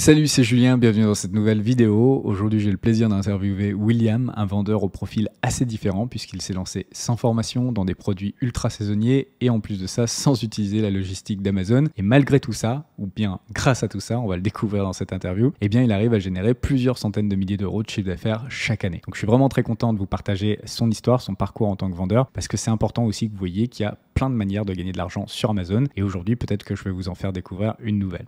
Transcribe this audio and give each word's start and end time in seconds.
Salut, 0.00 0.28
c'est 0.28 0.44
Julien, 0.44 0.78
bienvenue 0.78 1.04
dans 1.04 1.14
cette 1.14 1.34
nouvelle 1.34 1.60
vidéo. 1.60 2.22
Aujourd'hui, 2.24 2.58
j'ai 2.58 2.70
le 2.70 2.78
plaisir 2.78 3.10
d'interviewer 3.10 3.74
William, 3.74 4.32
un 4.34 4.46
vendeur 4.46 4.82
au 4.82 4.88
profil 4.88 5.28
assez 5.42 5.66
différent 5.66 6.06
puisqu'il 6.06 6.40
s'est 6.40 6.54
lancé 6.54 6.86
sans 6.90 7.18
formation 7.18 7.70
dans 7.70 7.84
des 7.84 7.94
produits 7.94 8.34
ultra 8.40 8.70
saisonniers 8.70 9.28
et 9.42 9.50
en 9.50 9.60
plus 9.60 9.78
de 9.78 9.86
ça, 9.86 10.06
sans 10.06 10.42
utiliser 10.42 10.80
la 10.80 10.88
logistique 10.88 11.42
d'Amazon. 11.42 11.84
Et 11.98 12.02
malgré 12.02 12.40
tout 12.40 12.54
ça, 12.54 12.86
ou 12.96 13.08
bien 13.14 13.40
grâce 13.52 13.82
à 13.82 13.88
tout 13.88 14.00
ça, 14.00 14.18
on 14.18 14.26
va 14.26 14.36
le 14.36 14.40
découvrir 14.42 14.84
dans 14.84 14.94
cette 14.94 15.12
interview, 15.12 15.52
eh 15.60 15.68
bien, 15.68 15.82
il 15.82 15.92
arrive 15.92 16.14
à 16.14 16.18
générer 16.18 16.54
plusieurs 16.54 16.96
centaines 16.96 17.28
de 17.28 17.36
milliers 17.36 17.58
d'euros 17.58 17.82
de 17.82 17.90
chiffre 17.90 18.08
d'affaires 18.08 18.46
chaque 18.48 18.86
année. 18.86 19.02
Donc, 19.06 19.16
je 19.16 19.18
suis 19.18 19.26
vraiment 19.26 19.50
très 19.50 19.62
content 19.62 19.92
de 19.92 19.98
vous 19.98 20.06
partager 20.06 20.60
son 20.64 20.90
histoire, 20.90 21.20
son 21.20 21.34
parcours 21.34 21.68
en 21.68 21.76
tant 21.76 21.90
que 21.90 21.96
vendeur 21.96 22.30
parce 22.30 22.48
que 22.48 22.56
c'est 22.56 22.70
important 22.70 23.04
aussi 23.04 23.26
que 23.26 23.32
vous 23.32 23.38
voyez 23.38 23.68
qu'il 23.68 23.84
y 23.84 23.86
a 23.86 23.98
de 24.28 24.34
manières 24.34 24.64
de 24.64 24.74
gagner 24.74 24.92
de 24.92 24.98
l'argent 24.98 25.26
sur 25.26 25.50
Amazon 25.50 25.84
et 25.96 26.02
aujourd'hui, 26.02 26.36
peut-être 26.36 26.64
que 26.64 26.74
je 26.74 26.84
vais 26.84 26.90
vous 26.90 27.08
en 27.08 27.14
faire 27.14 27.32
découvrir 27.32 27.76
une 27.80 27.98
nouvelle. 27.98 28.26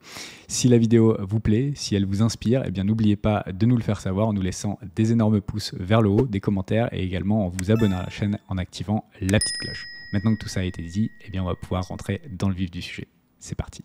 Si 0.48 0.68
la 0.68 0.78
vidéo 0.78 1.16
vous 1.20 1.40
plaît, 1.40 1.72
si 1.74 1.94
elle 1.94 2.06
vous 2.06 2.22
inspire, 2.22 2.62
eh 2.64 2.70
bien 2.70 2.84
n'oubliez 2.84 3.16
pas 3.16 3.44
de 3.52 3.66
nous 3.66 3.76
le 3.76 3.82
faire 3.82 4.00
savoir 4.00 4.28
en 4.28 4.32
nous 4.32 4.42
laissant 4.42 4.78
des 4.94 5.12
énormes 5.12 5.40
pouces 5.40 5.74
vers 5.78 6.00
le 6.00 6.08
haut, 6.08 6.26
des 6.26 6.40
commentaires 6.40 6.88
et 6.94 7.02
également 7.02 7.46
en 7.46 7.48
vous 7.48 7.70
abonnant 7.70 7.98
à 7.98 8.04
la 8.04 8.10
chaîne 8.10 8.38
en 8.48 8.56
activant 8.56 9.04
la 9.20 9.38
petite 9.38 9.58
cloche. 9.60 9.84
Maintenant 10.12 10.34
que 10.34 10.40
tout 10.40 10.48
ça 10.48 10.60
a 10.60 10.64
été 10.64 10.82
dit, 10.82 11.10
eh 11.26 11.30
bien 11.30 11.42
on 11.42 11.46
va 11.46 11.54
pouvoir 11.54 11.86
rentrer 11.88 12.20
dans 12.30 12.48
le 12.48 12.54
vif 12.54 12.70
du 12.70 12.80
sujet. 12.80 13.08
C'est 13.38 13.56
parti. 13.56 13.82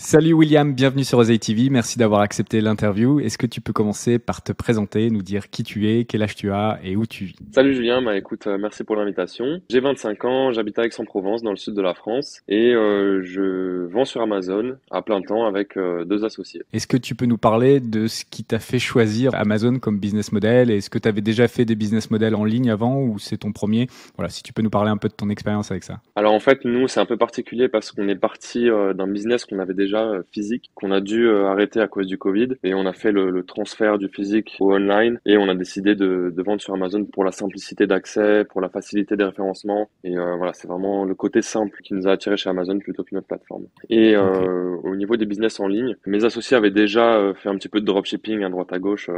Salut 0.00 0.32
William, 0.32 0.74
bienvenue 0.74 1.02
sur 1.02 1.18
Oseille 1.18 1.40
TV. 1.40 1.70
Merci 1.70 1.98
d'avoir 1.98 2.20
accepté 2.20 2.60
l'interview. 2.60 3.18
Est-ce 3.18 3.36
que 3.36 3.48
tu 3.48 3.60
peux 3.60 3.72
commencer 3.72 4.20
par 4.20 4.42
te 4.44 4.52
présenter, 4.52 5.10
nous 5.10 5.22
dire 5.22 5.50
qui 5.50 5.64
tu 5.64 5.90
es, 5.90 6.04
quel 6.04 6.22
âge 6.22 6.36
tu 6.36 6.52
as 6.52 6.78
et 6.84 6.94
où 6.94 7.04
tu 7.04 7.24
vis? 7.24 7.34
Salut 7.52 7.74
Julien, 7.74 8.00
bah 8.00 8.16
écoute, 8.16 8.46
euh, 8.46 8.58
merci 8.58 8.84
pour 8.84 8.94
l'invitation. 8.94 9.60
J'ai 9.68 9.80
25 9.80 10.24
ans, 10.24 10.52
j'habite 10.52 10.78
à 10.78 10.86
Aix-en-Provence, 10.86 11.42
dans 11.42 11.50
le 11.50 11.56
sud 11.56 11.74
de 11.74 11.82
la 11.82 11.94
France, 11.94 12.42
et 12.46 12.72
euh, 12.74 13.22
je 13.24 13.86
vends 13.86 14.04
sur 14.04 14.22
Amazon 14.22 14.76
à 14.92 15.02
plein 15.02 15.20
temps 15.20 15.46
avec 15.46 15.76
euh, 15.76 16.04
deux 16.04 16.24
associés. 16.24 16.62
Est-ce 16.72 16.86
que 16.86 16.96
tu 16.96 17.16
peux 17.16 17.26
nous 17.26 17.36
parler 17.36 17.80
de 17.80 18.06
ce 18.06 18.24
qui 18.24 18.44
t'a 18.44 18.60
fait 18.60 18.78
choisir 18.78 19.34
Amazon 19.34 19.80
comme 19.80 19.98
business 19.98 20.30
model? 20.30 20.70
Est-ce 20.70 20.90
que 20.90 21.00
tu 21.00 21.08
avais 21.08 21.22
déjà 21.22 21.48
fait 21.48 21.64
des 21.64 21.74
business 21.74 22.12
models 22.12 22.36
en 22.36 22.44
ligne 22.44 22.70
avant 22.70 23.02
ou 23.02 23.18
c'est 23.18 23.38
ton 23.38 23.50
premier? 23.50 23.88
Voilà, 24.16 24.28
si 24.28 24.44
tu 24.44 24.52
peux 24.52 24.62
nous 24.62 24.70
parler 24.70 24.92
un 24.92 24.96
peu 24.96 25.08
de 25.08 25.14
ton 25.14 25.28
expérience 25.28 25.72
avec 25.72 25.82
ça. 25.82 25.98
Alors 26.14 26.34
en 26.34 26.40
fait, 26.40 26.64
nous, 26.64 26.86
c'est 26.86 27.00
un 27.00 27.06
peu 27.06 27.16
particulier 27.16 27.68
parce 27.68 27.90
qu'on 27.90 28.06
est 28.06 28.14
parti 28.14 28.68
d'un 28.68 29.08
business 29.08 29.44
qu'on 29.44 29.58
avait 29.58 29.74
déjà 29.74 29.87
euh, 29.96 30.22
physique 30.32 30.70
qu'on 30.74 30.90
a 30.90 31.00
dû 31.00 31.26
euh, 31.26 31.46
arrêter 31.46 31.80
à 31.80 31.88
cause 31.88 32.06
du 32.06 32.18
Covid. 32.18 32.48
Et 32.62 32.74
on 32.74 32.86
a 32.86 32.92
fait 32.92 33.12
le, 33.12 33.42
transfert 33.42 33.98
du 33.98 34.08
physique 34.08 34.56
au 34.60 34.74
online. 34.74 35.20
Et 35.24 35.36
on 35.36 35.48
a 35.48 35.54
décidé 35.54 35.94
de, 35.94 36.32
vendre 36.36 36.60
sur 36.60 36.74
Amazon 36.74 37.04
pour 37.04 37.24
la 37.24 37.32
simplicité 37.32 37.86
d'accès, 37.86 38.44
pour 38.44 38.60
la 38.60 38.68
facilité 38.68 39.16
des 39.16 39.24
référencements. 39.24 39.90
Et 40.04 40.16
euh, 40.16 40.36
voilà 40.36 40.52
c'est 40.52 40.68
vraiment 40.68 41.04
le 41.04 41.14
côté 41.14 41.42
simple 41.42 41.80
qui 41.82 41.94
nous 41.94 42.06
a 42.06 42.12
attiré 42.12 42.36
chez 42.36 42.50
Amazon 42.50 42.78
plutôt 42.78 43.04
qu'une 43.04 43.18
autre 43.18 43.26
plateforme. 43.26 43.66
Et 43.90 44.16
au 44.16 44.96
niveau 44.96 45.16
des 45.16 45.26
business 45.26 45.60
en 45.60 45.68
ligne, 45.68 45.96
mes 46.06 46.24
associés 46.24 46.56
avaient 46.56 46.70
déjà 46.70 47.32
fait 47.34 47.48
un 47.48 47.56
petit 47.56 47.68
peu 47.68 47.80
de 47.80 47.86
dropshipping 47.86 48.42
à 48.44 48.48
droite 48.48 48.72
à 48.72 48.78
gauche 48.78 49.10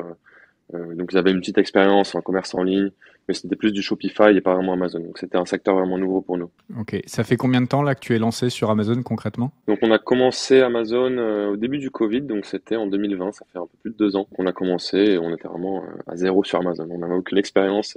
euh, 0.75 0.95
donc 0.95 1.13
ils 1.13 1.19
avaient 1.19 1.31
une 1.31 1.41
petite 1.41 1.59
expérience 1.59 2.15
en 2.15 2.21
commerce 2.21 2.55
en 2.55 2.63
ligne, 2.63 2.91
mais 3.31 3.35
c'était 3.35 3.55
plus 3.55 3.73
du 3.73 3.81
Shopify 3.81 4.37
et 4.37 4.41
pas 4.41 4.55
vraiment 4.55 4.73
Amazon. 4.73 4.99
Donc 4.99 5.17
c'était 5.19 5.39
un 5.39 5.45
secteur 5.45 5.77
vraiment 5.77 5.99
nouveau 5.99 6.21
pour 6.21 6.37
nous. 6.37 6.51
Ok, 6.77 7.01
ça 7.07 7.23
fait 7.23 7.37
combien 7.37 7.61
de 7.61 7.69
temps 7.69 7.83
là 7.83 7.95
que 7.95 8.01
tu 8.01 8.13
es 8.13 8.19
lancé 8.19 8.51
sur 8.51 8.71
Amazon 8.71 9.05
concrètement? 9.05 9.53
Donc 9.69 9.79
on 9.83 9.93
a 9.93 9.99
commencé 10.01 10.61
Amazon 10.61 11.17
euh, 11.17 11.53
au 11.53 11.57
début 11.57 11.79
du 11.79 11.91
Covid, 11.91 12.23
donc 12.23 12.45
c'était 12.45 12.75
en 12.75 12.89
2020, 12.89 13.31
ça 13.31 13.45
fait 13.53 13.59
un 13.59 13.67
peu 13.67 13.79
plus 13.83 13.93
de 13.93 13.97
deux 13.97 14.17
ans 14.17 14.27
qu'on 14.35 14.47
a 14.47 14.53
commencé 14.53 14.99
et 14.99 15.19
on 15.19 15.33
était 15.33 15.47
vraiment 15.47 15.85
euh, 15.85 15.87
à 16.09 16.17
zéro 16.17 16.43
sur 16.43 16.59
Amazon. 16.59 16.89
On 16.91 16.99
n'avait 16.99 17.15
aucune 17.15 17.39
expérience 17.39 17.97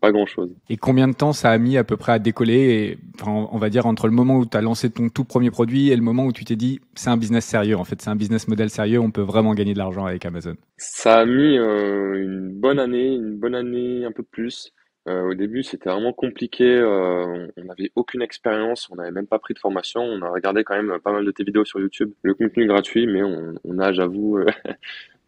pas 0.00 0.12
grand 0.12 0.26
chose. 0.26 0.50
Et 0.68 0.76
combien 0.76 1.08
de 1.08 1.14
temps 1.14 1.32
ça 1.32 1.50
a 1.50 1.58
mis 1.58 1.76
à 1.76 1.84
peu 1.84 1.96
près 1.96 2.12
à 2.12 2.18
décoller 2.18 2.98
enfin, 3.20 3.48
On 3.52 3.58
va 3.58 3.70
dire 3.70 3.86
entre 3.86 4.06
le 4.06 4.12
moment 4.12 4.36
où 4.36 4.46
tu 4.46 4.56
as 4.56 4.60
lancé 4.60 4.90
ton 4.90 5.08
tout 5.08 5.24
premier 5.24 5.50
produit 5.50 5.90
et 5.90 5.96
le 5.96 6.02
moment 6.02 6.24
où 6.24 6.32
tu 6.32 6.44
t'es 6.44 6.56
dit 6.56 6.80
c'est 6.94 7.10
un 7.10 7.16
business 7.16 7.44
sérieux, 7.44 7.76
en 7.76 7.84
fait, 7.84 8.00
c'est 8.00 8.10
un 8.10 8.16
business 8.16 8.48
model 8.48 8.70
sérieux, 8.70 9.00
on 9.00 9.10
peut 9.10 9.22
vraiment 9.22 9.54
gagner 9.54 9.72
de 9.72 9.78
l'argent 9.78 10.06
avec 10.06 10.24
Amazon. 10.24 10.54
Ça 10.76 11.20
a 11.20 11.26
mis 11.26 11.58
euh, 11.58 12.14
une 12.14 12.50
bonne 12.50 12.78
année, 12.78 13.14
une 13.14 13.36
bonne 13.36 13.54
année, 13.54 14.04
un 14.04 14.12
peu 14.12 14.22
plus. 14.22 14.72
Euh, 15.08 15.30
au 15.30 15.34
début, 15.34 15.62
c'était 15.62 15.88
vraiment 15.88 16.12
compliqué. 16.12 16.64
Euh, 16.64 17.46
on 17.56 17.64
n'avait 17.64 17.90
aucune 17.96 18.20
expérience, 18.20 18.88
on 18.90 18.96
n'avait 18.96 19.10
même 19.10 19.26
pas 19.26 19.38
pris 19.38 19.54
de 19.54 19.58
formation. 19.58 20.02
On 20.02 20.20
a 20.22 20.28
regardé 20.28 20.64
quand 20.64 20.80
même 20.80 20.98
pas 21.02 21.12
mal 21.12 21.24
de 21.24 21.30
tes 21.30 21.44
vidéos 21.44 21.64
sur 21.64 21.80
YouTube, 21.80 22.12
le 22.22 22.34
contenu 22.34 22.66
gratuit, 22.66 23.06
mais 23.06 23.22
on, 23.22 23.54
on 23.64 23.78
a, 23.78 23.92
j'avoue, 23.92 24.38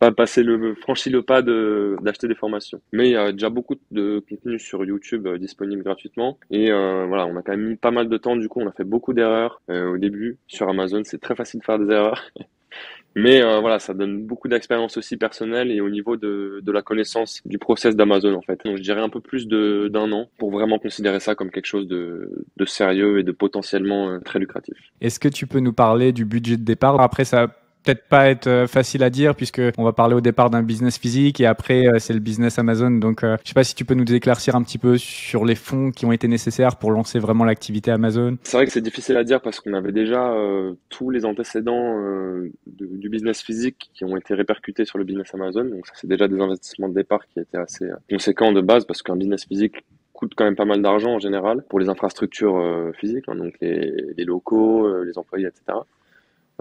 pas 0.00 0.10
passer 0.12 0.42
le 0.42 0.74
franchi 0.74 1.10
le 1.10 1.22
pas 1.22 1.42
de 1.42 1.96
d'acheter 2.02 2.26
des 2.26 2.34
formations. 2.34 2.80
Mais 2.92 3.10
il 3.10 3.12
y 3.12 3.16
a 3.16 3.30
déjà 3.32 3.50
beaucoup 3.50 3.76
de 3.90 4.24
contenu 4.28 4.58
sur 4.58 4.84
YouTube 4.84 5.26
euh, 5.26 5.38
disponible 5.38 5.84
gratuitement 5.84 6.38
et 6.50 6.72
euh, 6.72 7.04
voilà, 7.06 7.26
on 7.26 7.36
a 7.36 7.42
quand 7.42 7.52
même 7.52 7.68
mis 7.68 7.76
pas 7.76 7.90
mal 7.90 8.08
de 8.08 8.16
temps 8.16 8.34
du 8.34 8.48
coup, 8.48 8.60
on 8.60 8.66
a 8.66 8.72
fait 8.72 8.84
beaucoup 8.84 9.12
d'erreurs 9.12 9.60
euh, 9.70 9.92
au 9.92 9.98
début 9.98 10.38
sur 10.46 10.68
Amazon, 10.68 11.02
c'est 11.04 11.20
très 11.20 11.36
facile 11.36 11.60
de 11.60 11.64
faire 11.64 11.78
des 11.78 11.92
erreurs. 11.92 12.22
Mais 13.16 13.42
voilà, 13.60 13.80
ça 13.80 13.92
donne 13.92 14.24
beaucoup 14.24 14.46
d'expérience 14.46 14.96
aussi 14.96 15.16
personnelle 15.16 15.72
et 15.72 15.80
au 15.80 15.90
niveau 15.90 16.16
de, 16.16 16.60
de 16.62 16.70
la 16.70 16.80
connaissance 16.80 17.42
du 17.44 17.58
process 17.58 17.96
d'Amazon 17.96 18.34
en 18.34 18.40
fait. 18.40 18.60
Donc 18.64 18.76
je 18.76 18.82
dirais 18.82 19.00
un 19.00 19.08
peu 19.08 19.20
plus 19.20 19.48
d'un 19.48 20.12
an 20.12 20.30
pour 20.38 20.52
vraiment 20.52 20.78
considérer 20.78 21.18
ça 21.18 21.34
comme 21.34 21.50
quelque 21.50 21.66
chose 21.66 21.88
de, 21.88 22.46
de 22.56 22.64
sérieux 22.64 23.18
et 23.18 23.24
de 23.24 23.32
potentiellement 23.32 24.20
très 24.20 24.38
lucratif. 24.38 24.76
Est-ce 25.00 25.18
que 25.18 25.26
tu 25.26 25.48
peux 25.48 25.58
nous 25.58 25.72
parler 25.72 26.12
du 26.12 26.24
budget 26.24 26.56
de 26.56 26.62
départ? 26.62 27.00
Après, 27.00 27.24
ça 27.24 27.48
peut-être 27.82 28.06
pas 28.08 28.28
être 28.28 28.46
euh, 28.46 28.66
facile 28.66 29.02
à 29.02 29.10
dire 29.10 29.34
puisque 29.34 29.60
on 29.78 29.84
va 29.84 29.92
parler 29.92 30.14
au 30.14 30.20
départ 30.20 30.50
d'un 30.50 30.62
business 30.62 30.98
physique 30.98 31.40
et 31.40 31.46
après 31.46 31.86
euh, 31.86 31.98
c'est 31.98 32.12
le 32.12 32.20
business 32.20 32.58
Amazon. 32.58 32.90
Donc 32.90 33.24
euh, 33.24 33.36
je 33.42 33.48
sais 33.48 33.54
pas 33.54 33.64
si 33.64 33.74
tu 33.74 33.84
peux 33.84 33.94
nous 33.94 34.10
éclaircir 34.12 34.54
un 34.54 34.62
petit 34.62 34.78
peu 34.78 34.98
sur 34.98 35.44
les 35.44 35.54
fonds 35.54 35.90
qui 35.90 36.06
ont 36.06 36.12
été 36.12 36.28
nécessaires 36.28 36.76
pour 36.76 36.90
lancer 36.90 37.18
vraiment 37.18 37.44
l'activité 37.44 37.90
Amazon. 37.90 38.36
C'est 38.42 38.56
vrai 38.56 38.66
que 38.66 38.72
c'est 38.72 38.80
difficile 38.80 39.16
à 39.16 39.24
dire 39.24 39.40
parce 39.40 39.60
qu'on 39.60 39.74
avait 39.74 39.92
déjà 39.92 40.34
tous 40.88 41.10
les 41.10 41.24
antécédents 41.24 41.96
du 42.66 43.08
business 43.08 43.42
physique 43.42 43.90
qui 43.94 44.04
ont 44.04 44.16
été 44.16 44.34
répercutés 44.34 44.84
sur 44.84 44.98
le 44.98 45.04
business 45.04 45.34
Amazon. 45.34 45.64
Donc 45.64 45.86
ça 45.86 45.92
c'est 45.94 46.06
déjà 46.06 46.28
des 46.28 46.40
investissements 46.40 46.88
de 46.88 46.94
départ 46.94 47.26
qui 47.28 47.40
étaient 47.40 47.58
assez 47.58 47.86
conséquents 48.10 48.52
de 48.52 48.60
base 48.60 48.84
parce 48.84 49.02
qu'un 49.02 49.16
business 49.16 49.44
physique 49.44 49.84
coûte 50.12 50.32
quand 50.36 50.44
même 50.44 50.56
pas 50.56 50.64
mal 50.64 50.82
d'argent 50.82 51.14
en 51.14 51.18
général 51.18 51.64
pour 51.68 51.80
les 51.80 51.88
infrastructures 51.88 52.92
physiques, 52.98 53.24
hein, 53.28 53.36
donc 53.36 53.54
les, 53.60 53.94
les 54.16 54.24
locaux, 54.24 55.02
les 55.02 55.16
employés, 55.18 55.46
etc. 55.46 55.78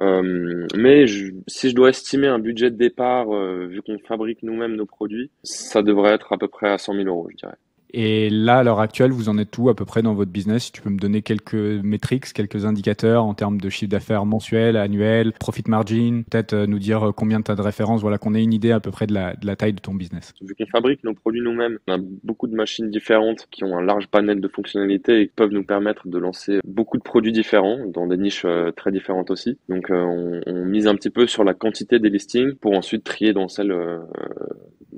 Euh, 0.02 0.68
mais 0.76 1.06
si 1.48 1.70
je 1.70 1.76
dois 1.76 1.90
estimer 1.90 2.28
un 2.28 2.40
budget 2.40 2.72
de 2.72 2.78
départ, 2.78 3.34
euh, 3.34 3.68
vu 3.68 3.82
qu'on 3.82 4.00
fabrique 4.00 4.44
nous-mêmes 4.44 4.76
nos 4.76 4.86
produits, 4.86 5.30
ça 5.44 5.82
devrait 5.82 6.14
être 6.14 6.34
à 6.34 6.38
peu 6.38 6.48
près 6.48 6.70
à 6.70 6.78
100 6.78 6.96
000 6.96 7.08
euros, 7.08 7.28
je 7.32 7.36
dirais. 7.36 7.58
Et 7.92 8.30
là, 8.30 8.60
à 8.60 8.64
l'heure 8.64 8.80
actuelle, 8.80 9.12
vous 9.12 9.30
en 9.30 9.38
êtes 9.38 9.58
où 9.58 9.70
à 9.70 9.76
peu 9.76 9.86
près 9.86 10.02
dans 10.02 10.14
votre 10.14 10.32
business? 10.32 10.66
Si 10.66 10.72
tu 10.72 10.82
peux 10.82 10.90
me 10.90 11.00
donner 11.00 11.22
quelques 11.22 11.54
métriques, 11.54 12.32
quelques 12.34 12.66
indicateurs 12.66 13.24
en 13.26 13.34
termes 13.34 13.60
de 13.60 13.70
chiffre 13.70 13.90
d'affaires 13.90 14.26
mensuel, 14.26 14.78
annuel, 14.78 15.34
profit 15.40 15.64
margin, 15.68 16.24
peut-être 16.30 16.54
euh, 16.54 16.68
nous 16.68 16.80
dire 16.80 17.10
euh, 17.10 17.12
combien 17.12 17.42
tu 17.42 17.52
as 17.52 17.56
de 17.56 17.62
références, 17.62 18.02
voilà, 18.02 18.18
qu'on 18.18 18.36
ait 18.36 18.44
une 18.44 18.54
idée 18.54 18.72
à 18.72 18.80
peu 18.80 18.92
près 18.92 19.08
de 19.08 19.14
la, 19.14 19.56
taille 19.56 19.74
de 19.74 19.80
ton 19.80 19.96
business. 19.96 20.34
Vu 20.42 20.54
qu'on 20.56 20.68
fabrique 20.68 21.04
nos 21.04 21.14
produits 21.14 21.42
nous-mêmes, 21.42 21.80
on 21.88 21.94
a 21.94 21.98
beaucoup 22.24 22.48
de 22.48 22.56
machines 22.56 22.90
différentes 22.90 23.48
qui 23.50 23.64
ont 23.64 23.76
un 23.76 23.82
large 23.82 24.08
panel 24.08 24.40
de 24.40 24.48
fonctionnalités 24.48 25.22
et 25.22 25.28
qui 25.28 25.34
peuvent 25.34 25.52
nous 25.52 25.64
permettre 25.64 26.08
de 26.08 26.18
lancer 26.18 26.60
beaucoup 26.64 26.98
de 26.98 27.04
produits 27.04 27.32
différents 27.32 27.80
dans 27.88 28.06
des 28.06 28.18
niches 28.18 28.46
euh, 28.46 28.72
très 28.72 28.92
différentes 28.92 29.32
aussi. 29.32 29.58
Donc 29.68 29.88
on, 29.90 30.42
on, 30.46 30.66
mise 30.66 30.88
un 30.88 30.96
petit 30.96 31.10
peu 31.10 31.26
sur 31.26 31.44
la 31.44 31.56
quantité 31.56 31.98
des 31.98 32.10
listings 32.10 32.54
pour 32.54 32.74
ensuite 32.74 33.04
trier 33.04 33.34
dans 33.34 33.48
celles 33.48 33.72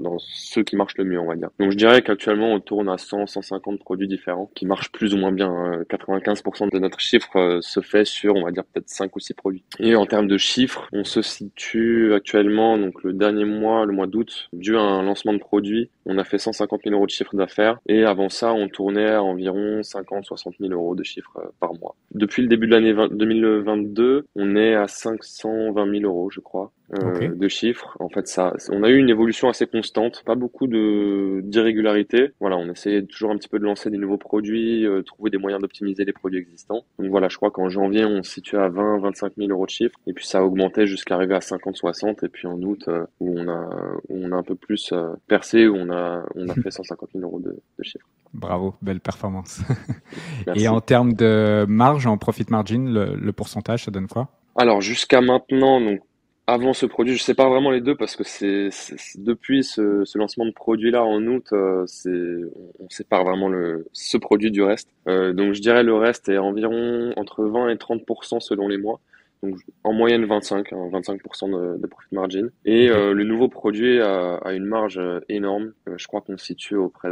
dans 0.01 0.17
ceux 0.19 0.63
qui 0.63 0.75
marchent 0.75 0.97
le 0.97 1.05
mieux, 1.05 1.19
on 1.19 1.27
va 1.27 1.35
dire. 1.35 1.49
Donc 1.59 1.71
je 1.71 1.77
dirais 1.77 2.01
qu'actuellement 2.01 2.53
on 2.53 2.59
tourne 2.59 2.89
à 2.89 2.97
100, 2.97 3.27
150 3.27 3.79
produits 3.79 4.07
différents 4.07 4.51
qui 4.55 4.65
marchent 4.65 4.91
plus 4.91 5.13
ou 5.13 5.17
moins 5.17 5.31
bien. 5.31 5.81
95% 5.89 6.63
hein. 6.63 6.67
de 6.71 6.79
notre 6.79 6.99
chiffre 6.99 7.35
euh, 7.35 7.61
se 7.61 7.81
fait 7.81 8.05
sur, 8.05 8.35
on 8.35 8.43
va 8.43 8.51
dire 8.51 8.63
peut-être 8.65 8.89
5 8.89 9.15
ou 9.15 9.19
6 9.19 9.33
produits. 9.33 9.63
Et 9.79 9.95
en 9.95 10.05
termes 10.05 10.27
de 10.27 10.37
chiffres, 10.37 10.87
on 10.91 11.03
se 11.03 11.21
situe 11.21 12.13
actuellement, 12.13 12.77
donc 12.77 13.03
le 13.03 13.13
dernier 13.13 13.45
mois, 13.45 13.85
le 13.85 13.93
mois 13.93 14.07
d'août, 14.07 14.49
dû 14.53 14.75
à 14.77 14.81
un 14.81 15.03
lancement 15.03 15.33
de 15.33 15.39
produit, 15.39 15.89
on 16.05 16.17
a 16.17 16.23
fait 16.23 16.37
150 16.37 16.81
000 16.83 16.95
euros 16.95 17.05
de 17.05 17.11
chiffre 17.11 17.35
d'affaires. 17.35 17.79
Et 17.87 18.03
avant 18.03 18.29
ça, 18.29 18.53
on 18.53 18.67
tournait 18.67 19.11
à 19.11 19.23
environ 19.23 19.83
50, 19.83 20.25
60 20.25 20.55
000 20.59 20.73
euros 20.73 20.95
de 20.95 21.03
chiffre 21.03 21.37
euh, 21.37 21.47
par 21.59 21.73
mois. 21.75 21.95
Depuis 22.13 22.41
le 22.41 22.47
début 22.47 22.67
de 22.67 22.71
l'année 22.71 22.93
2022, 23.11 24.25
on 24.35 24.55
est 24.55 24.75
à 24.75 24.87
520 24.87 25.99
000 25.99 26.03
euros, 26.03 26.29
je 26.29 26.39
crois. 26.39 26.71
Euh, 26.93 27.29
de 27.33 27.47
chiffres. 27.47 27.95
En 28.01 28.09
fait, 28.09 28.27
ça, 28.27 28.53
on 28.69 28.83
a 28.83 28.89
eu 28.89 28.97
une 28.97 29.09
évolution 29.09 29.47
assez 29.47 29.65
constante, 29.65 30.23
pas 30.25 30.35
beaucoup 30.35 30.67
de 30.67 31.39
d'irrégularité. 31.43 32.31
Voilà, 32.41 32.57
on 32.57 32.69
essayait 32.69 33.01
toujours 33.03 33.31
un 33.31 33.37
petit 33.37 33.47
peu 33.47 33.59
de 33.59 33.63
lancer 33.63 33.89
des 33.89 33.97
nouveaux 33.97 34.17
produits, 34.17 34.85
euh, 34.85 35.01
trouver 35.01 35.29
des 35.29 35.37
moyens 35.37 35.61
d'optimiser 35.61 36.03
les 36.03 36.11
produits 36.11 36.39
existants. 36.39 36.83
Donc 36.99 37.09
voilà, 37.09 37.29
je 37.29 37.37
crois 37.37 37.49
qu'en 37.49 37.69
janvier, 37.69 38.03
on 38.03 38.23
se 38.23 38.31
situait 38.31 38.57
à 38.57 38.67
20, 38.67 38.99
25 38.99 39.33
000 39.37 39.51
euros 39.51 39.65
de 39.65 39.71
chiffre, 39.71 39.97
et 40.05 40.11
puis 40.11 40.25
ça 40.25 40.39
a 40.39 40.41
augmenté 40.41 40.85
jusqu'à 40.85 41.15
arriver 41.15 41.35
à 41.35 41.41
50, 41.41 41.77
60, 41.77 42.23
et 42.23 42.29
puis 42.29 42.47
en 42.47 42.61
août, 42.61 42.83
euh, 42.89 43.05
où 43.21 43.39
on 43.39 43.47
a, 43.47 43.69
où 44.09 44.25
on 44.25 44.31
a 44.33 44.35
un 44.35 44.43
peu 44.43 44.55
plus 44.55 44.93
percé, 45.27 45.67
où 45.67 45.75
on 45.77 45.89
a, 45.91 46.25
on 46.35 46.49
a 46.49 46.53
fait 46.55 46.71
150 46.71 47.09
000 47.15 47.23
euros 47.23 47.39
de, 47.39 47.51
de 47.79 47.83
chiffre. 47.83 48.05
Bravo, 48.33 48.75
belle 48.81 48.99
performance. 48.99 49.61
et 50.55 50.67
en 50.67 50.81
termes 50.81 51.13
de 51.13 51.65
marge, 51.69 52.05
en 52.05 52.17
profit 52.17 52.45
margin, 52.49 52.91
le, 52.91 53.15
le 53.15 53.31
pourcentage, 53.31 53.85
ça 53.85 53.91
donne 53.91 54.07
quoi? 54.07 54.27
Alors 54.57 54.81
jusqu'à 54.81 55.21
maintenant, 55.21 55.79
donc 55.79 56.01
avant 56.51 56.73
ce 56.73 56.85
produit, 56.85 57.15
je 57.15 57.23
sépare 57.23 57.49
vraiment 57.49 57.71
les 57.71 57.81
deux 57.81 57.95
parce 57.95 58.15
que 58.15 58.23
c'est 58.23 58.69
depuis 59.17 59.63
ce, 59.63 60.03
ce, 60.03 60.17
lancement 60.17 60.45
de 60.45 60.51
produit-là 60.51 61.03
en 61.03 61.25
août, 61.25 61.47
euh, 61.53 61.85
on, 62.05 62.85
on, 62.85 62.89
sépare 62.89 63.23
vraiment 63.23 63.47
le, 63.47 63.87
ce 63.93 64.17
produit 64.17 64.51
du 64.51 64.61
reste. 64.61 64.89
Euh, 65.07 65.31
donc 65.31 65.53
je 65.53 65.61
dirais 65.61 65.83
le 65.83 65.95
reste 65.95 66.27
est 66.29 66.37
environ 66.37 67.13
entre 67.15 67.45
20 67.45 67.69
et 67.69 67.75
30% 67.75 68.41
selon 68.41 68.67
les 68.67 68.77
mois 68.77 68.99
donc 69.43 69.57
en 69.83 69.93
moyenne 69.93 70.25
25, 70.25 70.71
25% 70.71 71.55
hein, 71.55 71.77
de, 71.79 71.87
profit 71.87 72.13
margin. 72.13 72.51
Et 72.63 72.89
le 72.89 73.23
nouveau 73.23 73.47
produit 73.47 73.99
a, 73.99 74.39
une 74.51 74.65
marge 74.65 75.01
énorme. 75.29 75.73
je 75.95 76.05
crois 76.05 76.21
qu'on 76.21 76.37
se 76.37 76.45
situe 76.45 76.75
auprès 76.75 77.09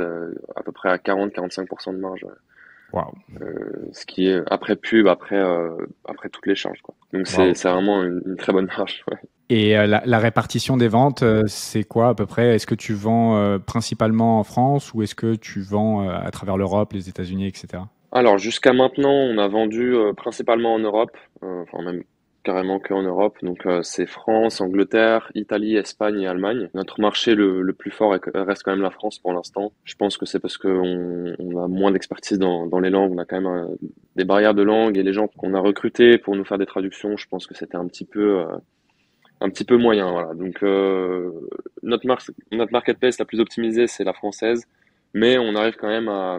à 0.56 0.62
peu 0.62 0.72
près 0.72 0.90
à 0.90 0.98
40-45% 0.98 1.94
de 1.94 1.98
marge. 1.98 2.26
Wow. 2.92 3.14
ce 3.92 4.06
qui 4.06 4.28
est 4.28 4.42
après 4.50 4.76
pub, 4.76 5.08
après 5.08 5.42
après 6.06 6.30
toutes 6.30 6.48
les 6.48 6.56
charges. 6.56 6.82
Quoi. 6.82 6.96
Donc 7.14 7.28
c'est 7.28 7.54
vraiment 7.64 8.04
une, 8.04 8.36
très 8.38 8.52
bonne 8.52 8.68
marge. 8.78 9.04
Et 9.50 9.76
euh, 9.76 9.88
la, 9.88 10.20
répartition 10.20 10.78
des 10.78 10.88
ventes, 10.88 11.24
euh, 11.24 11.44
c'est 11.48 11.84
quoi 11.84 12.10
à 12.10 12.14
peu 12.14 12.28
près? 12.28 12.56
Est-ce 12.56 12.68
que 12.68 12.76
tu 12.76 12.94
vends 12.94 13.36
euh, 13.36 13.58
principalement 13.58 14.40
en 14.40 14.44
France 14.44 14.94
ou 14.94 15.02
est-ce 15.02 15.16
que 15.16 15.34
tu 15.34 15.62
vends 15.62 16.08
à 16.08 16.30
travers 16.30 16.56
l'Europe, 16.56 16.94
les 16.94 17.10
États-Unis, 17.10 17.48
etc. 17.48 17.84
Alors 18.12 18.38
jusqu'à 18.38 18.74
maintenant, 18.74 19.12
on 19.12 19.38
a 19.40 19.48
vendu 19.48 19.96
principalement 20.18 20.76
en 20.76 20.80
Europe, 20.80 21.16
enfin 21.42 21.82
même 21.84 22.04
carrément 22.44 22.80
qu'en 22.80 23.04
Europe. 23.04 23.38
Donc 23.44 23.68
c'est 23.82 24.06
France, 24.06 24.62
Angleterre, 24.62 25.32
Italie, 25.36 25.76
Espagne 25.76 26.22
et 26.22 26.28
Allemagne. 26.28 26.70
Notre 26.74 27.02
marché 27.02 27.36
le, 27.36 27.74
plus 27.74 27.92
fort 27.92 28.16
reste 28.34 28.64
quand 28.64 28.72
même 28.72 28.82
la 28.82 28.92
France 28.92 29.20
pour 29.20 29.34
l'instant. 29.34 29.72
Je 29.84 29.96
pense 29.96 30.18
que 30.18 30.26
c'est 30.26 30.40
parce 30.40 30.58
qu'on 30.58 31.34
on 31.38 31.64
a 31.64 31.68
moins 31.68 31.92
d'expertise 31.92 32.40
dans, 32.40 32.80
les 32.80 32.90
langues. 32.90 33.14
On 33.14 33.18
a 33.18 33.26
quand 33.26 33.42
même 33.42 33.68
des 34.16 34.26
barrières 34.26 34.54
de 34.54 34.64
langue 34.64 34.98
et 34.98 35.04
les 35.04 35.14
gens 35.14 35.28
qu'on 35.28 35.54
a 35.54 35.60
recrutés 35.60 36.18
pour 36.18 36.36
nous 36.36 36.46
faire 36.46 36.58
des 36.58 36.66
traductions, 36.66 37.18
je 37.18 37.28
pense 37.28 37.48
que 37.48 37.56
c'était 37.56 37.78
un 37.78 37.88
petit 37.88 38.06
peu 38.06 38.46
peu 39.68 39.78
moyen. 39.78 40.34
Donc 40.36 40.64
euh, 40.64 41.32
notre, 41.84 42.06
notre 42.52 42.72
marketplace 42.72 43.20
la 43.20 43.26
plus 43.26 43.40
optimisée, 43.40 43.88
c'est 43.88 44.04
la 44.04 44.14
française, 44.14 44.66
mais 45.14 45.38
on 45.38 45.56
arrive 45.56 45.76
quand 45.76 45.88
même 45.88 46.10
à, 46.10 46.38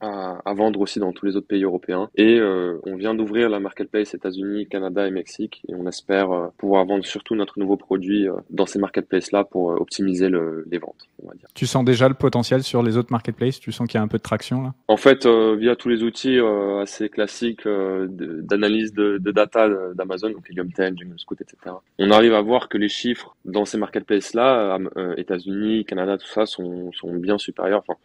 à, 0.00 0.54
vendre 0.54 0.80
aussi 0.80 0.98
dans 0.98 1.12
tous 1.12 1.26
les 1.26 1.36
autres 1.36 1.46
pays 1.46 1.64
européens. 1.64 2.08
Et 2.14 2.38
euh, 2.38 2.78
on 2.84 2.96
vient 2.96 3.14
d'ouvrir 3.14 3.48
la 3.48 3.60
marketplace 3.60 4.14
États-Unis, 4.14 4.66
Canada 4.66 5.06
et 5.06 5.10
Mexique. 5.10 5.62
Et 5.68 5.74
on 5.74 5.86
espère 5.86 6.30
euh, 6.30 6.48
pouvoir 6.56 6.84
vendre 6.84 7.04
surtout 7.04 7.34
notre 7.34 7.58
nouveau 7.58 7.76
produit 7.76 8.28
euh, 8.28 8.34
dans 8.50 8.66
ces 8.66 8.78
marketplaces-là 8.78 9.44
pour 9.44 9.68
optimiser 9.68 10.28
les 10.28 10.78
ventes. 10.78 11.08
On 11.22 11.28
va 11.28 11.34
dire. 11.34 11.48
Tu 11.54 11.66
sens 11.66 11.84
déjà 11.84 12.08
le 12.08 12.14
potentiel 12.14 12.62
sur 12.62 12.82
les 12.82 12.96
autres 12.96 13.12
marketplaces? 13.12 13.60
Tu 13.60 13.72
sens 13.72 13.86
qu'il 13.88 13.98
y 13.98 14.00
a 14.00 14.02
un 14.02 14.08
peu 14.08 14.18
de 14.18 14.22
traction 14.22 14.62
là? 14.62 14.74
En 14.88 14.96
fait, 14.96 15.26
via 15.26 15.76
tous 15.76 15.88
les 15.88 16.02
outils 16.02 16.38
assez 16.80 17.08
classiques 17.08 17.66
d'analyse 17.66 18.92
de, 18.92 19.18
de, 19.18 19.30
data 19.30 19.68
d'Amazon, 19.94 20.30
donc 20.30 20.48
Helium 20.50 20.68
10, 20.68 20.96
Jingle 20.96 21.18
Scout, 21.18 21.40
etc. 21.40 21.76
On 21.98 22.10
arrive 22.10 22.34
à 22.34 22.40
voir 22.40 22.68
que 22.68 22.78
les 22.78 22.88
chiffres 22.88 23.36
dans 23.44 23.64
ces 23.64 23.78
marketplaces-là, 23.78 24.78
États-Unis, 25.16 25.84
Canada, 25.84 26.18
tout 26.18 26.26
ça, 26.26 26.46
sont, 26.46 26.92
sont 26.92 27.14
bien 27.14 27.38
supérieurs. 27.38 27.82
Enfin, 27.86 27.98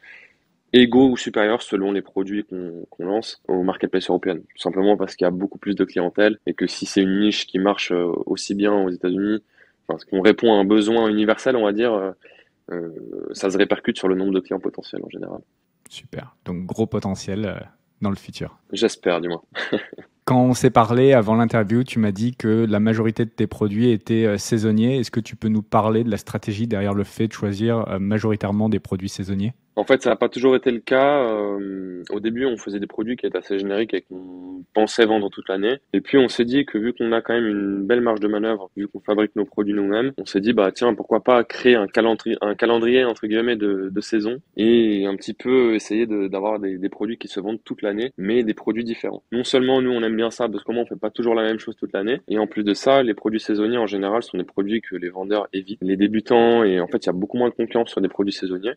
égaux 0.74 1.10
ou 1.10 1.18
supérieurs 1.18 1.62
selon 1.62 1.92
les 1.92 2.02
produits 2.02 2.46
qu'on 2.46 3.06
lance 3.06 3.42
aux 3.48 3.64
marketplaces 3.64 4.10
européennes. 4.10 4.42
Tout 4.42 4.62
simplement 4.62 4.98
parce 4.98 5.16
qu'il 5.16 5.26
y 5.26 5.28
a 5.28 5.32
beaucoup 5.32 5.60
plus 5.60 5.76
de 5.76 5.86
clientèle 5.86 6.40
et 6.48 6.54
que 6.54 6.68
si 6.68 6.86
c'est 6.86 7.02
une 7.02 7.20
niche 7.20 7.46
qui 7.46 7.60
marche 7.60 7.92
euh, 7.92 8.12
aussi 8.26 8.56
bien 8.56 8.74
aux 8.74 8.90
États-Unis, 8.90 9.44
enfin, 9.88 10.04
qu'on 10.10 10.22
répond 10.22 10.54
à 10.54 10.58
un 10.58 10.66
besoin 10.66 11.08
universel, 11.08 11.56
on 11.56 11.64
va 11.64 11.72
dire, 11.72 11.94
euh, 11.94 12.12
euh, 12.72 12.90
ça 13.34 13.52
se 13.52 13.58
répercute 13.58 13.98
sur 13.98 14.08
le 14.08 14.16
nombre 14.16 14.34
de 14.34 14.40
clients 14.40 14.60
potentiels 14.60 15.04
en 15.04 15.10
général. 15.10 15.40
Super. 15.90 16.36
Donc 16.46 16.66
gros 16.66 16.88
potentiel 16.88 17.68
dans 18.02 18.10
le 18.10 18.16
futur. 18.16 18.58
J'espère, 18.72 19.22
du 19.22 19.30
moins. 19.30 19.44
Quand 20.26 20.42
on 20.42 20.54
s'est 20.54 20.70
parlé 20.70 21.12
avant 21.12 21.36
l'interview, 21.36 21.84
tu 21.84 22.00
m'as 22.00 22.14
dit 22.14 22.34
que 22.34 22.66
la 22.66 22.80
majorité 22.80 23.26
de 23.26 23.30
tes 23.30 23.46
produits 23.46 23.92
étaient 23.92 24.38
saisonniers. 24.38 25.00
Est-ce 25.00 25.12
que 25.12 25.20
tu 25.20 25.36
peux 25.36 25.50
nous 25.50 25.62
parler 25.62 26.06
de 26.06 26.10
la 26.10 26.16
stratégie 26.16 26.66
derrière 26.66 26.94
le 26.94 27.04
fait 27.04 27.28
de 27.28 27.34
choisir 27.34 28.00
majoritairement 28.00 28.70
des 28.70 28.80
produits 28.80 29.10
saisonniers? 29.10 29.54
En 29.76 29.84
fait, 29.84 30.02
ça 30.02 30.12
n'a 30.12 30.16
pas 30.16 30.30
toujours 30.30 30.56
été 30.56 30.72
le 30.72 30.80
cas. 30.80 31.24
Euh, 31.24 32.04
au 32.12 32.20
début, 32.20 32.46
on 32.46 32.58
faisait 32.58 32.80
des 32.80 32.88
produits 32.88 33.16
qui 33.16 33.26
étaient 33.26 33.38
assez 33.38 33.58
génériques 33.58 33.94
et 33.94 34.02
qu'on 34.02 34.64
pensait 34.74 35.06
vendre 35.06 35.30
toute 35.30 35.50
l'année. 35.50 35.78
Et 35.94 36.02
puis, 36.02 36.18
on 36.18 36.28
s'est 36.28 36.46
dit 36.46 36.66
que 36.66 36.78
vu 36.78 36.94
qu'on 36.94 37.12
a 37.12 37.22
quand 37.22 37.34
même 37.34 37.48
une 37.48 37.84
belle 37.84 38.02
marge 38.02 38.20
de 38.20 38.28
manœuvre, 38.28 38.70
vu 38.76 38.88
qu'on 38.88 39.00
fabrique 39.00 39.36
nos 39.36 39.46
produits 39.46 39.74
nous-mêmes, 39.74 40.12
on 40.18 40.26
s'est 40.26 40.42
dit, 40.42 40.54
bah 40.54 40.72
tiens, 40.72 40.94
pourquoi 40.94 41.24
pas 41.24 41.44
créer 41.44 41.76
un 41.76 41.88
calendrier, 41.88 42.38
un 42.42 42.56
calendrier 42.56 43.04
entre 43.06 43.28
guillemets 43.28 43.56
de, 43.56 43.90
de 43.92 44.02
saison 44.02 44.40
et 44.58 45.06
un 45.06 45.16
petit 45.16 45.34
peu 45.34 45.76
essayer 45.76 46.06
d'avoir 46.06 46.60
des, 46.60 46.78
des, 46.78 46.90
produits 46.90 47.18
qui 47.18 47.28
se 47.28 47.40
vendent 47.40 47.64
toute 47.64 47.82
l'année, 47.82 48.12
mais 48.18 48.44
des 48.44 48.54
produits 48.54 48.84
différents. 48.84 49.24
Non 49.32 49.44
seulement 49.44 49.82
nous, 49.82 49.92
on 49.92 50.02
aime 50.04 50.16
bien 50.16 50.32
ça 50.32 50.48
parce 50.50 50.64
que 50.64 50.72
on 50.74 50.86
fait 50.86 50.96
pas 50.96 51.12
toujours 51.12 51.36
la 51.36 51.44
même 51.44 51.60
chose 51.60 51.76
toute 51.76 51.94
l'année, 51.94 52.20
et 52.28 52.40
en 52.40 52.48
plus 52.48 52.64
de 52.64 52.74
ça, 52.74 53.04
les 53.04 53.14
produits 53.14 53.40
saisonniers 53.40 53.78
en 53.78 53.86
général 53.86 54.24
sont 54.24 54.38
des 54.38 54.44
produits 54.44 54.82
que 54.82 54.96
les 54.96 55.10
vendeurs 55.10 55.48
évitent, 55.54 55.80
les 55.82 55.98
débutants, 55.98 56.64
et 56.64 56.80
en 56.80 56.88
fait, 56.88 57.06
il 57.06 57.08
y 57.08 57.10
a 57.10 57.14
beaucoup 57.14 57.38
moins 57.38 57.50
de 57.50 57.54
concurrence 57.54 57.90
sur 57.90 58.02
des 58.02 58.08
produits 58.08 58.34
saisonniers. 58.34 58.74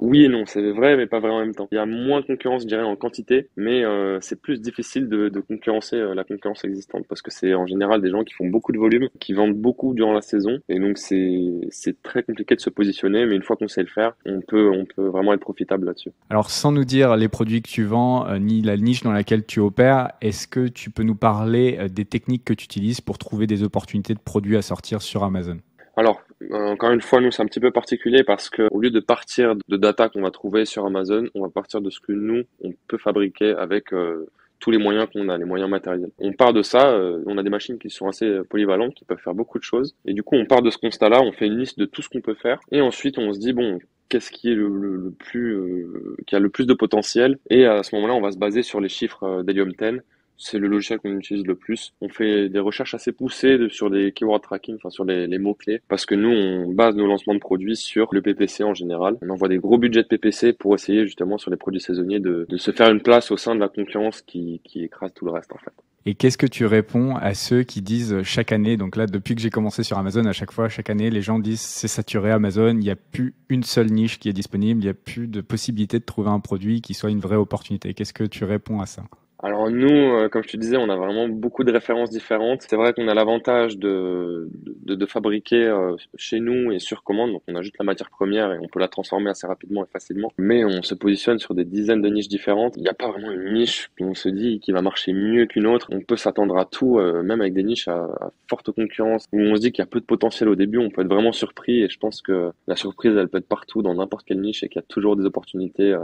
Oui 0.00 0.24
et 0.24 0.28
non, 0.28 0.44
c'est 0.46 0.72
vrai, 0.72 0.96
mais 0.96 1.06
pas 1.06 1.20
vrai 1.20 1.30
en 1.30 1.40
même 1.40 1.54
temps. 1.54 1.68
Il 1.72 1.74
y 1.74 1.78
a 1.78 1.84
moins 1.84 2.22
de 2.22 2.26
concurrence, 2.26 2.62
je 2.62 2.66
dirais, 2.66 2.82
en 2.82 2.96
quantité, 2.96 3.48
mais 3.56 3.84
euh, 3.84 4.18
c'est 4.22 4.40
plus 4.40 4.60
difficile 4.60 5.08
de, 5.10 5.28
de 5.28 5.40
concurrencer 5.40 5.96
euh, 5.96 6.14
la 6.14 6.24
concurrence 6.24 6.64
existante 6.64 7.04
parce 7.06 7.20
que 7.20 7.30
c'est 7.30 7.54
en 7.54 7.66
général 7.66 8.00
des 8.00 8.08
gens 8.10 8.24
qui 8.24 8.32
font 8.32 8.46
beaucoup 8.46 8.72
de 8.72 8.78
volume, 8.78 9.08
qui 9.20 9.34
vendent 9.34 9.54
beaucoup 9.56 9.92
durant 9.92 10.14
la 10.14 10.22
saison, 10.22 10.58
et 10.70 10.78
donc 10.78 10.96
c'est 10.96 11.50
c'est 11.68 12.02
très 12.02 12.22
compliqué 12.22 12.56
de 12.56 12.60
se 12.60 12.70
positionner, 12.70 13.26
mais 13.26 13.36
une 13.36 13.42
fois 13.42 13.56
qu'on 13.56 13.68
sait 13.68 13.82
le 13.82 13.88
faire, 13.88 14.14
on 14.24 14.40
peut 14.40 14.70
on 14.70 14.86
peut 14.86 15.06
vraiment 15.06 15.34
être 15.34 15.40
profitable 15.40 15.84
là-dessus. 15.84 16.12
Alors, 16.30 16.50
sans 16.50 16.72
nous 16.72 16.84
dire 16.84 17.16
les 17.16 17.28
produits 17.28 17.60
que 17.60 17.68
tu 17.68 17.84
vends 17.84 18.26
euh, 18.26 18.38
ni 18.38 18.62
la 18.62 18.78
niche 18.78 19.02
dans 19.02 19.12
laquelle 19.12 19.44
tu 19.44 19.60
opères, 19.60 20.12
est-ce 20.22 20.48
que 20.48 20.66
tu 20.66 20.88
peux 20.90 21.02
nous 21.02 21.14
parler 21.14 21.88
des 21.90 22.06
techniques 22.06 22.44
que 22.44 22.54
tu 22.54 22.64
utilises 22.64 23.02
pour 23.02 23.18
trouver 23.18 23.46
des 23.46 23.62
opportunités 23.62 24.14
de 24.14 24.20
produits 24.20 24.56
à 24.56 24.62
sortir 24.62 25.02
sur 25.02 25.24
Amazon? 25.24 25.58
Alors, 25.96 26.22
encore 26.50 26.92
une 26.92 27.00
fois, 27.00 27.20
nous, 27.20 27.30
c'est 27.30 27.42
un 27.42 27.46
petit 27.46 27.60
peu 27.60 27.70
particulier 27.70 28.24
parce 28.24 28.48
que 28.48 28.68
au 28.70 28.80
lieu 28.80 28.90
de 28.90 29.00
partir 29.00 29.54
de 29.68 29.76
data 29.76 30.08
qu'on 30.08 30.22
va 30.22 30.30
trouver 30.30 30.64
sur 30.64 30.86
Amazon, 30.86 31.26
on 31.34 31.42
va 31.42 31.50
partir 31.50 31.80
de 31.80 31.90
ce 31.90 32.00
que 32.00 32.12
nous, 32.12 32.44
on 32.62 32.72
peut 32.88 32.98
fabriquer 32.98 33.50
avec 33.52 33.92
euh, 33.92 34.26
tous 34.58 34.70
les 34.70 34.78
moyens 34.78 35.08
qu'on 35.12 35.28
a, 35.28 35.36
les 35.36 35.44
moyens 35.44 35.70
matériels. 35.70 36.10
On 36.18 36.32
part 36.32 36.52
de 36.52 36.62
ça, 36.62 36.90
euh, 36.92 37.22
on 37.26 37.36
a 37.38 37.42
des 37.42 37.50
machines 37.50 37.78
qui 37.78 37.90
sont 37.90 38.08
assez 38.08 38.40
polyvalentes, 38.48 38.94
qui 38.94 39.04
peuvent 39.04 39.18
faire 39.18 39.34
beaucoup 39.34 39.58
de 39.58 39.64
choses. 39.64 39.94
Et 40.06 40.14
du 40.14 40.22
coup, 40.22 40.36
on 40.36 40.46
part 40.46 40.62
de 40.62 40.70
ce 40.70 40.78
constat-là, 40.78 41.20
on 41.22 41.32
fait 41.32 41.46
une 41.46 41.58
liste 41.58 41.78
de 41.78 41.84
tout 41.84 42.02
ce 42.02 42.08
qu'on 42.08 42.20
peut 42.20 42.34
faire. 42.34 42.60
Et 42.72 42.80
ensuite, 42.80 43.18
on 43.18 43.32
se 43.32 43.38
dit, 43.38 43.52
bon, 43.52 43.78
qu'est-ce 44.08 44.30
qui 44.30 44.50
est 44.50 44.54
le, 44.54 45.12
plus, 45.18 45.54
euh, 45.54 46.16
qui 46.26 46.36
a 46.36 46.38
le 46.38 46.48
plus 46.48 46.66
de 46.66 46.74
potentiel? 46.74 47.38
Et 47.50 47.66
à 47.66 47.82
ce 47.82 47.94
moment-là, 47.96 48.14
on 48.14 48.20
va 48.22 48.32
se 48.32 48.38
baser 48.38 48.62
sur 48.62 48.80
les 48.80 48.88
chiffres 48.88 49.42
d'Helium 49.42 49.72
10 49.72 50.00
c'est 50.40 50.58
le 50.58 50.66
logiciel 50.66 50.98
qu'on 50.98 51.16
utilise 51.16 51.46
le 51.46 51.54
plus. 51.54 51.92
On 52.00 52.08
fait 52.08 52.48
des 52.48 52.58
recherches 52.58 52.94
assez 52.94 53.12
poussées 53.12 53.58
sur 53.68 53.90
des 53.90 54.10
keyword 54.12 54.42
tracking, 54.42 54.76
enfin 54.76 54.90
sur 54.90 55.04
les, 55.04 55.38
mots-clés, 55.38 55.80
parce 55.88 56.06
que 56.06 56.14
nous, 56.14 56.30
on 56.30 56.72
base 56.72 56.96
nos 56.96 57.06
lancements 57.06 57.34
de 57.34 57.38
produits 57.38 57.76
sur 57.76 58.08
le 58.12 58.22
PPC 58.22 58.64
en 58.64 58.74
général. 58.74 59.16
On 59.22 59.30
envoie 59.30 59.48
des 59.48 59.58
gros 59.58 59.78
budgets 59.78 60.02
de 60.02 60.08
PPC 60.08 60.54
pour 60.54 60.74
essayer 60.74 61.04
justement 61.04 61.38
sur 61.38 61.50
les 61.50 61.56
produits 61.56 61.80
saisonniers 61.80 62.20
de, 62.20 62.46
se 62.56 62.72
faire 62.72 62.90
une 62.90 63.00
place 63.00 63.30
au 63.30 63.36
sein 63.36 63.54
de 63.54 63.60
la 63.60 63.68
concurrence 63.68 64.22
qui, 64.22 64.60
qui 64.64 64.84
écrase 64.84 65.12
tout 65.14 65.24
le 65.24 65.30
reste 65.30 65.52
en 65.52 65.58
fait. 65.58 65.72
Et 66.06 66.14
qu'est-ce 66.14 66.38
que 66.38 66.46
tu 66.46 66.64
réponds 66.64 67.16
à 67.16 67.34
ceux 67.34 67.62
qui 67.62 67.82
disent 67.82 68.22
chaque 68.22 68.52
année, 68.52 68.78
donc 68.78 68.96
là 68.96 69.06
depuis 69.06 69.34
que 69.34 69.40
j'ai 69.42 69.50
commencé 69.50 69.82
sur 69.82 69.98
Amazon, 69.98 70.24
à 70.24 70.32
chaque 70.32 70.50
fois, 70.50 70.68
chaque 70.70 70.88
année, 70.88 71.10
les 71.10 71.20
gens 71.20 71.38
disent 71.38 71.60
c'est 71.60 71.88
saturé 71.88 72.30
Amazon, 72.30 72.70
il 72.70 72.78
n'y 72.78 72.90
a 72.90 72.96
plus 72.96 73.34
une 73.50 73.62
seule 73.62 73.90
niche 73.90 74.18
qui 74.18 74.30
est 74.30 74.32
disponible, 74.32 74.80
il 74.80 74.84
n'y 74.84 74.90
a 74.90 74.94
plus 74.94 75.26
de 75.26 75.42
possibilité 75.42 75.98
de 75.98 76.04
trouver 76.04 76.30
un 76.30 76.40
produit 76.40 76.80
qui 76.80 76.94
soit 76.94 77.10
une 77.10 77.20
vraie 77.20 77.36
opportunité. 77.36 77.92
Qu'est-ce 77.92 78.14
que 78.14 78.24
tu 78.24 78.44
réponds 78.44 78.80
à 78.80 78.86
ça? 78.86 79.04
Alors 79.42 79.70
nous, 79.70 79.88
euh, 79.88 80.28
comme 80.28 80.42
je 80.42 80.48
te 80.48 80.56
disais, 80.58 80.76
on 80.76 80.90
a 80.90 80.96
vraiment 80.96 81.28
beaucoup 81.28 81.64
de 81.64 81.72
références 81.72 82.10
différentes. 82.10 82.62
C'est 82.68 82.76
vrai 82.76 82.92
qu'on 82.92 83.08
a 83.08 83.14
l'avantage 83.14 83.78
de, 83.78 84.50
de, 84.84 84.94
de, 84.94 85.06
fabriquer 85.06 85.64
euh, 85.66 85.96
chez 86.16 86.40
nous 86.40 86.72
et 86.72 86.78
sur 86.78 87.02
commande, 87.02 87.32
donc 87.32 87.42
on 87.48 87.54
a 87.54 87.62
juste 87.62 87.76
la 87.78 87.84
matière 87.84 88.10
première 88.10 88.52
et 88.52 88.58
on 88.60 88.68
peut 88.68 88.80
la 88.80 88.88
transformer 88.88 89.30
assez 89.30 89.46
rapidement 89.46 89.84
et 89.84 89.88
facilement. 89.90 90.30
Mais 90.36 90.64
on 90.64 90.82
se 90.82 90.94
positionne 90.94 91.38
sur 91.38 91.54
des 91.54 91.64
dizaines 91.64 92.02
de 92.02 92.08
niches 92.08 92.28
différentes. 92.28 92.76
Il 92.76 92.82
n'y 92.82 92.88
a 92.88 92.94
pas 92.94 93.08
vraiment 93.08 93.30
une 93.30 93.54
niche 93.54 93.90
qu'on 93.98 94.14
se 94.14 94.28
dit 94.28 94.60
qui 94.60 94.72
va 94.72 94.82
marcher 94.82 95.14
mieux 95.14 95.46
qu'une 95.46 95.66
autre. 95.66 95.88
On 95.90 96.00
peut 96.00 96.16
s'attendre 96.16 96.58
à 96.58 96.66
tout, 96.66 96.98
euh, 96.98 97.22
même 97.22 97.40
avec 97.40 97.54
des 97.54 97.62
niches 97.62 97.88
à, 97.88 97.96
à, 97.96 98.32
forte 98.48 98.70
concurrence, 98.72 99.24
où 99.32 99.40
on 99.40 99.56
se 99.56 99.60
dit 99.62 99.72
qu'il 99.72 99.82
y 99.82 99.86
a 99.86 99.90
peu 99.90 100.00
de 100.00 100.04
potentiel 100.04 100.50
au 100.50 100.54
début, 100.54 100.78
on 100.78 100.90
peut 100.90 101.00
être 101.00 101.08
vraiment 101.08 101.32
surpris 101.32 101.82
et 101.82 101.88
je 101.88 101.98
pense 101.98 102.20
que 102.20 102.52
la 102.66 102.76
surprise, 102.76 103.16
elle 103.16 103.28
peut 103.28 103.38
être 103.38 103.48
partout 103.48 103.80
dans 103.80 103.94
n'importe 103.94 104.26
quelle 104.26 104.40
niche 104.40 104.62
et 104.62 104.68
qu'il 104.68 104.80
y 104.80 104.84
a 104.84 104.86
toujours 104.86 105.16
des 105.16 105.24
opportunités 105.24 105.96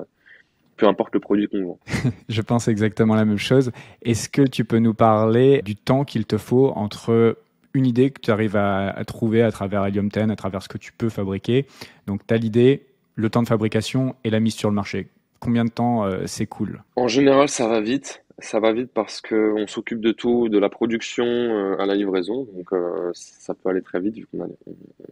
peu 0.77 0.87
importe 0.87 1.15
le 1.15 1.21
produit 1.21 1.49
qu'on 1.49 1.65
vend. 1.65 1.79
je 2.29 2.43
pense 2.43 2.69
exactement 2.69 3.15
la 3.15 3.25
même 3.25 3.39
chose. 3.39 3.73
Est-ce 4.03 4.29
que 4.29 4.43
tu 4.43 4.65
peux 4.65 4.79
nous 4.79 4.95
parler 4.95 5.63
du 5.63 5.77
temps 5.77 6.05
qu'il 6.05 6.27
te 6.27 6.39
faut 6.39 6.73
entre 6.77 7.39
une 7.75 7.87
idée 7.87 8.11
que 8.11 8.21
tu 8.21 8.31
arrives 8.31 8.57
à, 8.57 8.95
trouver 9.07 9.43
à 9.43 9.51
travers 9.51 9.85
Helium 9.85 10.09
10, 10.09 10.31
à 10.31 10.37
travers 10.37 10.63
ce 10.63 10.69
que 10.69 10.79
tu 10.79 10.93
peux 10.93 11.09
fabriquer? 11.09 11.67
Donc, 12.07 12.27
tu 12.27 12.35
as 12.35 12.37
l'idée, 12.37 12.87
le 13.15 13.31
temps 13.31 13.43
de 13.43 13.49
fabrication 13.49 14.15
et 14.25 14.31
la 14.31 14.41
mise 14.41 14.55
sur 14.55 14.69
le 14.69 14.75
marché. 14.75 15.09
Combien 15.41 15.65
de 15.65 15.71
temps 15.71 16.05
euh, 16.05 16.23
c'est 16.27 16.47
cool 16.47 16.83
En 16.97 17.09
général, 17.09 17.49
ça 17.49 17.69
va 17.69 17.81
vite. 17.81 18.23
Ça 18.39 18.61
va 18.61 18.73
vite 18.73 18.91
parce 18.93 19.23
qu'on 19.23 19.67
s'occupe 19.67 20.01
de 20.01 20.13
tout, 20.13 20.51
de 20.51 20.59
la 20.59 20.69
production 20.69 21.25
euh, 21.25 21.77
à 21.79 21.87
la 21.87 21.95
livraison. 21.95 22.47
Donc 22.55 22.71
euh, 22.73 23.11
ça 23.15 23.55
peut 23.55 23.71
aller 23.71 23.81
très 23.81 23.99
vite 23.99 24.15
vu 24.15 24.27
qu'on 24.27 24.45
a, 24.45 24.47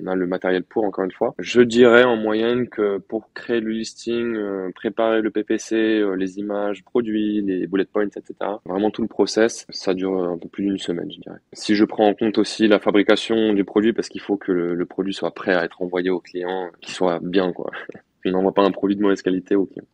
on 0.01 0.07
a 0.07 0.15
le 0.15 0.27
matériel 0.27 0.63
pour, 0.63 0.85
encore 0.85 1.05
une 1.05 1.13
fois. 1.13 1.35
Je 1.39 1.63
dirais 1.63 2.05
en 2.05 2.17
moyenne 2.17 2.69
que 2.69 2.99
pour 2.99 3.33
créer 3.33 3.61
le 3.61 3.71
listing, 3.71 4.37
euh, 4.37 4.71
préparer 4.75 5.23
le 5.23 5.31
PPC, 5.31 6.05
les 6.17 6.39
images, 6.39 6.85
produits, 6.85 7.41
les 7.41 7.67
bullet 7.67 7.87
points, 7.87 8.05
etc. 8.05 8.35
Vraiment 8.67 8.91
tout 8.91 9.03
le 9.03 9.09
process, 9.09 9.67
ça 9.71 9.95
dure 9.95 10.23
un 10.23 10.37
peu 10.37 10.49
plus 10.49 10.65
d'une 10.65 10.79
semaine, 10.79 11.11
je 11.11 11.21
dirais. 11.21 11.39
Si 11.55 11.75
je 11.75 11.85
prends 11.87 12.07
en 12.07 12.15
compte 12.15 12.37
aussi 12.37 12.69
la 12.69 12.79
fabrication 12.79 13.55
du 13.55 13.65
produit, 13.65 13.95
parce 13.95 14.11
qu'il 14.11 14.21
faut 14.21 14.37
que 14.37 14.53
le, 14.53 14.75
le, 14.75 14.87
produit 14.87 15.15
soit 15.15 15.31
prêt 15.31 15.55
à 15.55 15.65
être 15.65 15.81
envoyé 15.81 16.11
au 16.11 16.21
client, 16.21 16.71
qu'il 16.83 16.93
soit 16.93 17.21
bien, 17.23 17.53
quoi. 17.53 17.71
On 18.27 18.31
n'envoie 18.31 18.55
pas 18.55 18.63
un 18.63 18.71
produit 18.71 18.97
de 18.97 19.03
mauvaise 19.03 19.21
qualité 19.21 19.55
au 19.55 19.67
client. 19.67 19.85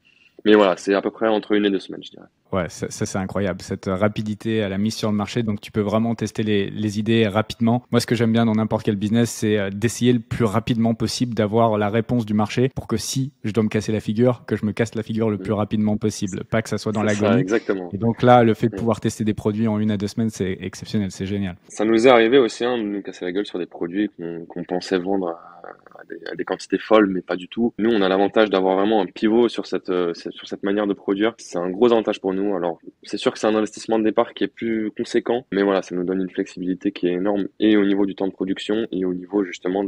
Mais 0.45 0.55
voilà, 0.55 0.77
c'est 0.77 0.95
à 0.95 1.03
peu 1.03 1.11
près 1.11 1.29
entre 1.29 1.53
une 1.53 1.65
et 1.67 1.71
deux 1.71 1.81
semaines, 1.81 2.03
je 2.05 2.11
dirais. 2.11 2.27
Ouais, 2.53 2.69
ça, 2.69 2.89
c'est 2.91 3.19
incroyable, 3.19 3.63
cette 3.63 3.87
rapidité 3.87 4.63
à 4.63 4.69
la 4.69 4.77
mise 4.77 4.95
sur 4.95 5.11
le 5.11 5.17
marché. 5.17 5.43
Donc 5.43 5.61
tu 5.61 5.71
peux 5.71 5.81
vraiment 5.81 6.15
tester 6.17 6.43
les, 6.43 6.69
les 6.69 6.99
idées 6.99 7.29
rapidement. 7.29 7.85
Moi, 7.93 8.01
ce 8.01 8.07
que 8.07 8.17
j'aime 8.17 8.33
bien 8.33 8.45
dans 8.45 8.55
n'importe 8.55 8.83
quel 8.83 8.97
business, 8.97 9.31
c'est 9.31 9.57
euh, 9.57 9.71
d'essayer 9.71 10.13
le 10.13 10.19
plus 10.19 10.45
rapidement 10.45 10.95
possible 10.95 11.35
d'avoir 11.35 11.79
la 11.79 11.89
réponse 11.91 12.27
du 12.27 12.35
marché 12.35 12.69
pour 12.75 12.89
que 12.89 12.97
si 12.97 13.33
je 13.45 13.53
dois 13.53 13.63
me 13.63 13.69
casser 13.69 13.93
la 13.93 14.01
figure, 14.01 14.43
que 14.47 14.57
je 14.57 14.67
me 14.67 14.73
casse 14.73 14.97
la 14.97 15.05
figure 15.05 15.31
le 15.31 15.39
plus 15.39 15.53
mm. 15.53 15.57
rapidement 15.57 15.97
possible, 15.97 16.43
pas 16.45 16.63
que 16.63 16.69
ça 16.69 16.79
soit 16.79 16.93
dans 16.93 17.03
la 17.03 17.13
l'agonie. 17.13 17.41
Exactement. 17.41 17.89
Et 17.93 17.99
donc 17.99 18.23
là, 18.23 18.43
le 18.43 18.55
fait 18.55 18.69
de 18.69 18.75
mm. 18.75 18.79
pouvoir 18.79 19.01
tester 19.01 19.23
des 19.23 19.35
produits 19.35 19.69
en 19.69 19.79
une 19.79 19.93
à 19.93 19.97
deux 19.97 20.09
semaines, 20.09 20.31
c'est 20.31 20.59
exceptionnel, 20.61 21.13
c'est 21.13 21.27
génial. 21.27 21.55
Ça 21.69 21.85
nous 21.85 22.07
est 22.07 22.11
arrivé 22.11 22.39
aussi 22.39 22.65
hein, 22.65 22.79
de 22.79 22.83
nous 22.83 23.03
casser 23.03 23.25
la 23.25 23.33
gueule 23.33 23.47
sur 23.47 23.61
des 23.61 23.67
produits 23.67 24.11
qu'on 24.49 24.65
pensait 24.65 24.99
vendre 24.99 25.29
à 25.29 25.60
à 25.99 26.35
des, 26.35 26.45
quantités 26.45 26.79
folles, 26.79 27.07
mais 27.07 27.23
pas 27.23 27.37
du 27.37 27.49
tout. 27.49 27.75
Nous, 27.79 27.91
on 27.91 28.03
a 28.03 28.09
l'avantage 28.09 28.51
d'avoir 28.51 28.77
vraiment 28.77 29.01
un 29.01 29.07
pivot 29.07 29.49
sur 29.49 29.67
cette, 29.67 29.91
euh, 29.91 30.13
sur 30.15 30.47
cette 30.47 30.63
manière 30.63 30.87
de 30.87 30.95
produire. 30.95 31.35
C'est 31.39 31.59
un 31.59 31.71
gros 31.71 31.93
avantage 31.93 32.21
pour 32.21 32.33
nous. 32.33 32.57
Alors, 32.57 32.79
c'est 33.03 33.17
sûr 33.17 33.33
que 33.33 33.39
c'est 33.39 33.47
un 33.47 33.55
investissement 33.55 33.99
de 33.99 34.05
départ 34.05 34.35
qui 34.35 34.45
est 34.45 34.49
plus 34.49 34.91
conséquent, 34.91 35.47
mais 35.53 35.63
voilà, 35.63 35.83
ça 35.83 35.95
nous 35.95 36.05
donne 36.05 36.21
une 36.21 36.31
flexibilité 36.31 36.93
qui 36.93 37.09
est 37.09 37.13
énorme 37.13 37.49
et 37.59 37.77
au 37.77 37.85
niveau 37.85 38.07
du 38.07 38.15
temps 38.15 38.27
de 38.27 38.33
production 38.33 38.87
et 38.93 39.05
au 39.05 39.15
niveau 39.15 39.45
justement 39.45 39.85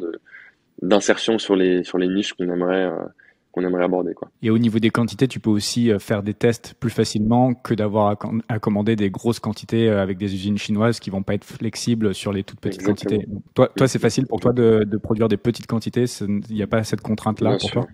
d'insertion 0.81 1.39
sur 1.39 1.57
les 1.57 1.85
sur 1.85 1.99
les 1.99 2.09
niches 2.09 2.33
qu'on 2.33 2.49
aimerait 2.51 2.87
euh, 2.87 3.05
qu'on 3.53 3.65
aimerait 3.65 3.85
aborder. 3.85 4.15
Quoi. 4.15 4.31
Et 4.43 4.51
au 4.51 4.59
niveau 4.59 4.79
des 4.79 4.91
quantités, 4.91 5.29
tu 5.29 5.39
peux 5.39 5.51
aussi 5.51 5.93
euh, 5.93 5.99
faire 5.99 6.23
des 6.23 6.35
tests 6.35 6.75
plus 6.81 6.91
facilement 6.91 7.55
que 7.55 7.75
d'avoir 7.75 8.17
à, 8.49 8.59
commander 8.59 8.97
des 8.97 9.11
grosses 9.11 9.41
quantités 9.41 9.89
euh, 9.89 10.03
avec 10.03 10.19
des 10.19 10.35
usines 10.35 10.59
chinoises 10.59 10.99
qui 10.99 11.11
vont 11.11 11.23
pas 11.23 11.35
être 11.35 11.45
flexibles 11.45 12.15
sur 12.15 12.33
les 12.33 12.43
toutes 12.43 12.61
petites 12.61 12.83
quantités. 12.83 13.27
Toi, 13.55 13.71
toi 13.77 13.87
c'est 13.87 13.99
facile 13.99 14.27
pour 14.27 14.41
toi 14.41 14.53
de, 14.53 14.85
de, 14.85 14.97
produire 14.97 15.29
des 15.29 15.37
petites 15.37 15.67
quantités 15.67 16.05
Il 16.21 16.55
n'y 16.55 16.63
a 16.63 16.67
pas 16.67 16.83
cette 16.83 17.03
contrainte-là 17.03 17.59
pour 17.59 17.71
toi? 17.71 17.87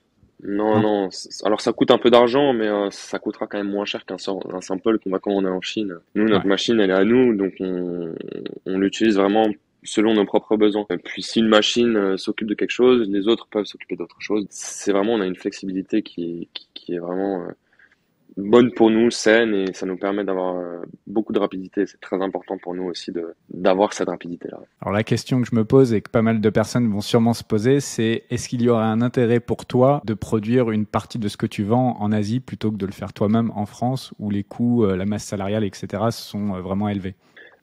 Non, 0.44 0.76
hein 0.76 0.82
non. 0.82 1.08
Alors 1.44 1.60
ça 1.60 1.72
coûte 1.72 1.90
un 1.90 1.98
peu 1.98 2.10
d'argent, 2.10 2.52
mais 2.52 2.68
euh, 2.68 2.88
ça 2.90 3.18
coûtera 3.18 3.48
quand 3.48 3.58
même 3.58 3.70
moins 3.70 3.84
cher 3.84 4.06
qu'un 4.06 4.16
un 4.16 4.60
sample 4.60 4.98
qu'on 5.00 5.10
va 5.10 5.18
commander 5.18 5.48
en 5.48 5.60
Chine. 5.60 5.96
Nous, 6.14 6.28
notre 6.28 6.46
machine, 6.46 6.78
elle 6.78 6.90
est 6.90 6.94
à 6.94 7.04
nous, 7.04 7.34
donc 7.34 7.54
on, 7.58 8.14
on 8.66 8.78
l'utilise 8.78 9.16
vraiment 9.16 9.48
selon 9.82 10.14
nos 10.14 10.24
propres 10.24 10.56
besoins. 10.56 10.86
Puis 11.04 11.22
si 11.22 11.40
une 11.40 11.48
machine 11.48 11.96
euh, 11.96 12.16
s'occupe 12.16 12.48
de 12.48 12.54
quelque 12.54 12.70
chose, 12.70 13.08
les 13.08 13.28
autres 13.28 13.46
peuvent 13.50 13.64
s'occuper 13.64 13.96
d'autre 13.96 14.16
chose. 14.20 14.46
C'est 14.50 14.92
vraiment, 14.92 15.14
on 15.14 15.20
a 15.20 15.26
une 15.26 15.36
flexibilité 15.36 16.02
qui, 16.02 16.48
qui, 16.74 16.94
est 16.94 16.98
vraiment 16.98 17.42
euh, 17.42 17.52
bonne 18.36 18.72
pour 18.72 18.90
nous, 18.90 19.10
saine, 19.10 19.54
et 19.54 19.72
ça 19.74 19.86
nous 19.86 19.96
permet 19.96 20.24
d'avoir 20.24 20.56
euh, 20.56 20.78
beaucoup 21.06 21.32
de 21.32 21.38
rapidité. 21.38 21.86
C'est 21.86 22.00
très 22.00 22.20
important 22.22 22.56
pour 22.58 22.74
nous 22.74 22.84
aussi 22.84 23.12
d'avoir 23.50 23.92
cette 23.92 24.08
rapidité-là. 24.08 24.58
Alors 24.80 24.92
la 24.92 25.04
question 25.04 25.40
que 25.40 25.48
je 25.48 25.54
me 25.54 25.64
pose 25.64 25.92
et 25.92 26.00
que 26.00 26.10
pas 26.10 26.22
mal 26.22 26.40
de 26.40 26.50
personnes 26.50 26.90
vont 26.90 27.00
sûrement 27.00 27.34
se 27.34 27.44
poser, 27.44 27.80
c'est 27.80 28.24
est-ce 28.30 28.48
qu'il 28.48 28.62
y 28.62 28.68
aurait 28.68 28.84
un 28.84 29.00
intérêt 29.00 29.40
pour 29.40 29.66
toi 29.66 30.02
de 30.04 30.14
produire 30.14 30.70
une 30.70 30.86
partie 30.86 31.18
de 31.18 31.28
ce 31.28 31.36
que 31.36 31.46
tu 31.46 31.62
vends 31.62 31.96
en 32.00 32.10
Asie 32.10 32.40
plutôt 32.40 32.70
que 32.72 32.76
de 32.76 32.86
le 32.86 32.92
faire 32.92 33.12
toi-même 33.12 33.52
en 33.54 33.66
France, 33.66 34.12
où 34.18 34.30
les 34.30 34.44
coûts, 34.44 34.84
la 34.86 35.04
masse 35.04 35.24
salariale, 35.24 35.64
etc. 35.64 36.04
sont 36.10 36.60
vraiment 36.60 36.88
élevés? 36.88 37.14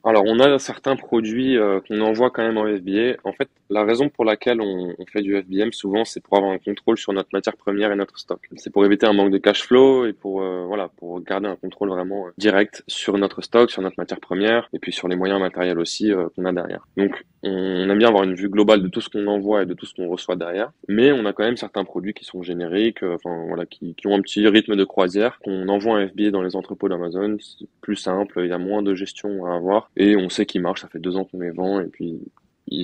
Alors, 0.06 0.22
on 0.24 0.38
a 0.38 0.58
certains 0.60 0.94
produits 0.94 1.58
euh, 1.58 1.80
qu'on 1.80 2.00
envoie 2.00 2.30
quand 2.30 2.42
même 2.42 2.58
en 2.58 2.64
FBA. 2.64 3.16
En 3.24 3.32
fait, 3.32 3.48
la 3.70 3.84
raison 3.84 4.08
pour 4.08 4.24
laquelle 4.24 4.60
on, 4.60 4.94
on 4.98 5.06
fait 5.06 5.22
du 5.22 5.36
FBM 5.40 5.72
souvent, 5.72 6.04
c'est 6.04 6.22
pour 6.22 6.36
avoir 6.36 6.52
un 6.52 6.58
contrôle 6.58 6.98
sur 6.98 7.12
notre 7.12 7.28
matière 7.32 7.56
première 7.56 7.92
et 7.92 7.96
notre 7.96 8.18
stock. 8.18 8.48
C'est 8.56 8.70
pour 8.70 8.84
éviter 8.84 9.06
un 9.06 9.12
manque 9.12 9.30
de 9.30 9.38
cash 9.38 9.62
flow 9.62 10.06
et 10.06 10.12
pour 10.12 10.42
euh, 10.42 10.64
voilà, 10.66 10.88
pour 10.96 11.20
garder 11.20 11.48
un 11.48 11.56
contrôle 11.56 11.90
vraiment 11.90 12.26
euh, 12.26 12.30
direct 12.38 12.84
sur 12.86 13.18
notre 13.18 13.42
stock, 13.42 13.70
sur 13.70 13.82
notre 13.82 13.96
matière 13.98 14.20
première 14.20 14.68
et 14.72 14.78
puis 14.78 14.92
sur 14.92 15.08
les 15.08 15.16
moyens 15.16 15.40
matériels 15.40 15.78
aussi 15.78 16.12
qu'on 16.34 16.44
a 16.44 16.52
derrière. 16.52 16.86
Donc, 16.96 17.24
on 17.42 17.88
aime 17.88 17.98
bien 17.98 18.08
avoir 18.08 18.24
une 18.24 18.34
vue 18.34 18.48
globale 18.48 18.82
de 18.82 18.88
tout 18.88 19.00
ce 19.00 19.08
qu'on 19.08 19.26
envoie 19.26 19.62
et 19.62 19.66
de 19.66 19.74
tout 19.74 19.86
ce 19.86 19.94
qu'on 19.94 20.08
reçoit 20.08 20.36
derrière, 20.36 20.72
mais 20.88 21.12
on 21.12 21.24
a 21.26 21.32
quand 21.32 21.44
même 21.44 21.56
certains 21.56 21.84
produits 21.84 22.14
qui 22.14 22.24
sont 22.24 22.42
génériques, 22.42 23.02
enfin 23.02 23.44
voilà, 23.46 23.66
qui, 23.66 23.94
qui, 23.94 24.06
ont 24.06 24.14
un 24.14 24.20
petit 24.20 24.46
rythme 24.48 24.74
de 24.74 24.84
croisière 24.84 25.38
qu'on 25.44 25.68
envoie 25.68 26.00
en 26.00 26.08
FBA 26.08 26.30
dans 26.30 26.42
les 26.42 26.56
entrepôts 26.56 26.88
d'Amazon. 26.88 27.36
C'est 27.40 27.68
plus 27.80 27.96
simple, 27.96 28.40
il 28.42 28.48
y 28.48 28.52
a 28.52 28.58
moins 28.58 28.82
de 28.82 28.94
gestion 28.94 29.46
à 29.46 29.54
avoir 29.54 29.90
et 29.96 30.16
on 30.16 30.28
sait 30.28 30.46
qu'ils 30.46 30.62
marchent. 30.62 30.82
Ça 30.82 30.88
fait 30.88 30.98
deux 30.98 31.16
ans 31.16 31.24
qu'on 31.24 31.40
les 31.40 31.50
vend 31.50 31.80
et 31.80 31.86
puis 31.86 32.20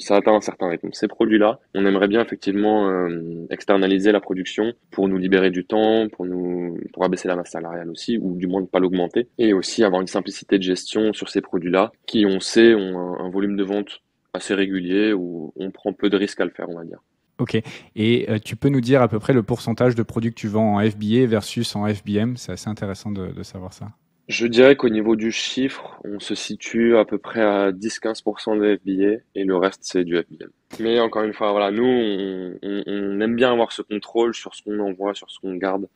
ça 0.00 0.16
atteint 0.16 0.34
un 0.34 0.40
certain 0.40 0.68
rythme. 0.68 0.92
Ces 0.92 1.08
produits-là, 1.08 1.60
on 1.74 1.84
aimerait 1.86 2.08
bien 2.08 2.22
effectivement 2.22 2.88
euh, 2.88 3.46
externaliser 3.50 4.12
la 4.12 4.20
production 4.20 4.72
pour 4.90 5.08
nous 5.08 5.18
libérer 5.18 5.50
du 5.50 5.64
temps, 5.64 6.08
pour 6.08 6.24
nous 6.24 6.78
pour 6.92 7.04
abaisser 7.04 7.28
la 7.28 7.36
masse 7.36 7.50
salariale 7.50 7.90
aussi, 7.90 8.18
ou 8.18 8.36
du 8.36 8.46
moins 8.46 8.60
ne 8.60 8.66
pas 8.66 8.78
l'augmenter, 8.78 9.28
et 9.38 9.52
aussi 9.52 9.84
avoir 9.84 10.00
une 10.00 10.06
simplicité 10.06 10.58
de 10.58 10.62
gestion 10.62 11.12
sur 11.12 11.28
ces 11.28 11.40
produits-là, 11.40 11.92
qui 12.06 12.26
on 12.26 12.40
sait 12.40 12.74
ont 12.74 13.18
un, 13.18 13.30
volume 13.30 13.56
de 13.56 13.64
vente 13.64 14.02
assez 14.34 14.54
régulier, 14.54 15.12
où 15.12 15.52
on 15.56 15.70
prend 15.70 15.92
peu 15.92 16.10
de 16.10 16.16
risques 16.16 16.40
à 16.40 16.44
le 16.44 16.50
faire, 16.50 16.68
on 16.68 16.76
va 16.76 16.84
dire. 16.84 17.02
Ok. 17.38 17.60
Et 17.96 18.30
euh, 18.30 18.38
tu 18.38 18.56
peux 18.56 18.68
nous 18.68 18.80
dire 18.80 19.02
à 19.02 19.08
peu 19.08 19.18
près 19.18 19.32
le 19.32 19.42
pourcentage 19.42 19.94
de 19.94 20.02
produits 20.02 20.30
que 20.30 20.38
tu 20.38 20.48
vends 20.48 20.76
en 20.76 20.90
FBA 20.90 21.26
versus 21.26 21.74
en 21.74 21.86
FBM 21.86 22.36
C'est 22.36 22.52
assez 22.52 22.68
intéressant 22.68 23.10
de 23.10 23.42
savoir 23.42 23.72
ça. 23.72 23.88
Je 24.28 24.46
dirais 24.46 24.76
qu'au 24.76 24.88
niveau 24.88 25.16
du 25.16 25.32
chiffre, 25.32 26.00
on 26.04 26.20
se 26.20 26.34
situe 26.34 26.96
à 26.96 27.04
peu 27.04 27.18
près 27.18 27.40
à 27.40 27.72
10-15% 27.72 28.58
de 28.58 28.76
FBA 28.76 29.22
et 29.34 29.44
le 29.44 29.56
reste 29.56 29.80
c'est 29.82 30.04
du 30.04 30.16
FBM. 30.16 30.50
Mais 30.78 31.00
encore 31.00 31.24
une 31.24 31.32
fois, 31.32 31.50
voilà, 31.50 31.70
nous 31.70 31.84
on, 31.84 32.54
on, 32.62 33.20
aime 33.20 33.34
bien 33.34 33.52
avoir 33.52 33.72
ce 33.72 33.82
contrôle 33.82 34.34
sur 34.34 34.54
ce 34.54 34.62
qu'on 34.62 34.78
envoie, 34.78 35.14
sur 35.14 35.30
ce 35.30 35.40
qu'on 35.40 35.54
garde. 35.56 35.88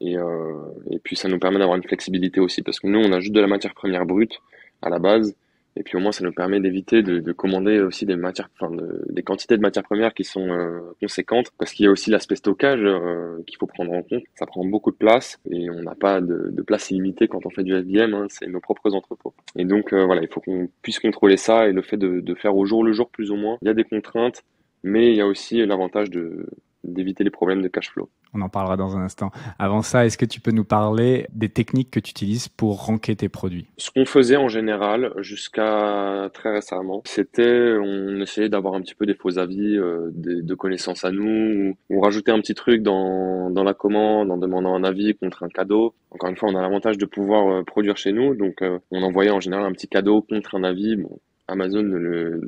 Et, 0.00 0.16
euh, 0.16 0.54
et 0.90 0.98
puis 0.98 1.16
ça 1.16 1.28
nous 1.28 1.38
permet 1.38 1.58
d'avoir 1.58 1.76
une 1.76 1.82
flexibilité 1.82 2.40
aussi 2.40 2.62
parce 2.62 2.80
que 2.80 2.86
nous 2.86 3.00
on 3.00 3.12
a 3.12 3.20
juste 3.20 3.34
de 3.34 3.40
la 3.40 3.46
matière 3.46 3.74
première 3.74 4.06
brute 4.06 4.40
à 4.82 4.90
la 4.90 4.98
base 4.98 5.34
et 5.76 5.82
puis 5.82 5.96
au 5.96 6.00
moins, 6.00 6.12
ça 6.12 6.24
nous 6.24 6.32
permet 6.32 6.60
d'éviter 6.60 7.02
de, 7.02 7.20
de, 7.20 7.32
commander 7.32 7.80
aussi 7.80 8.04
des 8.04 8.16
matières, 8.16 8.48
enfin 8.58 8.74
de, 8.74 9.04
des 9.08 9.22
quantités 9.22 9.56
de 9.56 9.62
matières 9.62 9.84
premières 9.84 10.14
qui 10.14 10.24
sont 10.24 10.48
euh, 10.50 10.80
conséquentes, 11.00 11.50
parce 11.58 11.72
qu'il 11.72 11.84
y 11.84 11.88
a 11.88 11.92
aussi 11.92 12.10
l'aspect 12.10 12.36
stockage 12.36 12.80
euh, 12.82 13.42
qu'il 13.46 13.56
faut 13.56 13.66
prendre 13.66 13.92
en 13.92 14.02
compte. 14.02 14.22
Ça 14.34 14.46
prend 14.46 14.64
beaucoup 14.64 14.90
de 14.90 14.96
place 14.96 15.38
et 15.50 15.70
on 15.70 15.82
n'a 15.82 15.94
pas 15.94 16.20
de, 16.20 16.50
de, 16.50 16.62
place 16.62 16.90
illimitée 16.90 17.28
quand 17.28 17.46
on 17.46 17.50
fait 17.50 17.62
du 17.62 17.72
FBM. 17.72 18.14
Hein, 18.14 18.26
c'est 18.28 18.48
nos 18.48 18.60
propres 18.60 18.94
entrepôts. 18.94 19.32
Et 19.56 19.64
donc 19.64 19.92
euh, 19.92 20.04
voilà, 20.04 20.22
il 20.22 20.28
faut 20.28 20.40
qu'on 20.40 20.68
puisse 20.82 20.98
contrôler 20.98 21.36
ça 21.36 21.68
et 21.68 21.72
le 21.72 21.82
fait 21.82 21.96
de, 21.96 22.20
de 22.20 22.34
faire 22.34 22.56
au 22.56 22.64
jour 22.64 22.82
le 22.82 22.92
jour 22.92 23.08
plus 23.08 23.30
ou 23.30 23.36
moins. 23.36 23.58
Il 23.62 23.68
y 23.68 23.70
a 23.70 23.74
des 23.74 23.84
contraintes, 23.84 24.42
mais 24.82 25.10
il 25.10 25.16
y 25.16 25.20
a 25.20 25.26
aussi 25.26 25.64
l'avantage 25.64 26.10
de 26.10 26.46
d'éviter 26.84 27.24
les 27.24 27.30
problèmes 27.30 27.62
de 27.62 27.68
cash 27.68 27.90
flow. 27.90 28.08
On 28.32 28.40
en 28.42 28.48
parlera 28.48 28.76
dans 28.76 28.96
un 28.96 29.02
instant. 29.02 29.30
Avant 29.58 29.82
ça, 29.82 30.06
est-ce 30.06 30.16
que 30.16 30.24
tu 30.24 30.40
peux 30.40 30.52
nous 30.52 30.64
parler 30.64 31.26
des 31.32 31.48
techniques 31.48 31.90
que 31.90 32.00
tu 32.00 32.10
utilises 32.10 32.48
pour 32.48 32.84
ranker 32.84 33.16
tes 33.16 33.28
produits? 33.28 33.66
Ce 33.76 33.90
qu'on 33.90 34.04
faisait 34.04 34.36
en 34.36 34.48
général 34.48 35.12
jusqu'à 35.18 36.30
très 36.32 36.52
récemment, 36.52 37.02
c'était 37.04 37.74
on 37.80 38.20
essayait 38.20 38.48
d'avoir 38.48 38.74
un 38.74 38.80
petit 38.82 38.94
peu 38.94 39.06
des 39.06 39.14
faux 39.14 39.38
avis, 39.38 39.76
euh, 39.76 40.10
de 40.14 40.54
connaissances 40.54 41.04
à 41.04 41.10
nous, 41.10 41.74
ou, 41.90 41.96
ou, 41.96 42.00
rajouter 42.00 42.30
un 42.30 42.40
petit 42.40 42.54
truc 42.54 42.82
dans, 42.82 43.50
dans 43.50 43.64
la 43.64 43.74
commande 43.74 44.30
en 44.30 44.36
demandant 44.36 44.74
un 44.74 44.84
avis 44.84 45.14
contre 45.14 45.42
un 45.42 45.48
cadeau. 45.48 45.94
Encore 46.10 46.30
une 46.30 46.36
fois, 46.36 46.48
on 46.50 46.56
a 46.56 46.62
l'avantage 46.62 46.98
de 46.98 47.06
pouvoir 47.06 47.48
euh, 47.48 47.62
produire 47.62 47.96
chez 47.96 48.12
nous, 48.12 48.34
donc 48.34 48.62
euh, 48.62 48.78
on 48.90 49.02
envoyait 49.02 49.30
en 49.30 49.40
général 49.40 49.64
un 49.64 49.72
petit 49.72 49.88
cadeau 49.88 50.22
contre 50.22 50.54
un 50.54 50.64
avis. 50.64 50.96
Bon, 50.96 51.18
Amazon 51.48 51.82
ne 51.82 51.96
le, 51.96 52.40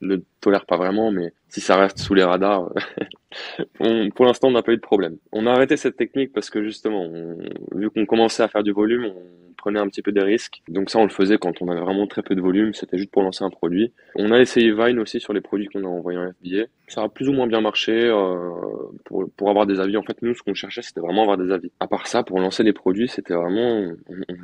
ne 0.00 0.16
tolère 0.40 0.66
pas 0.66 0.76
vraiment, 0.76 1.10
mais 1.10 1.32
si 1.48 1.60
ça 1.60 1.76
reste 1.76 1.98
sous 1.98 2.14
les 2.14 2.24
radars, 2.24 2.72
pour 4.14 4.26
l'instant, 4.26 4.48
on 4.48 4.52
n'a 4.52 4.62
pas 4.62 4.72
eu 4.72 4.76
de 4.76 4.80
problème. 4.80 5.16
On 5.32 5.46
a 5.46 5.52
arrêté 5.52 5.76
cette 5.76 5.96
technique 5.96 6.32
parce 6.32 6.50
que 6.50 6.62
justement, 6.62 7.08
vu 7.74 7.90
qu'on 7.90 8.06
commençait 8.06 8.42
à 8.42 8.48
faire 8.48 8.62
du 8.62 8.72
volume, 8.72 9.06
on 9.06 9.36
prenait 9.66 9.80
un 9.80 9.88
petit 9.88 10.02
peu 10.02 10.12
des 10.12 10.22
risques. 10.22 10.62
Donc 10.68 10.90
ça, 10.90 10.98
on 11.00 11.02
le 11.02 11.08
faisait 11.08 11.38
quand 11.38 11.60
on 11.60 11.68
avait 11.68 11.80
vraiment 11.80 12.06
très 12.06 12.22
peu 12.22 12.36
de 12.36 12.40
volume. 12.40 12.72
C'était 12.72 12.98
juste 12.98 13.10
pour 13.10 13.22
lancer 13.22 13.42
un 13.42 13.50
produit. 13.50 13.92
On 14.14 14.30
a 14.30 14.40
essayé 14.40 14.72
Vine 14.72 15.00
aussi 15.00 15.18
sur 15.18 15.32
les 15.32 15.40
produits 15.40 15.66
qu'on 15.66 15.82
a 15.84 15.88
envoyés 15.88 16.18
en 16.18 16.30
FBA. 16.30 16.66
Ça 16.86 17.02
a 17.02 17.08
plus 17.08 17.28
ou 17.28 17.32
moins 17.32 17.48
bien 17.48 17.60
marché 17.60 17.92
euh, 17.92 18.50
pour, 19.04 19.50
avoir 19.50 19.66
des 19.66 19.80
avis. 19.80 19.96
En 19.96 20.02
fait, 20.02 20.22
nous, 20.22 20.34
ce 20.34 20.42
qu'on 20.42 20.54
cherchait, 20.54 20.82
c'était 20.82 21.00
vraiment 21.00 21.22
avoir 21.22 21.36
des 21.36 21.50
avis. 21.50 21.72
À 21.80 21.88
part 21.88 22.06
ça, 22.06 22.22
pour 22.22 22.38
lancer 22.38 22.62
des 22.62 22.72
produits, 22.72 23.08
c'était 23.08 23.34
vraiment 23.34 23.92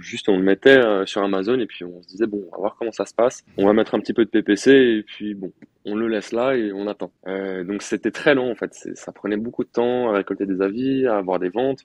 juste 0.00 0.28
on 0.28 0.36
le 0.36 0.42
mettait 0.42 0.78
euh, 0.78 1.06
sur 1.06 1.22
Amazon 1.22 1.60
et 1.60 1.66
puis 1.66 1.84
on 1.84 2.02
se 2.02 2.08
disait 2.08 2.26
bon, 2.26 2.42
on 2.48 2.50
va 2.50 2.58
voir 2.58 2.76
comment 2.76 2.92
ça 2.92 3.06
se 3.06 3.14
passe. 3.14 3.44
On 3.58 3.66
va 3.66 3.72
mettre 3.72 3.94
un 3.94 4.00
petit 4.00 4.14
peu 4.14 4.24
de 4.24 4.30
PPC 4.30 4.72
et 4.72 5.02
puis 5.04 5.34
bon, 5.34 5.52
on 5.84 5.94
le 5.94 6.08
laisse 6.08 6.32
là 6.32 6.56
et 6.56 6.72
on 6.72 6.86
attend. 6.86 7.12
Euh, 7.26 7.64
donc 7.64 7.82
c'était 7.82 8.10
très 8.10 8.34
long 8.34 8.50
en 8.50 8.54
fait. 8.54 8.72
Ça 8.94 9.12
prenait 9.12 9.36
beaucoup 9.36 9.64
de 9.64 9.70
temps 9.70 10.10
à 10.10 10.12
récolter 10.12 10.46
des 10.46 10.62
avis, 10.62 11.06
à 11.06 11.16
avoir 11.16 11.38
des 11.38 11.48
ventes. 11.48 11.84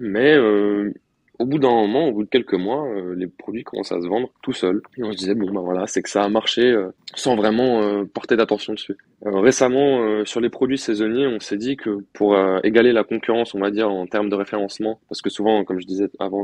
Mais 0.00 0.34
euh, 0.34 0.92
au 1.38 1.44
bout 1.44 1.58
d'un 1.58 1.70
moment, 1.70 2.08
au 2.08 2.12
bout 2.12 2.24
de 2.24 2.28
quelques 2.28 2.54
mois, 2.54 2.86
euh, 2.86 3.14
les 3.14 3.26
produits 3.26 3.64
commencent 3.64 3.92
à 3.92 4.00
se 4.00 4.06
vendre 4.06 4.30
tout 4.42 4.52
seuls. 4.52 4.82
Et 4.96 5.02
on 5.02 5.12
se 5.12 5.16
disait, 5.16 5.34
bon, 5.34 5.50
ben 5.52 5.60
voilà, 5.60 5.86
c'est 5.86 6.02
que 6.02 6.08
ça 6.08 6.22
a 6.22 6.28
marché 6.28 6.62
euh, 6.62 6.90
sans 7.14 7.36
vraiment 7.36 7.82
euh, 7.82 8.04
porter 8.04 8.36
d'attention 8.36 8.72
dessus. 8.72 8.96
récemment, 9.24 10.24
sur 10.24 10.40
les 10.40 10.48
produits 10.48 10.78
saisonniers, 10.78 11.26
on 11.26 11.40
s'est 11.40 11.56
dit 11.56 11.76
que 11.76 12.04
pour 12.12 12.36
égaler 12.62 12.92
la 12.92 13.04
concurrence, 13.04 13.54
on 13.54 13.60
va 13.60 13.70
dire, 13.70 13.90
en 13.90 14.06
termes 14.06 14.28
de 14.28 14.34
référencement, 14.34 15.00
parce 15.08 15.20
que 15.20 15.30
souvent, 15.30 15.64
comme 15.64 15.80
je 15.80 15.86
disais 15.86 16.08
avant, 16.18 16.42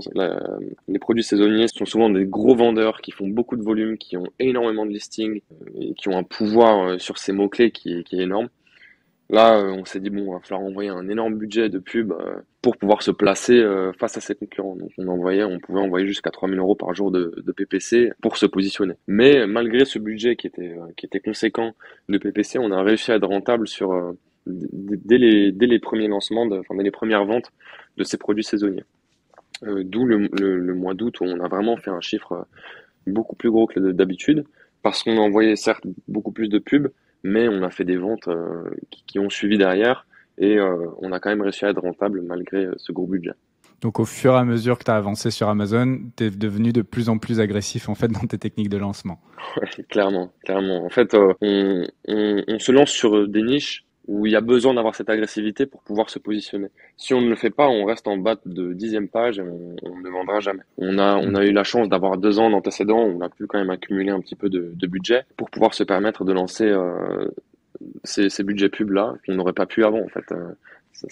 les 0.89 0.99
produits 0.99 1.23
saisonniers 1.23 1.69
sont 1.69 1.85
souvent 1.85 2.11
des 2.11 2.25
gros 2.25 2.55
vendeurs 2.55 3.01
qui 3.01 3.11
font 3.11 3.29
beaucoup 3.29 3.57
de 3.57 3.63
volume, 3.63 3.99
qui 3.99 4.17
ont 4.17 4.27
énormément 4.39 4.87
de 4.87 4.91
listings 4.91 5.41
et 5.79 5.95
qui 5.95 6.09
ont 6.09 6.17
un 6.17 6.23
pouvoir 6.23 7.01
sur 7.01 7.19
ces 7.19 7.33
mots-clés 7.33 7.71
qui, 7.71 8.05
qui 8.05 8.19
est 8.19 8.23
énorme. 8.23 8.49
Là, 9.31 9.59
euh, 9.59 9.73
on 9.73 9.85
s'est 9.85 10.01
dit, 10.01 10.11
bon, 10.11 10.25
il 10.25 10.33
va 10.33 10.41
falloir 10.41 10.61
envoyer 10.61 10.91
un 10.91 11.09
énorme 11.09 11.37
budget 11.37 11.69
de 11.69 11.79
pub 11.79 12.13
euh, 12.13 12.35
pour 12.61 12.77
pouvoir 12.77 13.03
se 13.03 13.11
placer 13.11 13.59
euh, 13.59 13.93
face 13.93 14.17
à 14.17 14.21
ses 14.21 14.35
concurrents. 14.35 14.77
Donc, 14.77 14.91
on 14.99 15.09
envoyait, 15.09 15.45
on 15.45 15.59
pouvait 15.59 15.81
envoyer 15.81 16.07
jusqu'à 16.07 16.31
3000 16.31 16.59
euros 16.59 16.75
par 16.75 16.95
jour 16.95 17.11
de, 17.11 17.33
PPC 17.57 18.13
pour 18.21 18.37
se 18.37 18.47
positionner. 18.47 18.95
Mais 19.07 19.47
malgré 19.47 19.85
ce 19.85 19.99
budget 19.99 20.37
qui 20.37 20.47
était, 20.47 20.77
qui 20.97 21.07
était 21.07 21.21
conséquent 21.21 21.73
de 22.09 22.19
PPC, 22.19 22.59
on 22.59 22.71
a 22.73 22.83
réussi 22.83 23.11
à 23.13 23.17
être 23.17 23.27
rentable 23.27 23.67
sur, 23.67 24.15
dès, 24.47 25.19
les, 25.19 25.53
dès 25.53 25.67
les 25.67 25.79
premiers 25.79 26.09
lancements, 26.09 26.47
enfin, 26.51 26.75
dès 26.77 26.83
les 26.83 26.91
premières 26.91 27.25
ventes 27.25 27.51
de 27.97 28.05
ces 28.05 28.19
produits 28.19 28.45
saisonniers. 28.45 28.85
D'où 29.63 30.05
le, 30.05 30.29
le, 30.33 30.75
mois 30.75 30.95
d'août 30.95 31.21
où 31.21 31.25
on 31.25 31.41
a 31.41 31.49
vraiment 31.49 31.77
fait 31.77 31.91
un 31.91 32.01
chiffre 32.01 32.47
beaucoup 33.07 33.37
plus 33.37 33.51
gros 33.51 33.67
que 33.67 33.79
d'habitude 33.79 34.45
parce 34.83 35.03
qu'on 35.03 35.17
a 35.17 35.21
envoyé 35.21 35.57
certes 35.57 35.85
beaucoup 36.09 36.33
plus 36.33 36.49
de 36.49 36.59
pubs, 36.59 36.89
mais 37.23 37.49
on 37.49 37.63
a 37.63 37.71
fait 37.71 37.85
des 37.85 37.97
ventes 37.97 38.29
qui, 38.91 39.19
ont 39.19 39.31
suivi 39.31 39.59
derrière 39.59 40.07
et 40.39 40.59
on 40.61 41.13
a 41.13 41.21
quand 41.21 41.31
même 41.31 41.43
réussi 41.43 41.65
à 41.65 41.71
être 41.71 41.81
rentable 41.81 42.23
malgré 42.23 42.69
ce 42.77 42.93
gros 42.93 43.07
budget. 43.07 43.33
Donc 43.83 43.99
au 43.99 44.05
fur 44.05 44.35
et 44.35 44.39
à 44.39 44.45
mesure 44.45 44.79
que 44.79 44.85
tu 44.85 44.91
as 44.93 44.97
avancé 44.97 45.33
sur 45.33 45.49
Amazon, 45.49 45.99
tu 46.17 46.25
es 46.25 46.31
devenu 46.31 46.73
de 46.73 46.83
plus 46.83 47.09
en 47.09 47.19
plus 47.19 47.41
agressif 47.41 47.89
en 47.89 47.97
fait 47.97 48.07
dans 48.09 48.21
tes 48.21 48.39
techniques 48.39 48.69
de 48.69 48.79
lancement. 48.79 49.21
clairement, 49.89 50.33
clairement. 50.45 50.85
En 50.85 50.89
fait, 50.89 51.15
euh, 51.15 51.35
on, 51.41 51.87
on, 52.07 52.59
se 52.61 52.71
lance 52.71 52.91
sur 52.91 53.27
des 53.27 53.43
niches 53.43 53.85
où 54.09 54.27
il 54.27 54.33
y 54.33 54.37
a 54.37 54.41
besoin 54.41 54.75
d'avoir 54.75 54.95
cette 54.95 55.11
agressivité 55.11 55.67
pour 55.67 55.83
pouvoir 55.83 56.11
se 56.11 56.19
positionner. 56.19 56.69
Si 56.97 57.15
on 57.15 57.21
ne 57.21 57.29
le 57.29 57.37
fait 57.37 57.51
pas, 57.51 57.69
on 57.69 57.85
reste 57.85 58.09
en 58.09 58.17
bas 58.17 58.37
de 58.45 58.73
dixième 58.73 59.09
page 59.09 59.39
et 59.39 59.43
on, 59.43 59.97
ne 59.99 60.09
vendra 60.09 60.41
jamais. 60.41 60.63
On 60.79 60.99
a, 60.99 61.17
on 61.17 61.35
a 61.35 61.45
eu 61.45 61.53
la 61.53 61.65
chance 61.65 61.89
d'avoir 61.89 62.19
deux 62.19 62.39
ans 62.39 62.51
d'antécédents, 62.51 62.99
on 62.99 63.21
a 63.21 63.29
pu 63.29 63.47
quand 63.47 63.59
même 63.59 63.71
accumuler 63.71 64.11
un 64.11 64.21
petit 64.21 64.35
peu 64.35 64.49
de, 64.49 64.73
de 64.75 64.87
budget 64.87 65.23
pour 65.37 65.51
pouvoir 65.51 65.75
se 65.75 65.85
permettre 65.85 66.25
de 66.25 66.33
lancer 66.33 66.67
euh, 66.67 67.29
ces, 68.05 68.29
ces 68.29 68.43
budgets 68.43 68.69
pubs 68.69 68.91
là 68.91 69.15
qu'on 69.25 69.35
n'aurait 69.35 69.53
pas 69.53 69.67
pu 69.67 69.85
avant 69.85 70.03
en 70.03 70.09
fait. 70.09 70.33
Euh, 70.33 70.53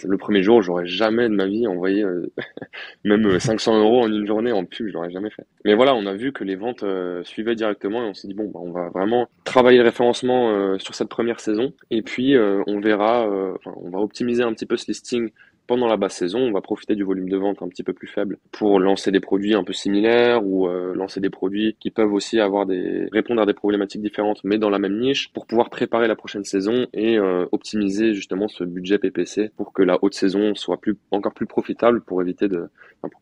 le 0.05 0.19
premier 0.19 0.43
jour, 0.43 0.63
j'aurais 0.63 0.87
jamais 0.87 1.29
de 1.29 1.35
ma 1.35 1.47
vie 1.47 1.67
envoyé 1.67 2.03
euh, 2.03 2.31
même 3.05 3.39
500 3.39 3.75
euh, 3.75 3.83
euros 3.83 4.03
en 4.03 4.09
une 4.09 4.27
journée 4.27 4.53
en 4.53 4.65
pub, 4.65 4.89
je 4.89 4.93
l'aurais 4.93 5.11
jamais 5.11 5.31
fait. 5.31 5.47
Mais 5.65 5.75
voilà, 5.75 5.95
on 5.95 6.07
a 6.07 6.15
vu 6.15 6.33
que 6.33 6.45
les 6.45 6.57
ventes 6.57 6.83
euh, 6.83 7.23
suivaient 7.25 7.55
directement 7.55 8.05
et 8.05 8.09
on 8.09 8.15
s'est 8.15 8.29
dit 8.29 8.35
bon, 8.35 8.51
bah, 8.53 8.61
on 8.63 8.73
va 8.73 8.89
vraiment 8.89 9.29
travailler 9.45 9.79
le 9.79 9.85
référencement 9.85 10.79
sur 10.79 10.95
cette 10.95 11.09
première 11.09 11.41
saison 11.41 11.73
et 11.91 12.03
puis 12.03 12.37
on 12.39 12.81
verra, 12.81 13.29
on 13.65 13.91
va 13.91 13.99
optimiser 13.99 14.43
un 14.43 14.53
petit 14.53 14.67
peu 14.67 14.77
ce 14.77 14.87
listing 14.87 15.31
pendant 15.71 15.87
la 15.87 15.97
basse 15.97 16.17
saison, 16.17 16.41
on 16.41 16.51
va 16.51 16.63
profiter 16.63 16.97
du 16.97 17.05
volume 17.05 17.29
de 17.29 17.37
vente 17.37 17.63
un 17.63 17.69
petit 17.69 17.85
peu 17.85 17.93
plus 17.93 18.09
faible 18.09 18.39
pour 18.51 18.81
lancer 18.81 19.13
des 19.13 19.21
produits 19.21 19.55
un 19.55 19.63
peu 19.63 19.73
similaires 19.73 20.45
ou 20.45 20.67
euh, 20.67 20.97
lancer 20.97 21.21
des 21.21 21.31
produits 21.31 21.77
qui 21.79 21.93
peuvent 21.93 22.13
aussi 22.13 22.41
avoir 22.41 22.67
des 22.67 23.07
répondre 23.13 23.41
à 23.41 23.47
des 23.47 23.55
problématiques 23.55 24.03
différentes 24.03 24.41
mais 24.43 24.59
dans 24.59 24.69
la 24.69 24.81
même 24.81 24.99
niche 24.99 25.33
pour 25.33 25.47
pouvoir 25.47 25.71
préparer 25.71 26.09
la 26.09 26.17
prochaine 26.17 26.43
saison 26.43 26.89
et 26.93 27.19
euh, 27.19 27.47
optimiser 27.53 28.15
justement 28.15 28.49
ce 28.49 28.65
budget 28.65 28.99
PPC 28.99 29.53
pour 29.57 29.73
que 29.73 29.85
la 29.85 29.97
haute 30.03 30.15
saison 30.15 30.57
soit 30.57 30.81
plus 30.81 30.97
encore 31.13 31.35
plus 31.35 31.47
profitable 31.47 32.01
pour 32.01 32.21
éviter 32.21 32.49
que 32.49 32.67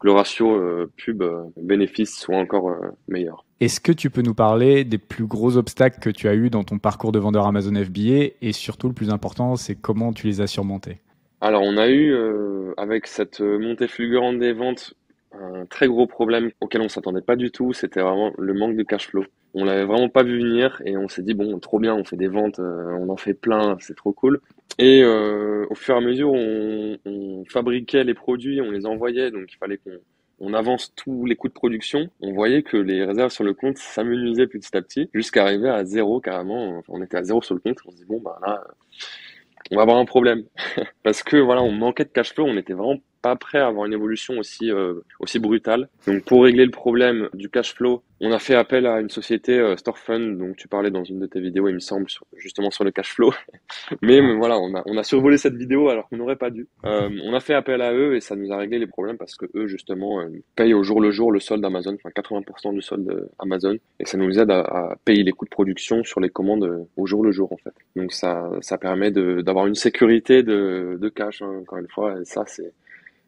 le 0.05 0.13
ratio 0.13 0.51
euh, 0.51 0.91
pub 0.97 1.23
bénéfice 1.61 2.19
soit 2.19 2.39
encore 2.39 2.75
meilleur. 3.09 3.45
Est-ce 3.61 3.79
que 3.79 3.93
tu 3.93 4.09
peux 4.09 4.23
nous 4.23 4.33
parler 4.33 4.85
des 4.85 4.97
plus 4.97 5.27
gros 5.27 5.59
obstacles 5.59 6.01
que 6.01 6.09
tu 6.09 6.29
as 6.29 6.35
eu 6.35 6.49
dans 6.49 6.65
ton 6.65 6.79
parcours 6.79 7.13
de 7.13 7.19
vendeur 7.19 7.47
Amazon 7.47 7.75
FBA 7.75 8.37
et 8.41 8.53
surtout 8.53 8.89
le 8.89 8.95
plus 8.95 9.11
important, 9.11 9.57
c'est 9.57 9.75
comment 9.75 10.15
tu 10.15 10.29
les 10.29 10.41
as 10.41 10.47
surmontés? 10.47 11.03
Alors, 11.41 11.63
on 11.63 11.77
a 11.77 11.89
eu, 11.89 12.13
euh, 12.13 12.75
avec 12.77 13.07
cette 13.07 13.41
montée 13.41 13.89
fulgurante 13.89 14.39
des 14.39 14.53
ventes, 14.53 14.95
un 15.33 15.67
très 15.67 15.87
gros 15.87 16.07
problème 16.07 16.51
auquel 16.61 16.81
on 16.81 16.89
s'attendait 16.89 17.21
pas 17.21 17.37
du 17.37 17.51
tout. 17.51 17.73
C'était 17.73 18.01
vraiment 18.01 18.33
le 18.39 18.55
manque 18.55 18.77
de 18.77 18.83
cash 18.83 19.09
flow. 19.09 19.25
On 19.55 19.65
l'avait 19.65 19.85
vraiment 19.85 20.09
pas 20.09 20.23
vu 20.23 20.39
venir 20.41 20.83
et 20.85 20.97
on 20.97 21.09
s'est 21.09 21.23
dit 21.23 21.35
bon, 21.35 21.59
trop 21.59 21.79
bien, 21.79 21.95
on 21.95 22.05
fait 22.05 22.17
des 22.17 22.29
ventes, 22.29 22.59
euh, 22.59 22.93
on 22.99 23.09
en 23.09 23.17
fait 23.17 23.35
plein, 23.35 23.77
c'est 23.81 23.97
trop 23.97 24.13
cool. 24.13 24.41
Et 24.79 25.03
euh, 25.03 25.67
au 25.71 25.75
fur 25.75 25.95
et 25.95 25.99
à 25.99 26.01
mesure, 26.01 26.33
on, 26.33 26.99
on, 27.07 27.45
fabriquait 27.47 28.05
les 28.05 28.15
produits, 28.15 28.61
on 28.61 28.71
les 28.71 28.85
envoyait, 28.85 29.31
donc 29.31 29.45
il 29.53 29.57
fallait 29.57 29.79
qu'on 29.79 29.99
on 30.41 30.55
avance 30.55 30.93
tous 30.95 31.25
les 31.25 31.35
coûts 31.35 31.49
de 31.49 31.55
production. 31.55 32.09
On 32.21 32.33
voyait 32.33 32.63
que 32.63 32.77
les 32.77 33.05
réserves 33.05 33.31
sur 33.33 33.45
le 33.45 33.55
compte 33.55 33.79
s'amenuisaient 33.79 34.47
petit 34.47 34.77
à 34.77 34.83
petit, 34.83 35.09
jusqu'à 35.15 35.43
arriver 35.43 35.71
à 35.71 35.85
zéro 35.85 36.21
carrément. 36.21 36.79
Enfin, 36.79 36.93
on 36.95 37.03
était 37.03 37.17
à 37.17 37.25
zéro 37.25 37.43
sur 37.43 37.55
le 37.55 37.61
compte. 37.61 37.79
On 37.87 37.91
se 37.91 37.97
dit 37.97 38.05
bon 38.07 38.21
bah 38.21 38.39
là 38.47 38.65
on 39.71 39.77
va 39.77 39.83
avoir 39.83 39.99
un 39.99 40.05
problème. 40.05 40.45
Parce 41.03 41.23
que 41.23 41.37
voilà, 41.37 41.63
on 41.63 41.73
manquait 41.73 42.05
de 42.05 42.11
cash 42.11 42.35
flow, 42.35 42.47
on 42.47 42.57
était 42.57 42.73
vraiment 42.73 42.99
pas 43.29 43.37
prêt 43.37 43.59
à 43.59 43.67
avoir 43.67 43.85
une 43.85 43.93
évolution 43.93 44.39
aussi 44.39 44.71
euh, 44.71 44.95
aussi 45.21 45.39
brutale. 45.39 45.89
Donc 46.07 46.25
pour 46.25 46.45
régler 46.45 46.65
le 46.65 46.71
problème 46.71 47.29
du 47.35 47.51
cash 47.51 47.75
flow, 47.75 48.03
on 48.21 48.33
a 48.33 48.39
fait 48.39 48.55
appel 48.55 48.87
à 48.87 49.01
une 49.01 49.11
société 49.11 49.59
euh, 49.59 49.77
Storefund, 49.77 50.39
donc 50.39 50.57
tu 50.57 50.67
parlais 50.67 50.91
dans 50.91 51.05
une 51.05 51.21
de 51.21 51.27
tes 51.27 51.41
vidéos, 51.41 51.69
il 51.69 51.75
me 51.75 51.81
semble, 51.81 52.07
justement 52.37 52.71
sur 52.71 52.83
le 52.83 52.91
cash 52.91 53.13
flow. 53.13 53.33
mais, 54.03 54.21
voilà, 54.37 54.59
on 54.59 54.75
a 54.75 54.83
on 54.87 54.97
a 54.97 55.05
survolé 55.05 55.39
cette 55.39 55.55
vidéo 55.55 55.89
alors 55.89 56.09
qu'on 56.09 56.17
n'aurait 56.17 56.37
pas 56.37 56.51
dû. 56.51 56.67
Euh, 56.85 57.11
on 57.25 57.35
a 57.35 57.41
fait 57.41 57.55
appel 57.55 57.81
à 57.81 57.93
eux 57.93 58.17
et 58.17 58.21
ça 58.21 58.35
nous 58.35 58.51
a 58.53 58.57
réglé 58.57 58.79
les 58.79 58.87
problèmes 58.87 59.19
parce 59.19 59.37
que 59.37 59.47
eux 59.55 59.67
justement 59.67 60.21
euh, 60.21 60.29
payent 60.57 60.75
au 60.75 60.83
jour 60.83 61.01
le 61.01 61.11
jour 61.11 61.31
le 61.31 61.41
solde 61.41 61.65
Amazon, 61.65 61.95
enfin 61.95 62.11
80% 62.11 62.75
du 62.75 62.83
solde 62.83 63.29
Amazon, 63.39 63.77
et 64.01 64.07
ça 64.07 64.19
nous 64.19 64.39
aide 64.39 64.51
à, 64.51 64.61
à, 64.61 64.97
payer 65.05 65.23
les 65.23 65.33
coûts 65.33 65.45
de 65.45 65.51
production 65.51 66.03
sur 66.03 66.21
les 66.21 66.31
commandes 66.31 66.87
au 66.97 67.07
jour 67.07 67.23
le 67.23 67.31
jour 67.31 67.53
en 67.53 67.57
fait. 67.59 67.75
Donc 67.95 68.13
ça 68.13 68.51
ça 68.61 68.79
permet 68.79 69.11
d'avoir 69.11 69.67
une 69.67 69.77
sécurité 69.77 70.43
de 70.43 70.99
de 71.01 71.09
cash 71.09 71.43
hein, 71.43 71.61
encore 71.61 71.79
une 71.79 71.89
fois, 71.89 72.21
et 72.21 72.25
ça 72.25 72.45
c'est 72.47 72.73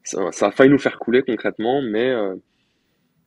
ça, 0.02 0.46
a 0.46 0.50
failli 0.50 0.70
nous 0.70 0.78
faire 0.78 0.98
couler 0.98 1.22
concrètement, 1.22 1.82
mais 1.82 2.10
euh, 2.10 2.34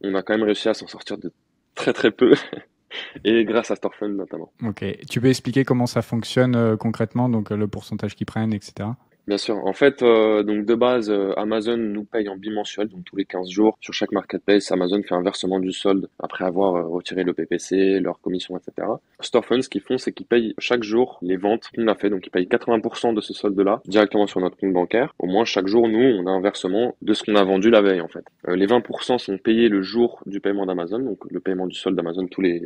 on 0.02 0.16
a 0.16 0.24
quand 0.24 0.34
même 0.34 0.44
réussi 0.44 0.70
à 0.70 0.74
s'en 0.74 0.88
sortir 0.88 1.18
de 1.18 1.32
très 1.76 1.94
très 1.94 2.12
peu. 2.12 2.34
et 3.24 3.46
grâce 3.46 3.72
à 3.72 3.76
Storefund 3.76 4.16
notamment. 4.16 4.52
Ok, 4.64 4.86
tu 5.10 5.22
peux 5.22 5.28
expliquer 5.28 5.64
comment 5.64 5.88
ça 5.88 6.02
fonctionne 6.02 6.56
euh, 6.56 6.78
concrètement, 6.78 7.30
donc 7.30 7.52
euh, 7.52 7.58
le 7.58 7.68
pourcentage 7.68 8.16
qu'ils 8.16 8.26
prennent, 8.26 8.54
etc. 8.54 8.90
Bien 9.26 9.38
sûr. 9.38 9.56
En 9.66 9.72
fait, 9.72 10.04
euh, 10.04 10.44
donc 10.44 10.66
de 10.66 10.76
base, 10.76 11.10
euh, 11.10 11.32
Amazon 11.38 11.78
nous 11.78 12.04
paye 12.04 12.28
en 12.28 12.36
bimensuel, 12.36 12.90
donc 12.90 13.06
tous 13.06 13.16
les 13.16 13.24
15 13.24 13.50
jours. 13.50 13.78
Sur 13.80 13.94
chaque 13.94 14.12
marketplace, 14.12 14.70
Amazon 14.74 15.02
fait 15.02 15.16
un 15.16 15.22
versement 15.22 15.62
du 15.62 15.72
solde 15.72 16.10
après 16.20 16.44
avoir 16.44 16.76
euh, 16.76 16.84
retiré 16.84 17.24
le 17.24 17.34
PPC, 17.34 18.02
leur 18.02 18.20
commission, 18.20 18.58
etc. 18.58 18.86
Storefund, 19.22 19.64
ce 19.64 19.70
qu'ils 19.70 19.82
font, 19.82 19.98
c'est 19.98 20.12
qu'ils 20.12 20.26
payent 20.26 20.54
chaque 20.58 20.84
jour 20.84 21.20
les 21.22 21.38
ventes 21.38 21.70
qu'on 21.74 21.88
a 21.88 21.96
fait. 21.96 22.10
Donc 22.10 22.28
ils 22.28 22.32
payent 22.32 22.48
80% 22.48 23.14
de 23.14 23.22
ce 23.22 23.34
solde-là 23.34 23.82
directement 23.86 24.28
sur 24.28 24.42
notre 24.42 24.58
compte 24.58 24.74
bancaire. 24.74 25.16
Au 25.20 25.28
moins, 25.28 25.46
chaque 25.46 25.68
jour, 25.68 25.88
nous, 25.88 26.00
on 26.00 26.28
a 26.28 26.32
un 26.32 26.42
versement 26.42 26.94
de 27.02 27.14
ce 27.14 27.24
qu'on 27.24 27.38
a 27.38 27.44
vendu 27.46 27.70
la 27.70 27.82
veille, 27.82 28.02
en 28.02 28.10
fait. 28.10 28.26
les 28.50 28.68
20% 28.68 29.20
sont 29.20 29.38
payés 29.38 29.70
le 29.70 29.82
jour 29.82 30.22
du 30.26 30.42
paiement 30.42 30.66
d'Amazon, 30.66 31.00
donc 31.00 31.20
le 31.32 31.40
paiement 31.40 31.68
du 31.68 31.76
solde 31.76 31.96
d'Amazon 31.96 32.28
tous 32.28 32.42
les 32.42 32.62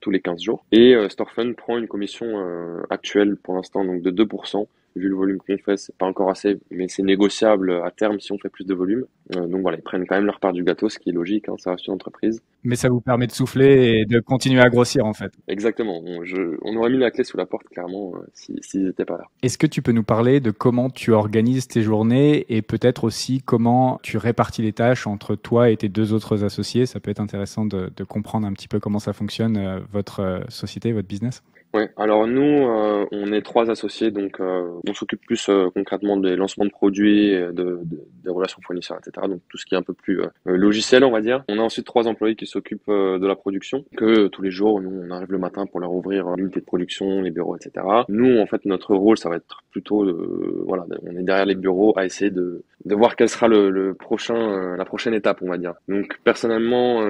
tous 0.00 0.10
les 0.10 0.20
15 0.20 0.42
jours. 0.42 0.64
Et 0.72 0.96
Storefund 1.08 1.54
prend 1.54 1.78
une 1.78 1.86
commission 1.86 2.26
actuelle 2.88 3.36
pour 3.36 3.54
l'instant 3.54 3.84
donc 3.84 4.02
de 4.02 4.10
2% 4.10 4.66
vu 4.96 5.08
le 5.08 5.14
volume 5.14 5.38
qu'on 5.38 5.56
fait, 5.58 5.76
c'est 5.76 5.96
pas 5.96 6.06
encore 6.06 6.30
assez, 6.30 6.58
mais 6.70 6.88
c'est 6.88 7.02
négociable 7.02 7.72
à 7.84 7.90
terme 7.90 8.20
si 8.20 8.32
on 8.32 8.38
fait 8.38 8.48
plus 8.48 8.66
de 8.66 8.74
volume. 8.74 9.04
Euh, 9.36 9.46
donc 9.46 9.62
voilà, 9.62 9.78
ils 9.78 9.82
prennent 9.82 10.06
quand 10.06 10.16
même 10.16 10.26
leur 10.26 10.40
part 10.40 10.52
du 10.52 10.64
gâteau, 10.64 10.88
ce 10.88 10.98
qui 10.98 11.10
est 11.10 11.12
logique, 11.12 11.48
hein, 11.48 11.54
ça 11.58 11.72
reste 11.72 11.86
une 11.86 11.94
entreprise. 11.94 12.42
Mais 12.64 12.76
ça 12.76 12.88
vous 12.88 13.00
permet 13.00 13.26
de 13.26 13.32
souffler 13.32 14.00
et 14.00 14.04
de 14.04 14.20
continuer 14.20 14.60
à 14.60 14.68
grossir 14.68 15.06
en 15.06 15.12
fait. 15.12 15.32
Exactement, 15.48 16.00
on, 16.04 16.24
je, 16.24 16.56
on 16.62 16.76
aurait 16.76 16.90
mis 16.90 16.98
la 16.98 17.10
clé 17.10 17.24
sous 17.24 17.36
la 17.36 17.46
porte 17.46 17.68
clairement 17.68 18.12
euh, 18.16 18.26
s'ils 18.34 18.62
si, 18.62 18.78
n'étaient 18.78 19.04
pas 19.04 19.18
là. 19.18 19.24
Est-ce 19.42 19.58
que 19.58 19.66
tu 19.66 19.82
peux 19.82 19.92
nous 19.92 20.02
parler 20.02 20.40
de 20.40 20.50
comment 20.50 20.90
tu 20.90 21.12
organises 21.12 21.68
tes 21.68 21.82
journées 21.82 22.46
et 22.48 22.62
peut-être 22.62 23.04
aussi 23.04 23.42
comment 23.44 24.00
tu 24.02 24.18
répartis 24.18 24.62
les 24.62 24.72
tâches 24.72 25.06
entre 25.06 25.36
toi 25.36 25.70
et 25.70 25.76
tes 25.76 25.88
deux 25.88 26.12
autres 26.12 26.44
associés? 26.44 26.86
Ça 26.86 27.00
peut 27.00 27.10
être 27.10 27.20
intéressant 27.20 27.64
de, 27.64 27.90
de 27.96 28.04
comprendre 28.04 28.46
un 28.46 28.52
petit 28.52 28.68
peu 28.68 28.80
comment 28.80 28.98
ça 28.98 29.12
fonctionne, 29.12 29.56
euh, 29.56 29.80
votre 29.92 30.42
société, 30.48 30.92
votre 30.92 31.08
business. 31.08 31.42
Ouais, 31.72 31.88
alors 31.96 32.26
nous, 32.26 32.66
euh, 32.66 33.06
on 33.12 33.32
est 33.32 33.42
trois 33.42 33.70
associés, 33.70 34.10
donc 34.10 34.40
euh, 34.40 34.68
on 34.88 34.92
s'occupe 34.92 35.20
plus 35.24 35.48
euh, 35.48 35.70
concrètement 35.72 36.16
des 36.16 36.34
lancements 36.34 36.64
de 36.64 36.70
produits, 36.70 37.30
de, 37.30 37.78
des 37.84 38.30
relations 38.30 38.60
fournisseurs, 38.60 38.98
etc. 38.98 39.28
Donc 39.28 39.40
tout 39.48 39.56
ce 39.56 39.64
qui 39.64 39.74
est 39.74 39.78
un 39.78 39.82
peu 39.82 39.94
plus 39.94 40.20
logiciel, 40.44 41.04
on 41.04 41.12
va 41.12 41.20
dire. 41.20 41.44
On 41.48 41.58
a 41.60 41.62
ensuite 41.62 41.86
trois 41.86 42.08
employés 42.08 42.34
qui 42.34 42.46
s'occupent 42.46 42.90
de 42.90 43.24
la 43.24 43.36
production, 43.36 43.84
que 43.96 44.26
tous 44.26 44.42
les 44.42 44.50
jours, 44.50 44.80
nous, 44.80 44.90
on 44.90 45.10
arrive 45.12 45.30
le 45.30 45.38
matin 45.38 45.66
pour 45.66 45.78
leur 45.78 45.92
ouvrir 45.92 46.28
l'unité 46.36 46.58
de 46.58 46.64
production, 46.64 47.22
les 47.22 47.30
bureaux, 47.30 47.56
etc. 47.56 47.86
Nous, 48.08 48.38
en 48.40 48.46
fait, 48.46 48.64
notre 48.64 48.96
rôle, 48.96 49.16
ça 49.16 49.28
va 49.28 49.36
être 49.36 49.62
plutôt, 49.70 50.04
voilà, 50.66 50.86
on 51.04 51.16
est 51.16 51.22
derrière 51.22 51.46
les 51.46 51.54
bureaux 51.54 51.96
à 51.96 52.04
essayer 52.04 52.32
de, 52.32 52.64
de 52.84 52.94
voir 52.96 53.14
quel 53.14 53.28
sera 53.28 53.46
le, 53.46 53.70
le 53.70 53.94
prochain, 53.94 54.76
la 54.76 54.84
prochaine 54.84 55.14
étape, 55.14 55.38
on 55.42 55.48
va 55.48 55.58
dire. 55.58 55.74
Donc 55.86 56.18
personnellement, 56.24 57.00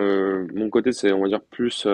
mon 0.55 0.68
côté, 0.68 0.92
c'est, 0.92 1.12
on 1.12 1.23
va 1.23 1.29
dire, 1.29 1.40
plus 1.40 1.87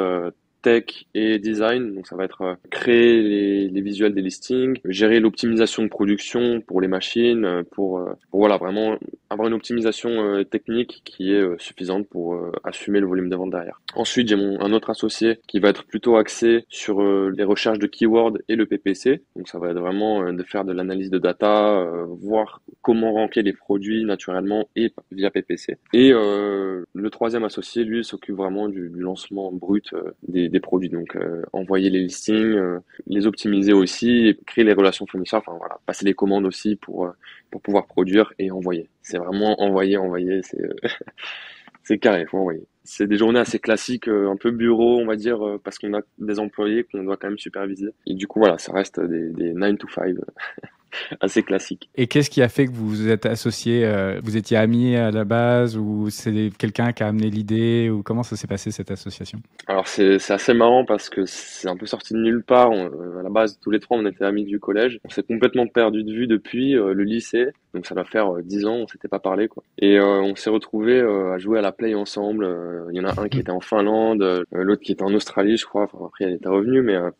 et 1.14 1.38
design. 1.38 1.94
Donc 1.94 2.06
ça 2.06 2.16
va 2.16 2.24
être 2.24 2.42
euh, 2.42 2.54
créer 2.70 3.68
les, 3.68 3.80
visuels 3.80 4.14
des 4.14 4.22
listings, 4.22 4.78
gérer 4.86 5.20
l'optimisation 5.20 5.82
de 5.82 5.88
production 5.88 6.60
pour 6.60 6.80
les 6.80 6.88
machines, 6.88 7.44
euh, 7.44 7.62
pour, 7.62 7.98
euh, 7.98 8.12
pour, 8.30 8.40
voilà 8.40 8.56
vraiment 8.56 8.96
avoir 9.30 9.48
une 9.48 9.54
optimisation 9.54 10.44
technique 10.44 11.02
qui 11.04 11.32
est 11.32 11.44
suffisante 11.58 12.06
pour 12.06 12.40
assumer 12.62 13.00
le 13.00 13.06
volume 13.06 13.28
de 13.28 13.34
vente 13.34 13.50
derrière. 13.50 13.80
Ensuite, 13.96 14.28
j'ai 14.28 14.36
un 14.36 14.72
autre 14.72 14.90
associé 14.90 15.40
qui 15.48 15.58
va 15.58 15.68
être 15.70 15.84
plutôt 15.84 16.16
axé 16.16 16.64
sur 16.68 17.02
les 17.02 17.42
recherches 17.42 17.80
de 17.80 17.88
keywords 17.88 18.38
et 18.48 18.54
le 18.54 18.66
PPC. 18.66 19.22
Donc 19.34 19.48
ça 19.48 19.58
va 19.58 19.70
être 19.70 19.80
vraiment 19.80 20.32
de 20.32 20.42
faire 20.44 20.64
de 20.64 20.72
l'analyse 20.72 21.10
de 21.10 21.18
data, 21.18 21.84
voir 22.20 22.62
comment 22.82 23.14
ranker 23.14 23.42
les 23.42 23.52
produits 23.52 24.04
naturellement 24.04 24.68
et 24.76 24.92
via 25.10 25.30
PPC. 25.30 25.76
Et 25.92 26.12
le 26.12 27.10
troisième 27.10 27.42
associé, 27.42 27.82
lui, 27.82 28.04
s'occupe 28.04 28.36
vraiment 28.36 28.68
du, 28.68 28.90
lancement 28.94 29.50
brut 29.50 29.92
des 30.28 30.55
produits. 30.60 30.88
Donc 30.88 31.16
euh, 31.16 31.42
envoyer 31.52 31.90
les 31.90 32.00
listings, 32.00 32.54
euh, 32.54 32.80
les 33.06 33.26
optimiser 33.26 33.72
aussi, 33.72 34.38
créer 34.46 34.64
les 34.64 34.72
relations 34.72 35.06
fournisseurs, 35.06 35.42
enfin 35.46 35.56
voilà, 35.58 35.78
passer 35.86 36.04
les 36.04 36.14
commandes 36.14 36.46
aussi 36.46 36.76
pour 36.76 37.06
euh, 37.06 37.10
pour 37.50 37.60
pouvoir 37.62 37.86
produire 37.86 38.32
et 38.38 38.50
envoyer. 38.50 38.88
C'est 39.02 39.18
vraiment 39.18 39.60
envoyer, 39.62 39.96
envoyer, 39.96 40.40
c'est 40.42 40.62
c'est 41.82 41.98
carré, 41.98 42.26
faut 42.26 42.38
envoyer. 42.38 42.66
C'est 42.84 43.06
des 43.06 43.16
journées 43.16 43.40
assez 43.40 43.58
classiques, 43.58 44.08
un 44.08 44.36
peu 44.36 44.52
bureau, 44.52 44.98
on 45.00 45.06
va 45.06 45.16
dire, 45.16 45.40
parce 45.64 45.76
qu'on 45.78 45.92
a 45.94 46.02
des 46.18 46.38
employés 46.38 46.84
qu'on 46.84 47.02
doit 47.02 47.16
quand 47.16 47.28
même 47.28 47.38
superviser. 47.38 47.88
Et 48.06 48.14
du 48.14 48.28
coup, 48.28 48.38
voilà, 48.38 48.58
ça 48.58 48.72
reste 48.72 49.00
des, 49.00 49.30
des 49.30 49.52
9 49.52 49.76
to 49.78 49.88
5. 49.88 50.14
assez 51.20 51.42
classique. 51.42 51.88
Et 51.94 52.06
qu'est-ce 52.06 52.30
qui 52.30 52.42
a 52.42 52.48
fait 52.48 52.66
que 52.66 52.72
vous 52.72 52.88
vous 52.88 53.08
êtes 53.08 53.26
associé 53.26 53.84
euh, 53.84 54.20
Vous 54.22 54.36
étiez 54.36 54.56
amis 54.56 54.96
à 54.96 55.10
la 55.10 55.24
base 55.24 55.76
ou 55.76 56.10
c'est 56.10 56.50
quelqu'un 56.58 56.92
qui 56.92 57.02
a 57.02 57.08
amené 57.08 57.30
l'idée 57.30 57.90
ou 57.90 58.02
comment 58.02 58.22
ça 58.22 58.36
s'est 58.36 58.46
passé 58.46 58.70
cette 58.70 58.90
association? 58.90 59.38
Alors 59.66 59.86
c'est 59.88 60.30
assez 60.30 60.54
marrant 60.54 60.84
parce 60.84 61.08
que 61.08 61.24
c'est 61.26 61.68
un 61.68 61.76
peu 61.76 61.86
sorti 61.86 62.14
de 62.14 62.18
nulle 62.18 62.42
part. 62.42 62.70
à 62.70 63.22
la 63.22 63.30
base, 63.30 63.58
tous 63.62 63.70
les 63.70 63.80
trois, 63.80 63.98
on 63.98 64.06
était 64.06 64.24
amis 64.24 64.44
du 64.44 64.60
collège. 64.60 65.00
On 65.04 65.10
s'est 65.10 65.22
complètement 65.22 65.66
perdu 65.66 66.04
de 66.04 66.12
vue 66.12 66.26
depuis 66.26 66.72
le 66.72 67.02
lycée. 67.02 67.48
Donc 67.74 67.86
ça 67.86 67.94
va 67.94 68.04
faire 68.04 68.36
dix 68.42 68.64
ans, 68.64 68.76
on 68.76 68.86
s'était 68.86 69.08
pas 69.08 69.18
parlé 69.18 69.48
quoi. 69.48 69.62
Et 69.78 70.00
on 70.00 70.34
s'est 70.34 70.50
retrouvés 70.50 71.00
à 71.00 71.38
jouer 71.38 71.58
à 71.58 71.62
la 71.62 71.72
play 71.72 71.94
ensemble. 71.94 72.48
Il 72.90 72.96
y 72.96 73.00
en 73.00 73.04
a 73.04 73.20
un 73.20 73.28
qui 73.28 73.40
était 73.40 73.50
en 73.50 73.60
Finlande, 73.60 74.44
l'autre 74.52 74.82
qui 74.82 74.92
était 74.92 75.02
en 75.02 75.14
Australie, 75.14 75.56
je 75.56 75.66
crois. 75.66 75.84
Enfin, 75.84 75.98
après, 76.06 76.24
elle 76.24 76.34
était 76.34 76.48
revenue, 76.48 76.82
mais 76.82 76.94
euh, 76.94 77.10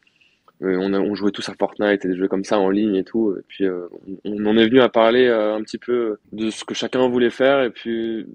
on, 0.60 0.92
a, 0.92 1.00
on, 1.00 1.14
jouait 1.14 1.30
tous 1.30 1.48
à 1.48 1.54
Fortnite 1.54 2.04
et 2.04 2.08
des 2.08 2.16
jeux 2.16 2.28
comme 2.28 2.44
ça 2.44 2.58
en 2.58 2.70
ligne 2.70 2.96
et 2.96 3.04
tout. 3.04 3.34
Et 3.38 3.42
puis 3.46 3.64
euh, 3.64 3.88
on, 4.24 4.46
en 4.46 4.56
est 4.56 4.66
venu 4.66 4.80
à 4.80 4.88
parler 4.88 5.26
euh, 5.26 5.54
un 5.54 5.62
petit 5.62 5.78
peu 5.78 6.18
de 6.32 6.50
ce 6.50 6.64
que 6.64 6.74
chacun 6.74 7.08
voulait 7.08 7.30
faire 7.30 7.62
et 7.62 7.70
puis 7.70 8.26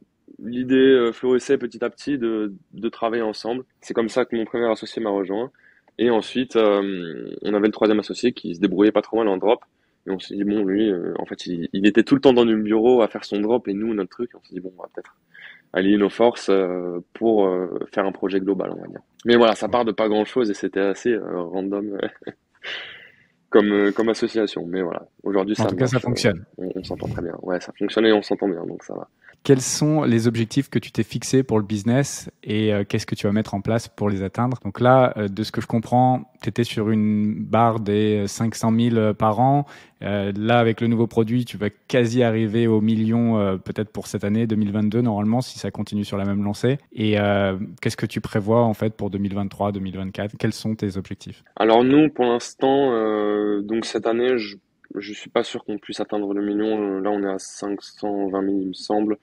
l'idée 0.43 1.09
florissait 1.13 1.57
petit 1.57 1.83
à 1.83 1.89
petit 1.89 2.17
de, 2.17 2.53
de 2.73 2.89
travailler 2.89 3.23
ensemble. 3.23 3.63
C'est 3.81 3.93
comme 3.93 4.09
ça 4.09 4.25
que 4.25 4.35
mon 4.35 4.45
premier 4.45 4.69
associé 4.71 5.01
m'a 5.01 5.09
rejoint. 5.09 5.51
Et 5.97 6.09
ensuite, 6.09 6.55
on 6.55 7.53
avait 7.53 7.67
le 7.67 7.71
troisième 7.71 7.99
associé 7.99 8.31
qui 8.31 8.55
se 8.55 8.59
débrouillait 8.59 8.91
pas 8.91 9.03
trop 9.03 9.17
mal 9.17 9.27
en 9.27 9.37
drop. 9.37 9.63
Et 10.07 10.09
on 10.09 10.17
s'est 10.17 10.35
dit, 10.35 10.43
bon, 10.43 10.63
lui, 10.63 10.91
en 11.19 11.25
fait, 11.27 11.45
il, 11.45 11.69
il, 11.73 11.85
était 11.85 12.01
tout 12.01 12.15
le 12.15 12.21
temps 12.21 12.33
dans 12.33 12.45
le 12.45 12.55
bureau 12.55 13.03
à 13.03 13.07
faire 13.07 13.23
son 13.23 13.39
drop 13.39 13.67
et 13.67 13.73
nous, 13.75 13.93
notre 13.93 14.09
truc. 14.09 14.31
On 14.33 14.43
s'est 14.43 14.55
dit, 14.55 14.59
bon, 14.59 14.73
on 14.75 14.81
va 14.81 14.89
peut-être 14.91 15.15
allier 15.73 15.97
nos 15.97 16.09
forces 16.09 16.49
euh, 16.49 16.99
pour 17.13 17.47
euh, 17.47 17.79
faire 17.93 18.05
un 18.05 18.11
projet 18.11 18.39
global, 18.39 18.71
on 18.75 18.81
va 18.81 18.87
dire. 18.87 18.99
Mais 19.25 19.35
voilà, 19.35 19.55
ça 19.55 19.67
part 19.67 19.85
de 19.85 19.91
pas 19.91 20.07
grand-chose 20.09 20.49
et 20.49 20.53
c'était 20.53 20.79
assez 20.81 21.11
euh, 21.11 21.41
random 21.41 21.97
comme, 23.49 23.91
comme 23.93 24.09
association. 24.09 24.65
Mais 24.67 24.81
voilà, 24.81 25.07
aujourd'hui, 25.23 25.55
ça 25.55 25.63
En 25.63 25.67
tout 25.67 25.75
cas, 25.75 25.87
ça 25.87 25.99
fonctionne. 25.99 26.45
On, 26.57 26.69
on 26.75 26.83
s'entend 26.83 27.07
très 27.07 27.21
bien. 27.21 27.35
Ouais, 27.41 27.59
ça 27.61 27.71
fonctionne 27.77 28.05
et 28.05 28.13
on 28.13 28.21
s'entend 28.21 28.47
bien, 28.47 28.65
donc 28.65 28.83
ça 28.83 28.93
va. 28.93 29.07
Quels 29.43 29.61
sont 29.61 30.03
les 30.03 30.27
objectifs 30.27 30.69
que 30.69 30.77
tu 30.77 30.91
t'es 30.91 31.01
fixés 31.01 31.41
pour 31.41 31.57
le 31.57 31.65
business 31.65 32.29
et 32.43 32.71
euh, 32.71 32.83
qu'est-ce 32.87 33.07
que 33.07 33.15
tu 33.15 33.25
vas 33.25 33.33
mettre 33.33 33.55
en 33.55 33.61
place 33.61 33.87
pour 33.87 34.07
les 34.07 34.21
atteindre? 34.21 34.59
Donc 34.63 34.79
là, 34.79 35.13
euh, 35.17 35.27
de 35.27 35.41
ce 35.41 35.51
que 35.51 35.61
je 35.61 35.65
comprends, 35.65 36.31
tu 36.43 36.49
étais 36.49 36.63
sur 36.63 36.91
une 36.91 37.43
barre 37.43 37.79
des 37.79 38.27
500 38.27 38.71
000 38.91 39.13
par 39.15 39.39
an. 39.39 39.65
Euh, 40.03 40.31
là, 40.35 40.59
avec 40.59 40.79
le 40.79 40.85
nouveau 40.85 41.07
produit, 41.07 41.43
tu 41.43 41.57
vas 41.57 41.71
quasi 41.87 42.21
arriver 42.21 42.67
au 42.67 42.81
million 42.81 43.59
peut-être 43.63 43.89
pour 43.89 44.05
cette 44.05 44.23
année 44.23 44.45
2022 44.45 45.01
normalement 45.01 45.41
si 45.41 45.57
ça 45.57 45.71
continue 45.71 46.05
sur 46.05 46.17
la 46.17 46.25
même 46.25 46.43
lancée. 46.43 46.77
Et 46.93 47.15
qu'est-ce 47.81 47.97
que 47.97 48.05
tu 48.05 48.21
prévois 48.21 48.63
en 48.63 48.73
fait 48.75 48.95
pour 48.95 49.09
2023, 49.09 49.71
2024 49.71 50.35
Quels 50.37 50.53
sont 50.53 50.75
tes 50.75 50.97
objectifs? 50.97 51.43
Alors 51.55 51.83
nous, 51.83 52.09
pour 52.09 52.25
l'instant, 52.25 52.91
donc 53.61 53.85
cette 53.85 54.07
année, 54.07 54.37
je 54.37 54.57
je 54.95 55.13
suis 55.13 55.29
pas 55.29 55.43
sûr 55.43 55.63
qu'on 55.63 55.77
puisse 55.77 55.99
atteindre 55.99 56.33
le 56.33 56.41
million. 56.41 56.99
Là, 56.99 57.09
on 57.09 57.23
est 57.23 57.29
à 57.29 57.39
520 57.39 58.41
000, 58.43 58.57
il 58.61 58.67
me 58.69 58.73
semble. 58.73 59.17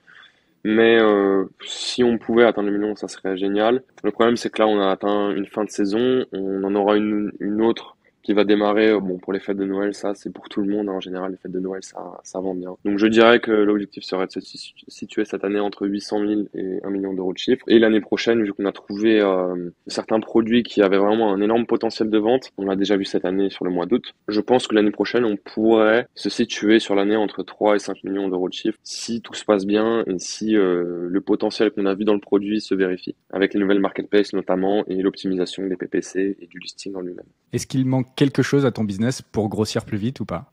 Mais 0.64 0.98
euh, 1.00 1.44
si 1.64 2.02
on 2.02 2.18
pouvait 2.18 2.44
atteindre 2.44 2.70
le 2.70 2.78
million, 2.78 2.96
ça 2.96 3.08
serait 3.08 3.36
génial. 3.36 3.82
Le 4.02 4.10
problème, 4.10 4.36
c'est 4.36 4.50
que 4.50 4.60
là, 4.60 4.68
on 4.68 4.80
a 4.80 4.90
atteint 4.90 5.30
une 5.30 5.46
fin 5.46 5.64
de 5.64 5.70
saison. 5.70 6.24
On 6.32 6.64
en 6.64 6.74
aura 6.74 6.96
une 6.96 7.62
autre 7.62 7.97
qui 8.22 8.32
va 8.32 8.44
démarrer. 8.44 8.90
Euh, 8.90 9.00
bon, 9.00 9.18
pour 9.18 9.32
les 9.32 9.40
fêtes 9.40 9.56
de 9.56 9.64
Noël, 9.64 9.94
ça, 9.94 10.14
c'est 10.14 10.32
pour 10.32 10.48
tout 10.48 10.60
le 10.60 10.70
monde. 10.70 10.88
Hein. 10.88 10.94
En 10.94 11.00
général, 11.00 11.30
les 11.32 11.36
fêtes 11.36 11.52
de 11.52 11.60
Noël, 11.60 11.82
ça, 11.82 12.20
ça 12.22 12.40
vend 12.40 12.54
bien. 12.54 12.76
Donc, 12.84 12.98
je 12.98 13.06
dirais 13.06 13.40
que 13.40 13.50
l'objectif 13.50 14.04
serait 14.04 14.26
de 14.26 14.32
se 14.32 14.40
situer 14.88 15.24
cette 15.24 15.44
année 15.44 15.60
entre 15.60 15.86
800 15.86 16.26
000 16.26 16.40
et 16.54 16.80
1 16.82 16.90
million 16.90 17.12
d'euros 17.14 17.32
de 17.32 17.38
chiffre. 17.38 17.64
Et 17.68 17.78
l'année 17.78 18.00
prochaine, 18.00 18.42
vu 18.42 18.52
qu'on 18.52 18.66
a 18.66 18.72
trouvé 18.72 19.20
euh, 19.20 19.70
certains 19.86 20.20
produits 20.20 20.62
qui 20.62 20.82
avaient 20.82 20.98
vraiment 20.98 21.32
un 21.32 21.40
énorme 21.40 21.66
potentiel 21.66 22.10
de 22.10 22.18
vente, 22.18 22.50
on 22.58 22.66
l'a 22.66 22.76
déjà 22.76 22.96
vu 22.96 23.04
cette 23.04 23.24
année 23.24 23.50
sur 23.50 23.64
le 23.64 23.70
mois 23.70 23.86
d'août, 23.86 24.14
je 24.28 24.40
pense 24.40 24.66
que 24.66 24.74
l'année 24.74 24.90
prochaine, 24.90 25.24
on 25.24 25.36
pourrait 25.36 26.06
se 26.14 26.28
situer 26.28 26.78
sur 26.78 26.94
l'année 26.94 27.16
entre 27.16 27.42
3 27.42 27.76
et 27.76 27.78
5 27.78 28.04
millions 28.04 28.28
d'euros 28.28 28.48
de 28.48 28.54
chiffre 28.54 28.78
si 28.82 29.20
tout 29.20 29.34
se 29.34 29.44
passe 29.44 29.66
bien 29.66 30.04
et 30.06 30.18
si 30.18 30.56
euh, 30.56 31.08
le 31.08 31.20
potentiel 31.20 31.70
qu'on 31.70 31.86
a 31.86 31.94
vu 31.94 32.04
dans 32.04 32.14
le 32.14 32.20
produit 32.20 32.60
se 32.60 32.74
vérifie, 32.74 33.14
avec 33.30 33.54
les 33.54 33.60
nouvelles 33.60 33.80
marketplaces 33.80 34.32
notamment 34.32 34.84
et 34.86 34.96
l'optimisation 35.02 35.66
des 35.66 35.76
PPC 35.76 36.36
et 36.40 36.46
du 36.46 36.58
listing 36.58 36.94
en 36.94 37.00
lui-même. 37.00 37.26
Est-ce 37.52 37.66
qu'il 37.66 37.86
manque 37.86 38.07
quelque 38.16 38.42
chose 38.42 38.66
à 38.66 38.70
ton 38.70 38.84
business 38.84 39.22
pour 39.22 39.48
grossir 39.48 39.84
plus 39.84 39.98
vite 39.98 40.20
ou 40.20 40.24
pas? 40.24 40.52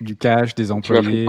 Du 0.00 0.16
cash, 0.16 0.54
des 0.54 0.72
employés 0.72 1.28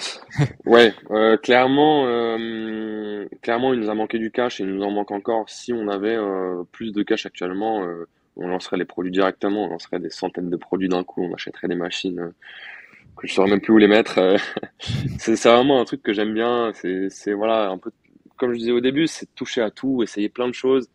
Ouais, 0.64 0.94
euh, 1.10 1.36
clairement, 1.36 2.06
euh, 2.06 3.26
clairement, 3.42 3.74
il 3.74 3.80
nous 3.80 3.90
a 3.90 3.94
manqué 3.94 4.18
du 4.18 4.30
cash 4.30 4.60
et 4.60 4.64
il 4.64 4.70
nous 4.70 4.82
en 4.82 4.90
manque 4.90 5.10
encore. 5.10 5.50
Si 5.50 5.74
on 5.74 5.88
avait 5.88 6.16
euh, 6.16 6.62
plus 6.72 6.92
de 6.92 7.02
cash 7.02 7.26
actuellement, 7.26 7.86
on 8.36 8.48
lancerait 8.48 8.78
les 8.78 8.86
produits 8.86 9.12
directement, 9.12 9.66
on 9.66 9.70
lancerait 9.70 10.00
des 10.00 10.10
centaines 10.10 10.48
de 10.48 10.56
produits 10.56 10.88
d'un 10.88 11.04
coup, 11.04 11.22
on 11.22 11.34
achèterait 11.34 11.68
des 11.68 11.74
machines 11.74 12.32
que 13.16 13.26
je 13.26 13.34
saurais 13.34 13.50
même 13.50 13.60
plus 13.60 13.74
où 13.74 13.78
les 13.78 13.88
mettre. 13.88 14.36
c'est 15.18 15.42
vraiment 15.44 15.80
un 15.80 15.84
truc 15.84 16.02
que 16.02 16.14
j'aime 16.14 16.32
bien. 16.32 16.72
C'est 16.72 17.32
voilà 17.34 17.68
un 17.68 17.76
peu 17.76 17.90
comme 18.38 18.54
je 18.54 18.58
disais 18.58 18.72
au 18.72 18.80
début, 18.80 19.06
c'est 19.06 19.26
toucher 19.34 19.60
à 19.60 19.70
tout, 19.70 20.02
essayer 20.02 20.30
plein 20.30 20.48
de 20.48 20.54
choses. 20.54 20.88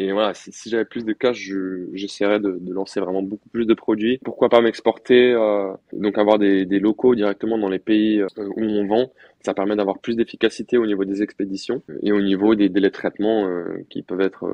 Et 0.00 0.12
voilà, 0.12 0.32
si, 0.32 0.70
j'avais 0.70 0.86
plus 0.86 1.04
de 1.04 1.12
cash, 1.12 1.52
j'essaierais 1.92 2.40
de, 2.40 2.58
lancer 2.70 3.00
vraiment 3.00 3.20
beaucoup 3.20 3.50
plus 3.50 3.66
de 3.66 3.74
produits. 3.74 4.18
Pourquoi 4.24 4.48
pas 4.48 4.62
m'exporter, 4.62 5.32
euh, 5.32 5.74
donc 5.92 6.16
avoir 6.16 6.38
des, 6.38 6.64
locaux 6.64 7.14
directement 7.14 7.58
dans 7.58 7.68
les 7.68 7.78
pays 7.78 8.22
euh, 8.22 8.26
où 8.38 8.62
on 8.62 8.86
vend. 8.86 9.12
Ça 9.42 9.52
permet 9.52 9.76
d'avoir 9.76 9.98
plus 9.98 10.16
d'efficacité 10.16 10.78
au 10.78 10.86
niveau 10.86 11.04
des 11.04 11.22
expéditions 11.22 11.82
et 12.02 12.12
au 12.12 12.22
niveau 12.22 12.54
des 12.54 12.70
délais 12.70 12.88
de 12.88 12.94
traitement 12.94 13.46
euh, 13.46 13.84
qui 13.90 14.00
peuvent 14.00 14.22
être 14.22 14.46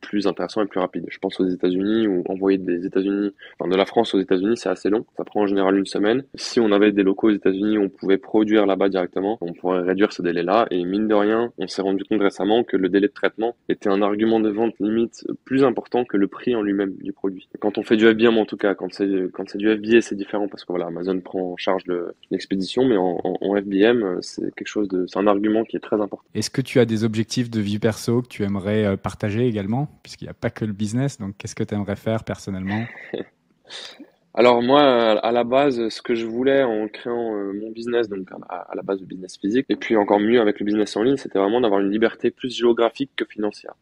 plus 0.00 0.26
intéressant 0.26 0.62
et 0.62 0.66
plus 0.66 0.80
rapide. 0.80 1.06
Je 1.08 1.18
pense 1.18 1.40
aux 1.40 1.46
États-Unis 1.46 2.06
ou 2.06 2.22
envoyer 2.28 2.58
des 2.58 2.86
États-Unis, 2.86 3.32
enfin 3.58 3.68
de 3.70 3.76
la 3.76 3.86
France 3.86 4.14
aux 4.14 4.20
États-Unis, 4.20 4.56
c'est 4.56 4.68
assez 4.68 4.88
long. 4.88 5.04
Ça 5.16 5.24
prend 5.24 5.42
en 5.42 5.46
général 5.46 5.76
une 5.76 5.86
semaine. 5.86 6.24
Si 6.34 6.60
on 6.60 6.72
avait 6.72 6.92
des 6.92 7.02
locaux 7.02 7.28
aux 7.28 7.34
États-Unis, 7.34 7.78
on 7.78 7.88
pouvait 7.88 8.18
produire 8.18 8.66
là-bas 8.66 8.88
directement. 8.88 9.38
On 9.40 9.52
pourrait 9.52 9.82
réduire 9.82 10.12
ce 10.12 10.22
délai-là. 10.22 10.66
Et 10.70 10.84
mine 10.84 11.08
de 11.08 11.14
rien, 11.14 11.52
on 11.58 11.68
s'est 11.68 11.82
rendu 11.82 12.04
compte 12.04 12.20
récemment 12.20 12.64
que 12.64 12.76
le 12.76 12.88
délai 12.88 13.08
de 13.08 13.12
traitement 13.12 13.56
était 13.68 13.88
un 13.88 14.02
argument 14.02 14.40
de 14.40 14.50
vente 14.50 14.74
limite 14.80 15.26
plus 15.44 15.64
important 15.64 16.04
que 16.04 16.16
le 16.16 16.28
prix 16.28 16.54
en 16.54 16.62
lui-même 16.62 16.94
du 17.02 17.12
produit. 17.12 17.48
Quand 17.60 17.78
on 17.78 17.82
fait 17.82 17.96
du 17.96 18.06
FBM, 18.06 18.38
en 18.38 18.46
tout 18.46 18.56
cas, 18.56 18.74
quand 18.74 18.92
c'est 18.92 19.30
quand 19.32 19.48
c'est 19.48 19.58
du 19.58 19.74
FBA, 19.74 20.00
c'est 20.00 20.14
différent 20.14 20.48
parce 20.48 20.64
que 20.64 20.72
voilà, 20.72 20.86
Amazon 20.86 21.20
prend 21.20 21.52
en 21.52 21.56
charge 21.56 21.84
l'expédition, 22.30 22.86
mais 22.86 22.96
en, 22.96 23.20
en, 23.24 23.56
FBM, 23.56 24.18
c'est 24.20 24.54
quelque 24.54 24.68
chose 24.68 24.88
de, 24.88 25.06
c'est 25.06 25.18
un 25.18 25.26
argument 25.26 25.64
qui 25.64 25.76
est 25.76 25.80
très 25.80 25.96
important. 26.00 26.24
Est-ce 26.34 26.50
que 26.50 26.60
tu 26.60 26.80
as 26.80 26.84
des 26.84 27.04
objectifs 27.04 27.50
de 27.50 27.60
vie 27.60 27.78
perso 27.78 28.22
que 28.22 28.28
tu 28.28 28.42
aimerais 28.42 28.84
euh, 28.84 28.96
partager 28.96 29.46
également? 29.46 29.88
Puisqu'il 30.02 30.24
n'y 30.24 30.30
a 30.30 30.34
pas 30.34 30.50
que 30.50 30.64
le 30.64 30.72
business. 30.72 31.18
Donc, 31.18 31.36
qu'est-ce 31.36 31.54
que 31.54 31.64
tu 31.64 31.74
aimerais 31.74 31.96
faire 31.96 32.24
personnellement 32.24 32.84
Alors 34.38 34.62
moi, 34.62 34.82
à 34.82 35.32
la 35.32 35.44
base, 35.44 35.88
ce 35.88 36.02
que 36.02 36.14
je 36.14 36.26
voulais 36.26 36.62
en 36.62 36.88
créant 36.88 37.34
euh, 37.34 37.54
mon 37.54 37.70
business, 37.70 38.06
donc 38.06 38.28
à, 38.50 38.68
la 38.74 38.82
base 38.82 38.98
du 38.98 39.06
business 39.06 39.38
physique, 39.38 39.64
et 39.70 39.76
puis 39.76 39.96
encore 39.96 40.20
mieux 40.20 40.42
avec 40.42 40.60
le 40.60 40.66
business 40.66 40.94
en 40.94 41.02
ligne, 41.02 41.16
c'était 41.16 41.38
vraiment 41.38 41.58
d'avoir 41.58 41.80
une 41.80 41.90
liberté 41.90 42.30
plus 42.30 42.54
géographique 42.54 43.10
que 43.16 43.24
financière. 43.24 43.72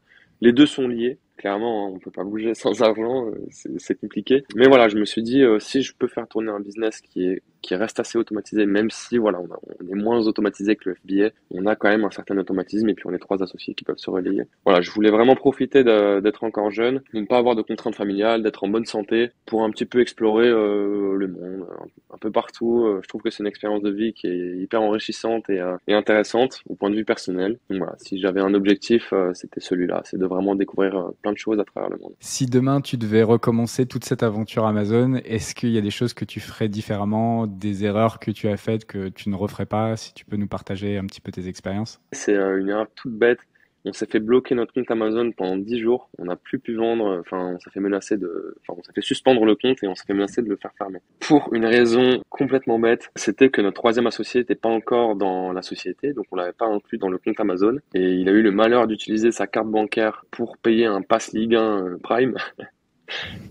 Les 0.40 0.52
deux 0.52 0.66
sont 0.66 0.86
liés, 0.86 1.18
clairement, 1.38 1.88
hein, 1.88 1.90
on 1.92 1.98
peut 1.98 2.12
pas 2.12 2.22
bouger 2.22 2.54
sans 2.54 2.82
argent, 2.82 3.26
euh, 3.26 3.34
c'est 3.50 3.98
compliqué. 3.98 4.44
Mais 4.54 4.68
voilà, 4.68 4.88
je 4.88 4.96
me 4.96 5.04
suis 5.04 5.24
dit, 5.24 5.42
euh, 5.42 5.58
si 5.58 5.82
je 5.82 5.92
peux 5.92 6.06
faire 6.06 6.28
tourner 6.28 6.52
un 6.52 6.60
business 6.60 7.00
qui 7.00 7.26
est 7.26 7.42
qui 7.64 7.74
reste 7.74 7.98
assez 7.98 8.18
automatisé, 8.18 8.66
même 8.66 8.90
si 8.90 9.16
voilà, 9.16 9.40
on, 9.40 9.88
est 9.88 9.94
moins 9.94 10.26
automatisé 10.26 10.76
que 10.76 10.90
le 10.90 10.94
FBA, 10.96 11.30
on 11.50 11.64
a 11.66 11.76
quand 11.76 11.88
même 11.88 12.04
un 12.04 12.10
certain 12.10 12.36
automatisme 12.36 12.88
et 12.90 12.94
puis 12.94 13.06
on 13.06 13.12
est 13.14 13.18
trois 13.18 13.42
associés 13.42 13.74
qui 13.74 13.84
peuvent 13.84 13.98
se 13.98 14.10
relayer. 14.10 14.42
Voilà, 14.66 14.82
je 14.82 14.90
voulais 14.90 15.10
vraiment 15.10 15.34
profiter 15.34 15.82
d'être 15.82 16.44
encore 16.44 16.70
jeune, 16.70 17.00
de 17.14 17.20
ne 17.20 17.26
pas 17.26 17.38
avoir 17.38 17.56
de 17.56 17.62
contraintes 17.62 17.94
familiales, 17.94 18.42
d'être 18.42 18.64
en 18.64 18.68
bonne 18.68 18.84
santé 18.84 19.30
pour 19.46 19.64
un 19.64 19.70
petit 19.70 19.86
peu 19.86 20.00
explorer 20.00 20.48
euh, 20.48 21.14
le 21.16 21.28
monde, 21.28 21.66
un, 22.12 22.18
peu 22.18 22.30
partout. 22.30 22.84
Euh, 22.84 23.00
je 23.02 23.08
trouve 23.08 23.22
que 23.22 23.30
c'est 23.30 23.42
une 23.42 23.48
expérience 23.48 23.82
de 23.82 23.90
vie 23.90 24.12
qui 24.12 24.26
est 24.26 24.56
hyper 24.58 24.82
enrichissante 24.82 25.48
et, 25.48 25.60
euh, 25.60 25.76
et 25.88 25.94
intéressante 25.94 26.60
au 26.68 26.74
point 26.74 26.90
de 26.90 26.96
vue 26.96 27.06
personnel. 27.06 27.58
Donc 27.70 27.78
voilà, 27.78 27.94
si 27.96 28.20
j'avais 28.20 28.42
un 28.42 28.52
objectif, 28.52 29.14
c'était 29.32 29.60
celui-là, 29.60 30.02
c'est 30.04 30.18
de 30.18 30.26
vraiment 30.26 30.54
découvrir 30.54 31.12
plein 31.22 31.32
de 31.32 31.38
choses 31.38 31.58
à 31.58 31.64
travers 31.64 31.88
le 31.88 31.96
monde. 31.96 32.12
Si 32.20 32.44
demain 32.44 32.82
tu 32.82 32.98
devais 32.98 33.22
recommencer 33.22 33.86
toute 33.86 34.04
cette 34.04 34.22
aventure 34.22 34.66
Amazon, 34.66 35.14
est-ce 35.24 35.54
qu'il 35.54 35.70
y 35.70 35.78
a 35.78 35.80
des 35.80 35.90
choses 35.90 36.12
que 36.12 36.26
tu 36.26 36.40
ferais 36.40 36.68
différemment 36.68 37.46
des 37.54 37.84
erreurs 37.84 38.18
que 38.18 38.30
tu 38.30 38.48
as 38.48 38.56
faites 38.56 38.84
que 38.84 39.08
tu 39.08 39.28
ne 39.28 39.36
referais 39.36 39.66
pas 39.66 39.96
Si 39.96 40.14
tu 40.14 40.24
peux 40.24 40.36
nous 40.36 40.48
partager 40.48 40.98
un 40.98 41.06
petit 41.06 41.20
peu 41.20 41.32
tes 41.32 41.48
expériences? 41.48 42.00
C'est 42.12 42.34
euh, 42.34 42.58
une 42.58 42.68
erreur 42.68 42.86
toute 42.94 43.14
bête. 43.14 43.40
On 43.86 43.92
s'est 43.92 44.06
fait 44.06 44.20
bloquer 44.20 44.54
notre 44.54 44.72
compte 44.72 44.90
Amazon 44.90 45.30
pendant 45.32 45.58
10 45.58 45.78
jours. 45.78 46.08
On 46.18 46.24
n'a 46.24 46.36
plus 46.36 46.58
pu 46.58 46.74
vendre. 46.74 47.20
Enfin, 47.20 47.54
on 47.54 47.58
s'est 47.58 47.70
fait 47.70 47.80
menacer 47.80 48.16
de, 48.16 48.56
enfin, 48.62 48.78
on 48.78 48.82
s'est 48.82 48.92
fait 48.94 49.02
suspendre 49.02 49.44
le 49.44 49.56
compte 49.56 49.82
et 49.82 49.88
on 49.88 49.94
s'est 49.94 50.06
fait 50.06 50.14
menacer 50.14 50.40
de 50.40 50.48
le 50.48 50.56
faire 50.56 50.72
fermer. 50.78 51.00
Pour 51.20 51.52
une 51.52 51.66
raison 51.66 52.22
complètement 52.30 52.78
bête, 52.78 53.10
c'était 53.14 53.50
que 53.50 53.60
notre 53.60 53.74
troisième 53.74 54.06
associé 54.06 54.40
n'était 54.40 54.54
pas 54.54 54.70
encore 54.70 55.16
dans 55.16 55.52
la 55.52 55.60
société, 55.60 56.14
donc 56.14 56.24
on 56.32 56.36
l'avait 56.36 56.52
pas 56.52 56.66
inclus 56.66 56.96
dans 56.96 57.10
le 57.10 57.18
compte 57.18 57.38
Amazon. 57.38 57.76
Et 57.92 58.12
il 58.14 58.28
a 58.30 58.32
eu 58.32 58.40
le 58.40 58.52
malheur 58.52 58.86
d'utiliser 58.86 59.32
sa 59.32 59.46
carte 59.46 59.68
bancaire 59.68 60.24
pour 60.30 60.56
payer 60.56 60.86
un 60.86 61.02
pass 61.02 61.34
Ligue 61.34 61.54
1 61.54 61.60
euh, 61.60 61.98
Prime. 62.02 62.36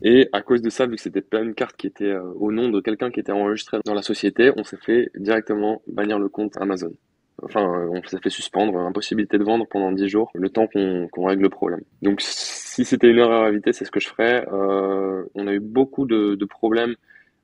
Et 0.02 0.30
à 0.32 0.42
cause 0.42 0.62
de 0.62 0.70
ça, 0.70 0.86
vu 0.86 0.96
que 0.96 1.02
c'était 1.02 1.22
pas 1.22 1.42
une 1.42 1.54
carte 1.54 1.76
qui 1.76 1.88
était 1.88 2.06
euh, 2.06 2.24
au 2.40 2.52
nom 2.52 2.70
de 2.70 2.80
quelqu'un 2.82 3.12
qui 3.12 3.20
était 3.20 3.32
enregistré 3.32 3.80
dans 3.86 3.94
la 3.94 4.02
société, 4.02 4.52
on 4.58 4.64
s'est 4.64 4.78
fait 4.78 5.12
directement 5.16 5.82
bannir 5.88 6.20
le 6.20 6.30
compte 6.30 6.58
Amazon. 6.58 6.94
Enfin, 7.42 7.62
euh, 7.62 7.88
on 7.92 8.04
s'est 8.08 8.20
fait 8.20 8.30
suspendre, 8.30 8.78
impossibilité 8.78 9.38
de 9.38 9.44
vendre 9.44 9.66
pendant 9.68 9.92
10 9.92 10.08
jours, 10.08 10.32
le 10.34 10.50
temps 10.50 10.68
qu'on 10.68 11.26
règle 11.26 11.44
le 11.44 11.50
problème. 11.50 11.82
Donc 12.02 12.22
si 12.22 12.86
c'était 12.86 13.10
une 13.10 13.18
erreur 13.18 13.44
à 13.44 13.50
éviter, 13.50 13.74
c'est 13.74 13.86
ce 13.86 13.92
que 13.92 14.00
je 14.00 14.08
ferais. 14.08 14.46
Euh, 14.52 15.24
on 15.36 15.48
a 15.48 15.54
eu 15.54 15.60
beaucoup 15.60 16.06
de, 16.06 16.46
problèmes 16.46 16.96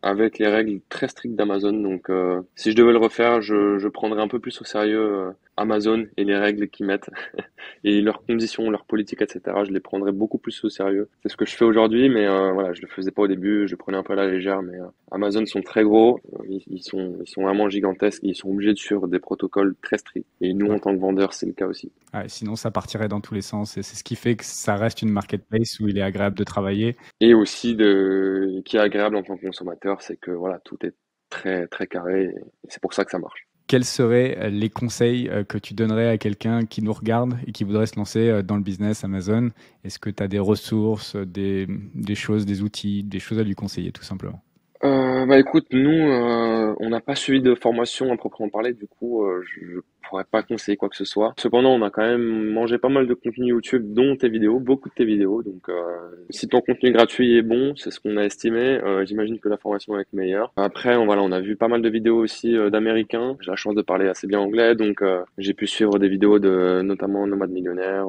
avec 0.02 0.38
les 0.40 0.48
règles 0.48 0.80
très 0.90 1.08
strictes 1.08 1.36
d'Amazon. 1.36 1.74
Donc, 1.74 2.10
si 2.56 2.72
je 2.72 2.76
devais 2.76 2.94
le 2.94 3.00
refaire, 3.00 3.42
je, 3.42 3.88
prendrais 3.90 4.22
un 4.22 4.30
peu 4.30 4.40
plus 4.40 4.62
au 4.62 4.64
sérieux 4.64 5.34
Amazon 5.60 6.08
et 6.18 6.24
les 6.24 6.38
règles 6.38 6.70
qu'ils 6.70 6.86
mettent 6.86 7.10
et 7.84 8.02
leurs 8.02 8.24
conditions, 8.24 8.70
leurs 8.70 8.86
politiques, 8.86 9.22
etc. 9.22 9.42
Je 9.66 9.72
les 9.72 9.80
prendrais 9.80 10.12
beaucoup 10.12 10.38
plus 10.38 10.64
au 10.64 10.70
sérieux. 10.70 11.10
C'est 11.24 11.30
ce 11.30 11.38
que 11.38 11.46
je 11.46 11.56
fais 11.56 11.66
aujourd'hui, 11.66 12.10
mais 12.10 12.26
euh, 12.26 12.52
voilà, 12.54 12.74
je 12.74 12.82
le 12.82 12.88
faisais 12.88 13.12
pas 13.12 13.24
au 13.24 13.28
début. 13.28 13.68
Je 13.68 13.76
prenais 13.76 13.98
un 13.98 14.04
peu 14.04 14.14
à 14.14 14.16
la 14.16 14.28
légère, 14.28 14.62
mais 14.62 14.78
Amazon 15.12 15.46
sont 15.46 15.62
très 15.62 15.84
gros, 15.84 16.20
ils, 16.48 16.82
sont 16.82 17.18
ils 17.22 17.30
sont 17.30 17.44
vraiment 17.44 17.70
gigantesques, 17.70 18.22
ils 18.24 18.36
sont 18.36 18.50
obligés 18.50 18.74
de 18.74 18.78
suivre 18.78 19.08
des 19.08 19.20
protocoles 19.20 19.76
très 19.82 19.98
stricts. 19.98 20.28
Et 20.42 20.54
nous, 20.54 20.72
en 20.72 20.80
tant 20.80 20.96
que 20.96 21.00
vendeurs, 21.00 21.34
c'est 21.34 21.46
le 21.46 21.54
cas 21.54 21.68
aussi. 21.68 21.92
sinon, 22.28 22.56
ça 22.56 22.72
partirait 22.72 23.10
dans 23.10 23.22
tous 23.22 23.34
les 23.34 23.42
sens 23.42 23.78
et 23.78 23.84
c'est 23.84 23.96
ce 23.96 24.04
qui 24.04 24.16
fait 24.16 24.36
que 24.36 24.46
ça 24.46 24.76
reste 24.76 25.02
une 25.02 25.12
marketplace 25.12 25.80
où 25.80 25.88
il 25.88 25.98
est 25.98 26.02
agréable 26.02 26.38
de 26.38 26.44
travailler. 26.44 26.96
Et 27.20 27.34
aussi 27.34 27.76
de 27.76 28.62
qui 28.66 28.78
est 28.78 28.80
agréable 28.80 29.16
en 29.16 29.24
tant 29.24 29.36
que 29.36 29.46
consommateur, 29.46 30.02
c'est 30.02 30.18
que 30.18 30.32
voilà, 30.32 30.60
tout 30.64 30.78
est 30.86 30.94
très 31.30 31.68
très 31.68 31.88
carré 31.88 32.24
et 32.24 32.36
c'est 32.68 32.82
pour 32.82 32.94
ça 32.94 33.06
que 33.06 33.12
ça 33.12 33.20
marche. 33.20 33.49
Quels 33.70 33.86
seraient 33.86 34.36
euh, 34.40 34.50
les 34.50 34.72
conseils 34.72 35.30
euh, 35.30 35.44
que 35.44 35.60
tu 35.60 35.76
donnerais 35.76 36.10
à 36.10 36.18
quelqu'un 36.18 36.66
qui 36.66 36.82
nous 36.82 36.92
regarde 36.92 37.38
et 37.46 37.52
qui 37.52 37.64
voudrait 37.64 37.86
se 37.86 37.96
lancer 37.98 38.28
euh, 38.28 38.42
dans 38.42 38.56
le 38.56 38.64
business 38.64 39.04
Amazon? 39.04 39.52
Est-ce 39.84 40.00
que 40.00 40.10
tu 40.10 40.24
as 40.24 40.28
des 40.28 40.40
ressources, 40.40 41.16
des, 41.16 41.68
des, 41.94 42.16
choses, 42.16 42.48
des 42.48 42.64
outils, 42.64 43.04
des 43.04 43.20
choses 43.20 43.38
à 43.38 43.44
lui 43.44 43.54
conseiller 43.54 43.92
tout 43.92 44.02
simplement? 44.02 44.42
Euh, 44.84 45.26
bah 45.26 45.38
écoute, 45.38 45.68
nous, 45.72 45.92
euh, 45.92 46.74
on 46.80 46.90
n'a 46.90 47.02
pas 47.02 47.16
suivi 47.16 47.42
de 47.42 47.54
formation 47.54 48.14
à 48.14 48.18
proprement 48.18 48.48
parler, 48.48 48.74
du 48.74 48.88
coup, 48.88 49.26
euh, 49.26 49.44
je 49.44 49.80
pourrais 50.08 50.24
pas 50.24 50.42
conseiller 50.42 50.78
quoi 50.78 50.88
que 50.88 50.96
ce 50.96 51.04
soit. 51.04 51.34
Cependant, 51.38 51.72
on 51.72 51.82
a 51.82 51.90
quand 51.90 52.02
même 52.02 52.52
mangé 52.52 52.78
pas 52.78 52.88
mal 52.88 53.06
de 53.06 53.14
contenu 53.14 53.48
YouTube, 53.48 53.94
dont 53.94 54.16
tes 54.16 54.30
vidéos, 54.30 54.60
beaucoup 54.60 54.88
de 54.88 54.94
tes 54.94 55.04
vidéos. 55.04 55.44
Donc, 55.44 55.68
euh, 55.68 55.84
si 56.30 56.48
ton 56.48 56.62
contenu 56.62 56.92
gratuit 56.92 57.38
est 57.38 57.42
bon, 57.42 57.74
c'est 57.76 57.92
ce 57.92 58.00
qu'on 58.00 58.16
a 58.16 58.24
estimé. 58.24 58.80
Euh, 58.82 59.06
j'imagine 59.06 59.40
que 59.40 59.50
la 59.50 59.58
formation 59.58 59.94
va 59.94 60.02
être 60.02 60.14
meilleure. 60.14 60.54
Après, 60.56 60.96
on, 60.96 61.06
voilà, 61.06 61.24
on 61.24 61.32
a 61.34 61.42
vu 61.42 61.58
pas 61.58 61.68
mal 61.68 61.82
de 61.82 61.90
vidéos 61.90 62.18
aussi 62.18 62.56
d'Américains. 62.72 63.36
J'ai 63.42 63.52
la 63.52 63.58
chance 63.58 63.76
de 63.76 63.82
parler 63.82 64.08
assez 64.08 64.28
bien 64.28 64.40
anglais, 64.40 64.76
donc 64.76 65.04
j'ai 65.38 65.54
pu 65.54 65.68
suivre 65.68 66.00
des 66.00 66.08
vidéos 66.08 66.40
de 66.40 66.82
notamment 66.82 67.28
Nomad 67.28 67.50
Millionnaire, 67.50 68.08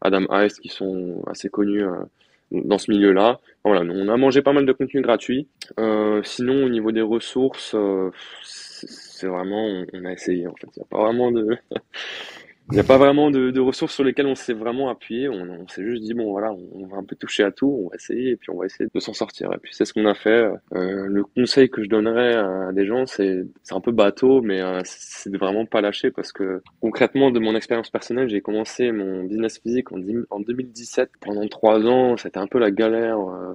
Adam 0.00 0.26
Ice, 0.44 0.58
qui 0.58 0.68
sont 0.68 1.22
assez 1.26 1.48
connus 1.48 1.84
dans 2.50 2.78
ce 2.78 2.90
milieu-là. 2.90 3.40
Voilà, 3.64 3.82
on 3.82 4.08
a 4.08 4.16
mangé 4.16 4.42
pas 4.42 4.52
mal 4.52 4.66
de 4.66 4.72
contenu 4.72 5.02
gratuit. 5.02 5.48
Euh, 5.78 6.22
sinon, 6.24 6.64
au 6.64 6.68
niveau 6.68 6.92
des 6.92 7.02
ressources, 7.02 7.74
euh, 7.74 8.10
c'est 8.42 9.26
vraiment, 9.26 9.84
on, 9.92 10.04
a 10.04 10.12
essayé 10.12 10.46
en 10.46 10.54
fait. 10.54 10.68
Il 10.76 10.80
n'y 10.80 10.82
a 10.82 10.86
pas 10.88 11.02
vraiment 11.04 11.30
de, 11.30 11.58
il 12.70 12.74
n'y 12.74 12.80
a 12.80 12.84
pas 12.84 12.98
vraiment 12.98 13.30
de, 13.30 13.50
de, 13.50 13.60
ressources 13.60 13.94
sur 13.94 14.04
lesquelles 14.04 14.26
on 14.26 14.34
s'est 14.34 14.52
vraiment 14.52 14.88
appuyé. 14.88 15.28
On, 15.28 15.66
s'est 15.68 15.84
juste 15.84 16.02
dit 16.02 16.14
bon 16.14 16.30
voilà, 16.30 16.52
on, 16.52 16.86
va 16.86 16.98
un 16.98 17.04
peu 17.04 17.16
toucher 17.16 17.42
à 17.42 17.50
tout, 17.50 17.84
on 17.84 17.88
va 17.88 17.96
essayer 17.96 18.30
et 18.30 18.36
puis 18.36 18.50
on 18.50 18.58
va 18.58 18.66
essayer 18.66 18.88
de 18.92 19.00
s'en 19.00 19.12
sortir. 19.12 19.52
Et 19.52 19.58
puis 19.58 19.74
c'est 19.74 19.84
ce 19.84 19.92
qu'on 19.92 20.06
a 20.06 20.14
fait. 20.14 20.50
Euh, 20.74 21.06
le 21.06 21.24
conseil 21.24 21.68
que 21.68 21.82
je 21.82 21.88
donnerais 21.88 22.34
à 22.34 22.72
des 22.72 22.86
gens, 22.86 23.06
c'est 23.06 23.44
un 23.70 23.80
peu 23.80 23.92
bateau, 23.92 24.40
mais 24.42 24.60
euh, 24.60 24.80
c'est 24.84 25.30
de 25.30 25.38
vraiment 25.38 25.66
pas 25.66 25.80
lâcher 25.80 26.10
parce 26.10 26.32
que 26.32 26.62
concrètement, 26.80 27.30
de 27.30 27.40
mon 27.40 27.54
expérience 27.54 27.90
personnelle, 27.90 28.28
j'ai 28.28 28.40
commencé 28.40 28.92
mon 28.92 29.24
business 29.24 29.58
physique 29.58 29.92
en, 29.92 29.98
en 30.30 30.40
2017. 30.40 31.10
Pendant 31.20 31.46
trois 31.48 31.84
ans, 31.86 32.16
c'était 32.16 32.38
un 32.38 32.46
peu 32.46 32.58
la 32.58 32.70
galère, 32.70 33.18
euh, 33.18 33.54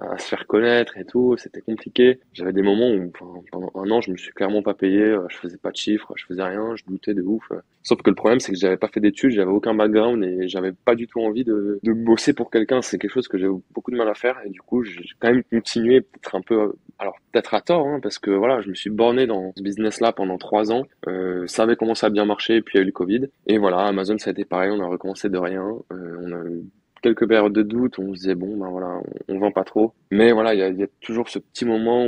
à 0.00 0.18
se 0.18 0.28
faire 0.28 0.46
connaître 0.46 0.96
et 0.96 1.04
tout. 1.04 1.36
C'était 1.36 1.60
compliqué. 1.60 2.20
J'avais 2.32 2.52
des 2.52 2.62
moments 2.62 2.90
où 2.90 3.12
pendant 3.50 3.70
un 3.74 3.90
an, 3.90 4.00
je 4.00 4.10
me 4.10 4.16
suis 4.16 4.32
clairement 4.32 4.62
pas 4.62 4.74
payé. 4.74 5.02
Euh, 5.02 5.26
je 5.28 5.36
faisais 5.36 5.58
pas 5.58 5.70
de 5.70 5.76
chiffres, 5.76 6.12
je 6.16 6.24
faisais 6.26 6.42
rien, 6.42 6.74
je 6.76 6.84
doutais 6.86 7.14
de 7.14 7.22
ouf. 7.22 7.50
Sauf 7.82 8.02
que 8.02 8.10
le 8.10 8.16
problème 8.16 8.37
c'est 8.40 8.52
que 8.52 8.58
j'avais 8.58 8.76
pas 8.76 8.88
fait 8.88 9.00
d'études, 9.00 9.32
j'avais 9.32 9.50
aucun 9.50 9.74
background 9.74 10.24
et 10.24 10.48
j'avais 10.48 10.72
pas 10.72 10.94
du 10.94 11.06
tout 11.06 11.20
envie 11.20 11.44
de, 11.44 11.78
de 11.82 11.92
bosser 11.92 12.32
pour 12.32 12.50
quelqu'un. 12.50 12.82
C'est 12.82 12.98
quelque 12.98 13.12
chose 13.12 13.28
que 13.28 13.38
j'ai 13.38 13.48
beaucoup 13.72 13.90
de 13.90 13.96
mal 13.96 14.08
à 14.08 14.14
faire 14.14 14.36
et 14.44 14.50
du 14.50 14.60
coup 14.60 14.82
j'ai 14.84 15.02
quand 15.18 15.32
même 15.32 15.42
continué 15.44 16.00
peut-être 16.00 16.34
un 16.34 16.42
peu, 16.42 16.72
alors 16.98 17.16
peut-être 17.32 17.54
à 17.54 17.60
tort, 17.60 17.86
hein, 17.86 18.00
parce 18.02 18.18
que 18.18 18.30
voilà, 18.30 18.60
je 18.60 18.68
me 18.68 18.74
suis 18.74 18.90
borné 18.90 19.26
dans 19.26 19.52
ce 19.56 19.62
business-là 19.62 20.12
pendant 20.12 20.38
trois 20.38 20.72
ans. 20.72 20.84
Euh, 21.06 21.46
ça 21.46 21.62
avait 21.62 21.76
commencé 21.76 22.06
à 22.06 22.10
bien 22.10 22.24
marcher 22.24 22.56
et 22.56 22.62
puis 22.62 22.74
il 22.74 22.78
y 22.78 22.80
a 22.80 22.82
eu 22.82 22.86
le 22.86 22.92
Covid. 22.92 23.28
Et 23.46 23.58
voilà, 23.58 23.78
Amazon 23.80 24.18
ça 24.18 24.30
a 24.30 24.32
été 24.32 24.44
pareil, 24.44 24.70
on 24.72 24.80
a 24.80 24.86
recommencé 24.86 25.28
de 25.28 25.38
rien. 25.38 25.66
Euh, 25.92 26.16
on 26.22 26.32
a 26.32 26.44
eu 26.50 26.64
quelques 27.02 27.28
périodes 27.28 27.52
de 27.52 27.62
doute, 27.62 27.98
on 27.98 28.14
se 28.14 28.20
disait 28.20 28.34
bon 28.34 28.56
ben 28.56 28.68
voilà, 28.68 29.00
on, 29.28 29.38
vend 29.38 29.52
pas 29.52 29.64
trop. 29.64 29.92
Mais 30.10 30.32
voilà, 30.32 30.54
il 30.54 30.60
y 30.60 30.62
a, 30.62 30.84
a, 30.84 30.86
toujours 31.00 31.28
ce 31.28 31.38
petit 31.38 31.64
moment 31.64 32.06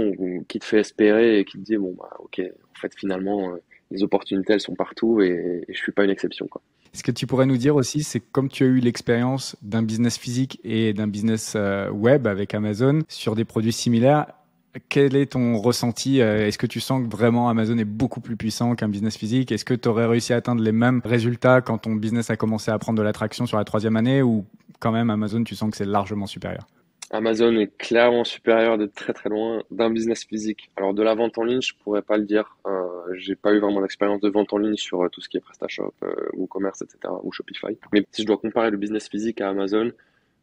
qui 0.48 0.58
te 0.58 0.64
fait 0.64 0.80
espérer 0.80 1.38
et 1.38 1.44
qui 1.44 1.58
te 1.58 1.64
dit 1.64 1.76
bon 1.76 1.94
bah 1.96 2.10
ok, 2.18 2.40
en 2.40 2.80
fait 2.80 2.92
finalement 2.96 3.52
euh, 3.52 3.62
les 3.90 4.02
opportunités, 4.02 4.52
elles 4.52 4.60
sont 4.60 4.74
partout 4.74 5.20
et, 5.20 5.64
et 5.68 5.72
je 5.72 5.78
suis 5.78 5.92
pas 5.92 6.04
une 6.04 6.10
exception. 6.10 6.46
Quoi. 6.46 6.62
Ce 6.92 7.02
que 7.02 7.12
tu 7.12 7.26
pourrais 7.26 7.46
nous 7.46 7.56
dire 7.56 7.76
aussi, 7.76 8.02
c'est 8.02 8.20
comme 8.20 8.48
tu 8.48 8.64
as 8.64 8.66
eu 8.66 8.80
l'expérience 8.80 9.56
d'un 9.62 9.82
business 9.82 10.18
physique 10.18 10.60
et 10.64 10.92
d'un 10.92 11.06
business 11.06 11.54
euh, 11.54 11.88
web 11.90 12.26
avec 12.26 12.52
Amazon 12.52 13.00
sur 13.08 13.36
des 13.36 13.44
produits 13.44 13.72
similaires, 13.72 14.26
quel 14.88 15.16
est 15.16 15.32
ton 15.32 15.56
ressenti 15.58 16.20
euh, 16.20 16.46
Est-ce 16.46 16.58
que 16.58 16.66
tu 16.66 16.80
sens 16.80 17.02
que 17.02 17.10
vraiment 17.10 17.48
Amazon 17.48 17.78
est 17.78 17.84
beaucoup 17.84 18.20
plus 18.20 18.36
puissant 18.36 18.74
qu'un 18.74 18.88
business 18.88 19.16
physique? 19.16 19.52
Est-ce 19.52 19.64
que 19.64 19.74
tu 19.74 19.88
aurais 19.88 20.06
réussi 20.06 20.32
à 20.32 20.36
atteindre 20.36 20.62
les 20.62 20.72
mêmes 20.72 21.00
résultats 21.04 21.60
quand 21.60 21.78
ton 21.78 21.94
business 21.94 22.30
a 22.30 22.36
commencé 22.36 22.70
à 22.70 22.78
prendre 22.78 22.98
de 22.98 23.02
l'attraction 23.02 23.46
sur 23.46 23.56
la 23.56 23.64
troisième 23.64 23.96
année 23.96 24.22
ou 24.22 24.44
quand 24.80 24.92
même 24.92 25.10
Amazon, 25.10 25.44
tu 25.44 25.54
sens 25.54 25.70
que 25.70 25.76
c'est 25.76 25.84
largement 25.84 26.26
supérieur? 26.26 26.66
Amazon 27.10 27.56
est 27.56 27.76
clairement 27.76 28.24
supérieur 28.24 28.78
de 28.78 28.86
très 28.86 29.12
très 29.12 29.28
loin 29.28 29.62
d'un 29.70 29.90
business 29.90 30.24
physique. 30.24 30.70
Alors 30.76 30.94
de 30.94 31.02
la 31.02 31.14
vente 31.14 31.38
en 31.38 31.44
ligne, 31.44 31.60
je 31.60 31.74
pourrais 31.82 32.02
pas 32.02 32.16
le 32.16 32.24
dire. 32.24 32.56
Euh, 32.66 32.86
j'ai 33.16 33.34
pas 33.34 33.52
eu 33.52 33.58
vraiment 33.58 33.82
d'expérience 33.82 34.20
de 34.20 34.28
vente 34.28 34.52
en 34.52 34.58
ligne 34.58 34.76
sur 34.76 35.02
euh, 35.02 35.08
tout 35.08 35.20
ce 35.20 35.28
qui 35.28 35.36
est 35.36 35.40
PrestaShop, 35.40 35.92
euh, 36.04 36.14
ou 36.34 36.46
commerce, 36.46 36.82
etc. 36.82 37.12
ou 37.22 37.32
Shopify. 37.32 37.76
Mais 37.92 38.06
si 38.12 38.22
je 38.22 38.26
dois 38.26 38.38
comparer 38.38 38.70
le 38.70 38.76
business 38.76 39.08
physique 39.08 39.40
à 39.40 39.48
Amazon, 39.48 39.90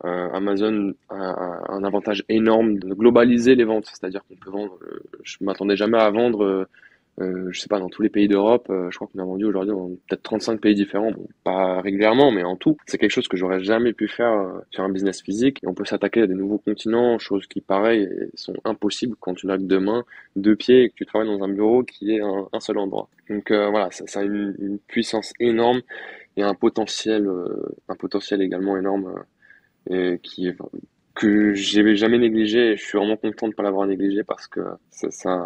euh, 0.06 0.30
Amazon 0.32 0.93
a, 1.10 1.73
un 1.73 1.84
avantage 1.84 2.23
énorme 2.30 2.77
de 2.77 2.93
globaliser 2.93 3.56
les 3.56 3.63
ventes, 3.63 3.88
c'est-à-dire 3.88 4.23
qu'on 4.27 4.36
peut 4.36 4.51
vendre. 4.51 4.77
Euh, 4.84 5.01
je 5.23 5.38
m'attendais 5.41 5.75
jamais 5.75 5.97
à 5.97 6.10
vendre 6.10 6.67
euh, 7.19 7.49
je 7.51 7.60
sais 7.60 7.67
pas, 7.67 7.80
dans 7.80 7.89
tous 7.89 8.03
les 8.03 8.10
pays 8.10 8.27
d'Europe, 8.27 8.67
euh, 8.69 8.91
je 8.91 8.95
crois 8.95 9.08
qu'on 9.08 9.19
a 9.19 9.25
vendu 9.25 9.45
aujourd'hui 9.45 9.73
dans 9.73 9.89
peut-être 10.08 10.21
35 10.21 10.62
pays 10.62 10.75
différents, 10.75 11.12
bon, 11.12 11.27
pas 11.43 11.82
régulièrement, 11.82 12.32
mais 12.32 12.43
en 12.43 12.56
tout. 12.56 12.77
C'est 12.86 12.99
quelque 12.99 13.12
chose 13.12 13.27
que 13.27 13.38
j'aurais 13.38 13.63
jamais 13.63 13.91
pu 13.93 14.08
faire 14.08 14.32
euh, 14.32 14.60
sur 14.69 14.84
un 14.84 14.89
business 14.89 15.21
physique. 15.23 15.60
On 15.65 15.73
peut 15.73 15.86
s'attaquer 15.86 16.21
à 16.21 16.27
des 16.27 16.36
nouveaux 16.36 16.60
continents, 16.60 17.17
choses 17.17 17.47
qui, 17.47 17.60
pareil, 17.62 18.08
sont 18.36 18.53
impossibles 18.65 19.15
quand 19.19 19.34
tu 19.34 19.47
n'as 19.47 19.58
que 19.58 19.63
deux 19.63 19.80
mains, 19.80 20.06
deux 20.36 20.56
pieds 20.56 20.84
et 20.84 20.89
que 20.89 20.95
tu 20.95 21.06
travailles 21.08 21.27
dans 21.27 21.43
un 21.43 21.49
bureau 21.49 21.84
qui 21.84 22.12
est 22.12 22.21
un, 22.21 22.60
seul 22.60 22.77
endroit. 22.77 23.10
Donc 23.30 23.49
euh, 23.49 23.69
voilà, 23.69 23.89
ça, 23.91 24.06
ça, 24.06 24.19
a 24.19 24.23
une, 24.23 24.77
puissance 24.88 25.34
énorme 25.39 25.82
et 26.38 26.43
un 26.43 26.53
potentiel, 26.53 27.27
un 27.89 27.95
potentiel 27.95 28.41
également 28.41 28.77
énorme 28.77 29.23
et 29.89 30.19
qui 30.21 30.47
est 30.47 30.56
que 31.17 31.53
j'ai 31.53 31.95
jamais 31.95 32.19
négligé 32.19 32.71
et 32.71 32.77
je 32.77 32.84
suis 32.84 32.97
vraiment 32.97 33.17
content 33.17 33.47
de 33.47 33.53
pas 33.53 33.63
l'avoir 33.63 33.88
négligé 33.88 34.23
parce 34.23 34.47
que 34.47 34.62
ça, 34.91 35.10
ça 35.10 35.45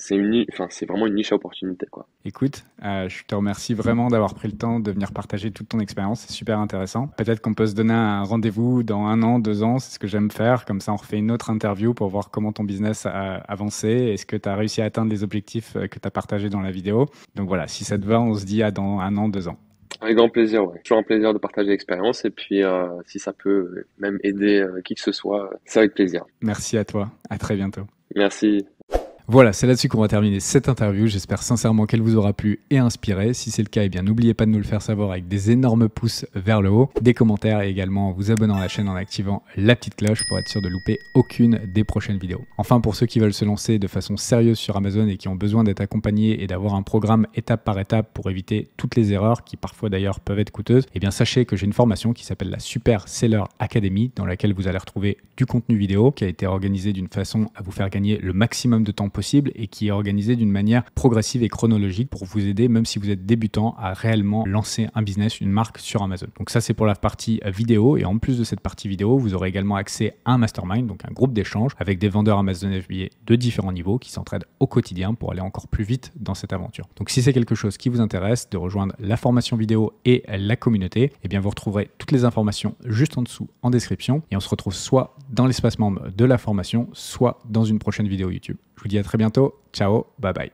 c'est 0.00 0.18
enfin, 0.52 0.66
vraiment 0.88 1.06
une 1.06 1.14
niche 1.14 1.32
à 1.32 1.36
opportunité, 1.36 1.86
quoi. 1.90 2.06
Écoute, 2.24 2.64
euh, 2.84 3.08
je 3.08 3.24
te 3.24 3.34
remercie 3.34 3.74
vraiment 3.74 4.08
d'avoir 4.08 4.34
pris 4.34 4.48
le 4.48 4.56
temps 4.56 4.80
de 4.80 4.90
venir 4.90 5.12
partager 5.12 5.50
toute 5.50 5.68
ton 5.68 5.78
expérience. 5.78 6.20
C'est 6.20 6.32
super 6.32 6.58
intéressant. 6.58 7.08
Peut-être 7.18 7.40
qu'on 7.40 7.54
peut 7.54 7.66
se 7.66 7.74
donner 7.74 7.92
un 7.92 8.22
rendez-vous 8.22 8.82
dans 8.82 9.04
un 9.04 9.22
an, 9.22 9.38
deux 9.38 9.62
ans. 9.62 9.78
C'est 9.78 9.94
ce 9.94 9.98
que 9.98 10.06
j'aime 10.06 10.30
faire. 10.30 10.64
Comme 10.64 10.80
ça, 10.80 10.92
on 10.92 10.96
refait 10.96 11.18
une 11.18 11.30
autre 11.30 11.50
interview 11.50 11.92
pour 11.92 12.08
voir 12.08 12.30
comment 12.30 12.52
ton 12.52 12.64
business 12.64 13.04
a 13.06 13.36
avancé. 13.48 13.88
Est-ce 13.88 14.26
que 14.26 14.36
tu 14.36 14.48
as 14.48 14.56
réussi 14.56 14.80
à 14.80 14.86
atteindre 14.86 15.10
les 15.10 15.22
objectifs 15.22 15.76
euh, 15.76 15.86
que 15.86 15.98
tu 15.98 16.06
as 16.06 16.10
partagés 16.10 16.48
dans 16.48 16.60
la 16.60 16.70
vidéo? 16.70 17.06
Donc 17.34 17.48
voilà, 17.48 17.66
si 17.68 17.84
ça 17.84 17.98
te 17.98 18.06
va, 18.06 18.20
on 18.20 18.34
se 18.34 18.46
dit 18.46 18.62
à 18.62 18.70
dans 18.70 19.00
un 19.00 19.16
an, 19.16 19.28
deux 19.28 19.48
ans. 19.48 19.58
Avec 20.00 20.16
grand 20.16 20.28
plaisir, 20.28 20.66
ouais. 20.66 20.80
Toujours 20.84 20.98
un 20.98 21.02
plaisir 21.02 21.32
de 21.34 21.38
partager 21.38 21.70
l'expérience 21.70 22.24
et 22.24 22.30
puis 22.30 22.62
euh, 22.62 22.88
si 23.06 23.18
ça 23.18 23.32
peut 23.32 23.84
même 23.98 24.18
aider 24.22 24.60
euh, 24.60 24.80
qui 24.82 24.94
que 24.94 25.00
ce 25.00 25.12
soit, 25.12 25.50
c'est 25.64 25.80
avec 25.80 25.94
plaisir. 25.94 26.24
Merci 26.40 26.78
à 26.78 26.84
toi. 26.84 27.10
À 27.28 27.38
très 27.38 27.56
bientôt. 27.56 27.86
Merci. 28.14 28.66
Voilà, 29.28 29.52
c'est 29.52 29.68
là-dessus 29.68 29.88
qu'on 29.88 30.00
va 30.00 30.08
terminer 30.08 30.40
cette 30.40 30.68
interview. 30.68 31.06
J'espère 31.06 31.42
sincèrement 31.42 31.86
qu'elle 31.86 32.02
vous 32.02 32.16
aura 32.16 32.32
plu 32.32 32.58
et 32.70 32.78
inspiré. 32.78 33.32
Si 33.32 33.52
c'est 33.52 33.62
le 33.62 33.68
cas, 33.68 33.84
eh 33.84 33.88
bien 33.88 34.02
n'oubliez 34.02 34.34
pas 34.34 34.44
de 34.44 34.50
nous 34.50 34.58
le 34.58 34.64
faire 34.64 34.82
savoir 34.82 35.12
avec 35.12 35.28
des 35.28 35.52
énormes 35.52 35.88
pouces 35.88 36.26
vers 36.34 36.60
le 36.60 36.70
haut, 36.70 36.90
des 37.00 37.14
commentaires 37.14 37.60
et 37.60 37.70
également 37.70 38.08
en 38.08 38.12
vous 38.12 38.32
abonnant 38.32 38.56
à 38.56 38.60
la 38.60 38.66
chaîne 38.66 38.88
en 38.88 38.96
activant 38.96 39.44
la 39.56 39.76
petite 39.76 39.94
cloche 39.94 40.26
pour 40.26 40.36
être 40.38 40.48
sûr 40.48 40.60
de 40.60 40.68
louper 40.68 40.98
aucune 41.14 41.60
des 41.72 41.84
prochaines 41.84 42.18
vidéos. 42.18 42.44
Enfin, 42.58 42.80
pour 42.80 42.96
ceux 42.96 43.06
qui 43.06 43.20
veulent 43.20 43.32
se 43.32 43.44
lancer 43.44 43.78
de 43.78 43.86
façon 43.86 44.16
sérieuse 44.16 44.58
sur 44.58 44.76
Amazon 44.76 45.06
et 45.06 45.16
qui 45.16 45.28
ont 45.28 45.36
besoin 45.36 45.62
d'être 45.62 45.80
accompagnés 45.80 46.42
et 46.42 46.48
d'avoir 46.48 46.74
un 46.74 46.82
programme 46.82 47.28
étape 47.36 47.64
par 47.64 47.78
étape 47.78 48.12
pour 48.12 48.30
éviter 48.30 48.68
toutes 48.76 48.96
les 48.96 49.12
erreurs 49.12 49.44
qui 49.44 49.56
parfois 49.56 49.90
d'ailleurs 49.90 50.18
peuvent 50.18 50.40
être 50.40 50.50
coûteuses, 50.50 50.86
eh 50.92 50.98
bien 50.98 51.12
sachez 51.12 51.44
que 51.44 51.54
j'ai 51.54 51.66
une 51.66 51.72
formation 51.72 52.12
qui 52.12 52.24
s'appelle 52.24 52.50
la 52.50 52.58
Super 52.58 53.06
Seller 53.06 53.44
Academy 53.60 54.10
dans 54.16 54.26
laquelle 54.26 54.54
vous 54.54 54.66
allez 54.66 54.78
retrouver 54.78 55.18
du 55.36 55.46
contenu 55.46 55.76
vidéo 55.76 56.10
qui 56.10 56.24
a 56.24 56.26
été 56.26 56.48
organisé 56.48 56.92
d'une 56.92 57.06
façon 57.06 57.48
à 57.54 57.62
vous 57.62 57.70
faire 57.70 57.90
gagner 57.90 58.18
le 58.18 58.32
maximum 58.32 58.82
de 58.82 58.90
temps 58.90 59.08
possible 59.08 59.19
et 59.54 59.66
qui 59.66 59.88
est 59.88 59.90
organisé 59.90 60.36
d'une 60.36 60.50
manière 60.50 60.84
progressive 60.94 61.42
et 61.42 61.48
chronologique 61.48 62.10
pour 62.10 62.24
vous 62.24 62.46
aider, 62.46 62.68
même 62.68 62.86
si 62.86 62.98
vous 62.98 63.10
êtes 63.10 63.26
débutant, 63.26 63.74
à 63.78 63.92
réellement 63.92 64.44
lancer 64.46 64.88
un 64.94 65.02
business, 65.02 65.40
une 65.40 65.50
marque 65.50 65.78
sur 65.78 66.02
Amazon. 66.02 66.28
Donc 66.38 66.50
ça, 66.50 66.60
c'est 66.60 66.74
pour 66.74 66.86
la 66.86 66.94
partie 66.94 67.40
vidéo. 67.46 67.96
Et 67.96 68.04
en 68.04 68.18
plus 68.18 68.38
de 68.38 68.44
cette 68.44 68.60
partie 68.60 68.88
vidéo, 68.88 69.18
vous 69.18 69.34
aurez 69.34 69.48
également 69.48 69.76
accès 69.76 70.16
à 70.24 70.32
un 70.32 70.38
mastermind, 70.38 70.86
donc 70.86 71.04
un 71.08 71.12
groupe 71.12 71.32
d'échange 71.32 71.72
avec 71.78 71.98
des 71.98 72.08
vendeurs 72.08 72.38
Amazon 72.38 72.70
FBA 72.70 73.06
de 73.26 73.36
différents 73.36 73.72
niveaux 73.72 73.98
qui 73.98 74.10
s'entraident 74.10 74.46
au 74.58 74.66
quotidien 74.66 75.14
pour 75.14 75.32
aller 75.32 75.40
encore 75.40 75.68
plus 75.68 75.84
vite 75.84 76.12
dans 76.16 76.34
cette 76.34 76.52
aventure. 76.52 76.88
Donc 76.96 77.10
si 77.10 77.22
c'est 77.22 77.32
quelque 77.32 77.54
chose 77.54 77.76
qui 77.76 77.88
vous 77.88 78.00
intéresse 78.00 78.48
de 78.50 78.56
rejoindre 78.56 78.94
la 78.98 79.16
formation 79.16 79.56
vidéo 79.56 79.92
et 80.04 80.22
la 80.28 80.56
communauté, 80.56 81.12
eh 81.22 81.28
bien 81.28 81.40
vous 81.40 81.50
retrouverez 81.50 81.90
toutes 81.98 82.12
les 82.12 82.24
informations 82.24 82.74
juste 82.84 83.18
en 83.18 83.22
dessous 83.22 83.48
en 83.62 83.70
description 83.70 84.22
et 84.30 84.36
on 84.36 84.40
se 84.40 84.48
retrouve 84.48 84.74
soit 84.74 85.16
dans 85.30 85.46
l'espace 85.46 85.78
membre 85.78 86.10
de 86.10 86.24
la 86.24 86.38
formation, 86.38 86.88
soit 86.92 87.38
dans 87.48 87.64
une 87.64 87.78
prochaine 87.78 88.08
vidéo 88.08 88.30
YouTube. 88.30 88.56
Je 88.80 88.84
vous 88.84 88.88
dis 88.88 88.98
à 88.98 89.02
très 89.02 89.18
bientôt. 89.18 89.60
Ciao, 89.74 90.06
bye 90.18 90.32
bye. 90.32 90.50